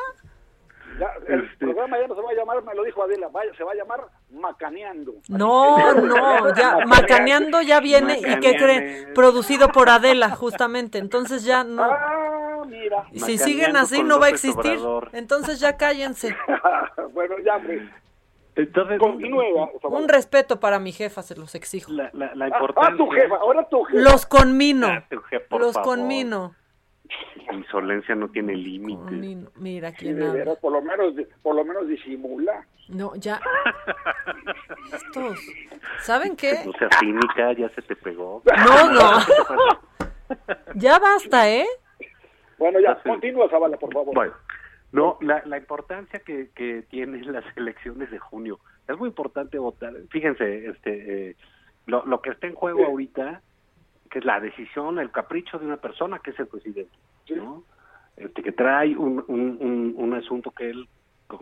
[0.99, 3.53] Ya, el Este programa ya no se va a llamar, me lo dijo Adela, vaya,
[3.55, 4.01] se va a llamar
[4.37, 5.15] Macaneando.
[5.27, 9.13] No, no, ya, Macaneando ya viene y que cree, Macaneando.
[9.13, 10.97] producido por Adela, justamente.
[10.99, 11.83] Entonces ya no.
[11.83, 13.05] Ah, mira.
[13.13, 14.77] Si siguen así no va a existir.
[14.77, 15.09] Obrador.
[15.13, 16.35] Entonces ya cállense.
[17.13, 17.81] bueno, ya, pues.
[18.55, 19.43] Entonces, Continúe,
[19.83, 21.91] Un respeto para mi jefa, se los exijo.
[21.91, 22.97] la, la, la Ah, importancia...
[22.97, 24.01] tu jefa, ahora tu jefa.
[24.01, 24.87] Los conmino.
[24.87, 25.89] Ah, tu jefa, por Los favor.
[25.95, 26.55] conmino.
[27.47, 29.37] La insolencia no tiene límite.
[29.55, 30.33] Mira Sí, quién de habla.
[30.39, 32.65] veras, por lo menos, por lo menos disimula.
[32.89, 33.39] No, ya.
[34.93, 35.39] Estos.
[36.01, 36.63] ¿Saben qué?
[36.65, 38.41] No seas cínica, ya se te pegó.
[38.65, 39.09] No, no.
[40.75, 41.65] Ya basta, ¿eh?
[42.57, 44.13] Bueno, ya, continúa, Zavala, por favor.
[44.13, 44.33] Bueno,
[44.91, 48.59] no, la, la importancia que, que tienen las elecciones de junio.
[48.89, 49.93] Es muy importante votar.
[50.09, 51.35] Fíjense, este, eh,
[51.85, 53.41] lo, lo que está en juego ahorita,
[54.07, 56.91] que es la decisión, el capricho de una persona que es el presidente,
[57.35, 57.63] ¿no?
[58.17, 60.87] este, que trae un, un, un, asunto que él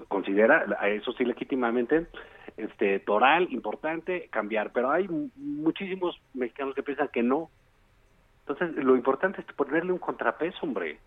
[0.08, 2.08] considera, a eso sí legítimamente,
[2.58, 7.50] este, toral, importante, cambiar, pero hay muchísimos mexicanos que piensan que no.
[8.48, 11.00] Entonces, lo importante es ponerle un contrapeso, hombre.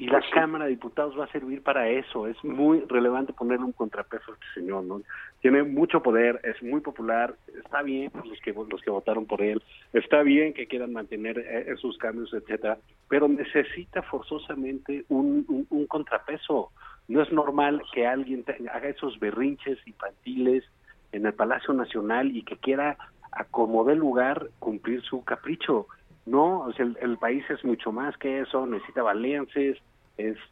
[0.00, 2.26] Y la pues Cámara de Diputados va a servir para eso.
[2.26, 5.02] Es muy relevante ponerle un contrapeso a este señor, ¿no?
[5.42, 9.62] Tiene mucho poder, es muy popular, está bien los que los que votaron por él,
[9.92, 12.78] está bien que quieran mantener eh, sus cambios, etcétera,
[13.10, 16.70] pero necesita forzosamente un, un, contrapeso.
[17.06, 20.64] No es normal que alguien haga esos berrinches infantiles
[21.12, 22.96] en el Palacio Nacional y que quiera
[23.32, 25.88] acomodar lugar cumplir su capricho.
[26.26, 29.78] No, o sea, el, el, país es mucho más que eso, necesita valencias,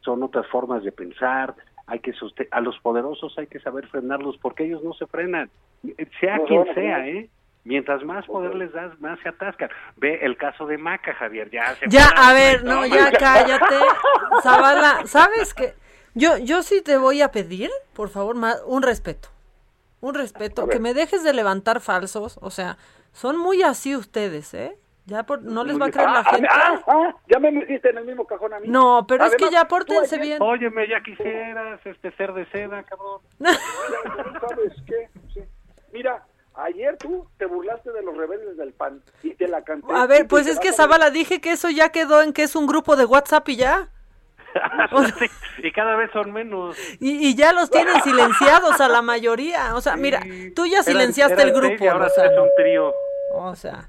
[0.01, 1.55] son otras formas de pensar,
[1.89, 2.13] hay que
[2.51, 5.49] a los poderosos hay que saber frenarlos porque ellos no se frenan,
[6.19, 7.29] sea quien sea, ¿eh?
[7.65, 9.69] Mientras más poder les das, más se atascan.
[9.97, 13.75] Ve el caso de Maca, Javier, ya se Ya, a ver, no, ya cállate.
[14.41, 15.73] Zavala, ¿sabes qué?
[16.15, 19.29] Yo, yo sí te voy a pedir, por favor, más, un respeto.
[19.99, 22.77] Un respeto, que me dejes de levantar falsos, o sea,
[23.11, 24.77] son muy así ustedes, ¿eh?
[25.09, 26.47] Ya no les va a creer la ah, gente.
[26.51, 28.67] Ah, ah, ya me metiste en el mismo cajón a mí.
[28.67, 30.39] No, pero es que ya pórtense bien.
[30.39, 33.21] Óyeme, ya quisieras este ser de seda, cabrón.
[33.39, 35.09] ¿Sabes qué?
[35.91, 36.23] Mira,
[36.53, 39.91] ayer tú te burlaste de los rebeldes del PAN y te la canté.
[39.91, 42.67] A ver, pues es que Zabala dije que eso ya quedó en que es un
[42.67, 43.89] grupo de WhatsApp y ya.
[45.63, 46.77] y cada vez son menos.
[46.99, 49.75] Y, y, ya los tienen silenciados a la mayoría.
[49.75, 50.21] O sea, mira,
[50.55, 51.89] tú ya silenciaste el grupo.
[51.89, 52.93] ahora es un trío.
[53.33, 53.87] O sea.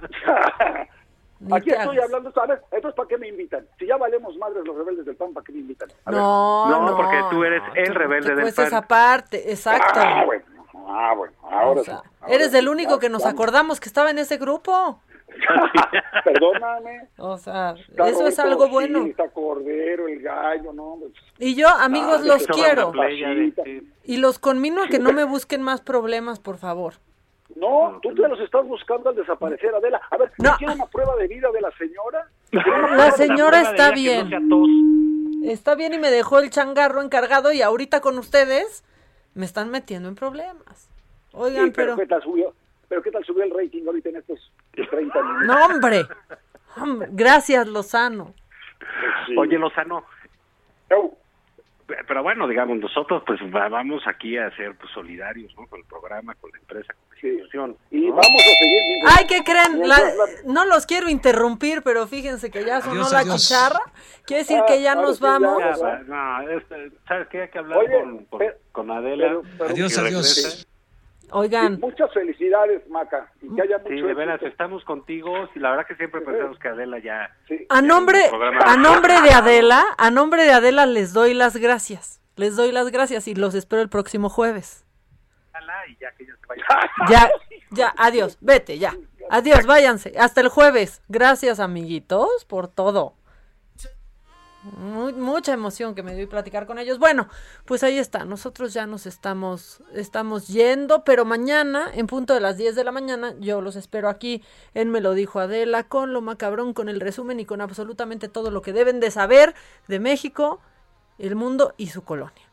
[1.53, 2.61] Aquí estoy hablando, ¿sabes?
[2.71, 3.67] Entonces, ¿para qué me invitan?
[3.79, 5.89] Si ya valemos madres los rebeldes del PAN, ¿para qué me invitan?
[6.07, 8.67] no, no, porque tú eres el rebelde del PAN.
[8.67, 10.01] esa parte, exacto.
[10.01, 10.45] Ah, bueno,
[10.87, 11.93] ah, bueno, ahora, sí,
[12.29, 15.01] Eres el único que nos acordamos que estaba en ese grupo.
[16.25, 17.09] Perdóname.
[17.17, 17.75] O sea,
[18.07, 19.07] eso es algo bueno.
[19.07, 20.99] Está Cordero, el gallo, ¿no?
[21.39, 22.93] Y yo, amigos, los quiero.
[24.05, 26.95] Y los conmino a que no me busquen más problemas, por favor.
[27.61, 30.01] No, tú te los estás buscando al desaparecer, Adela.
[30.11, 30.57] A ver, no.
[30.57, 32.27] ¿quieres una prueba de vida de la señora?
[32.97, 34.31] La señora está bien.
[35.45, 38.85] está bien y me dejó el changarro encargado y ahorita con ustedes
[39.35, 40.91] me están metiendo en problemas.
[41.33, 41.97] Oigan, pero...
[41.97, 42.53] ¿qué tal subió?
[42.89, 45.47] ¿Pero qué tal subió el rating ahorita en estos 30 minutos?
[45.47, 46.07] No, hombre.
[47.11, 48.35] Gracias, Lozano.
[49.37, 50.05] Oye, Lozano
[52.07, 55.67] pero bueno, digamos, nosotros pues vamos aquí a ser pues, solidarios ¿no?
[55.67, 57.77] con el programa, con la empresa, con la institución.
[57.91, 58.81] Y vamos a seguir.
[59.09, 59.83] Ay, ¿qué creen?
[60.47, 63.81] no los quiero interrumpir, pero fíjense que ya sonó la cuchara.
[64.27, 65.63] Quiere decir que ya ah, nos vamos.
[66.07, 67.43] no, este, ¿sabes qué?
[67.43, 68.27] Hay que hablar con,
[68.73, 69.41] con, Adela.
[69.69, 70.67] adiós, adiós.
[71.33, 71.81] Oigan.
[71.81, 73.33] muchas felicidades, Maca.
[73.43, 75.49] Y que haya mucho sí, de veras, estamos contigo.
[75.55, 77.35] Y la verdad que siempre pensamos que Adela ya.
[77.69, 78.23] A nombre,
[78.65, 82.21] a nombre de Adela, a nombre de Adela les doy las gracias.
[82.37, 84.87] Les doy las gracias y los espero el próximo jueves.
[86.01, 86.27] ya, que
[87.11, 87.31] ya,
[87.71, 88.95] ya, adiós, vete, ya.
[89.29, 90.15] Adiós, váyanse.
[90.19, 91.03] Hasta el jueves.
[91.09, 93.15] Gracias, amiguitos, por todo
[94.63, 96.99] mucha emoción que me dio platicar con ellos.
[96.99, 97.29] Bueno,
[97.65, 98.25] pues ahí está.
[98.25, 102.93] Nosotros ya nos estamos, estamos yendo, pero mañana, en punto de las 10 de la
[102.93, 104.43] mañana, yo los espero aquí
[104.75, 108.51] en Me lo dijo Adela, con lo macabrón, con el resumen y con absolutamente todo
[108.51, 109.55] lo que deben de saber
[109.89, 110.61] de México,
[111.19, 112.49] el mundo y su colonia.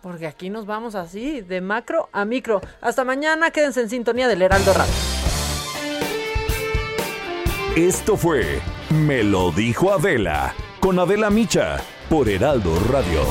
[0.00, 2.60] Porque aquí nos vamos así, de macro a micro.
[2.80, 4.92] Hasta mañana, quédense en sintonía del Heraldo Radio.
[7.76, 8.60] Esto fue
[8.90, 13.22] Me lo dijo Adela con Adela Micha por Heraldo Radio.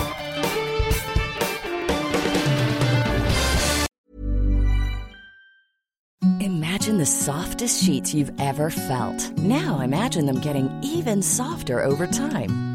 [6.39, 9.37] Imagine the softest sheets you've ever felt.
[9.37, 12.70] Now imagine them getting even softer over time.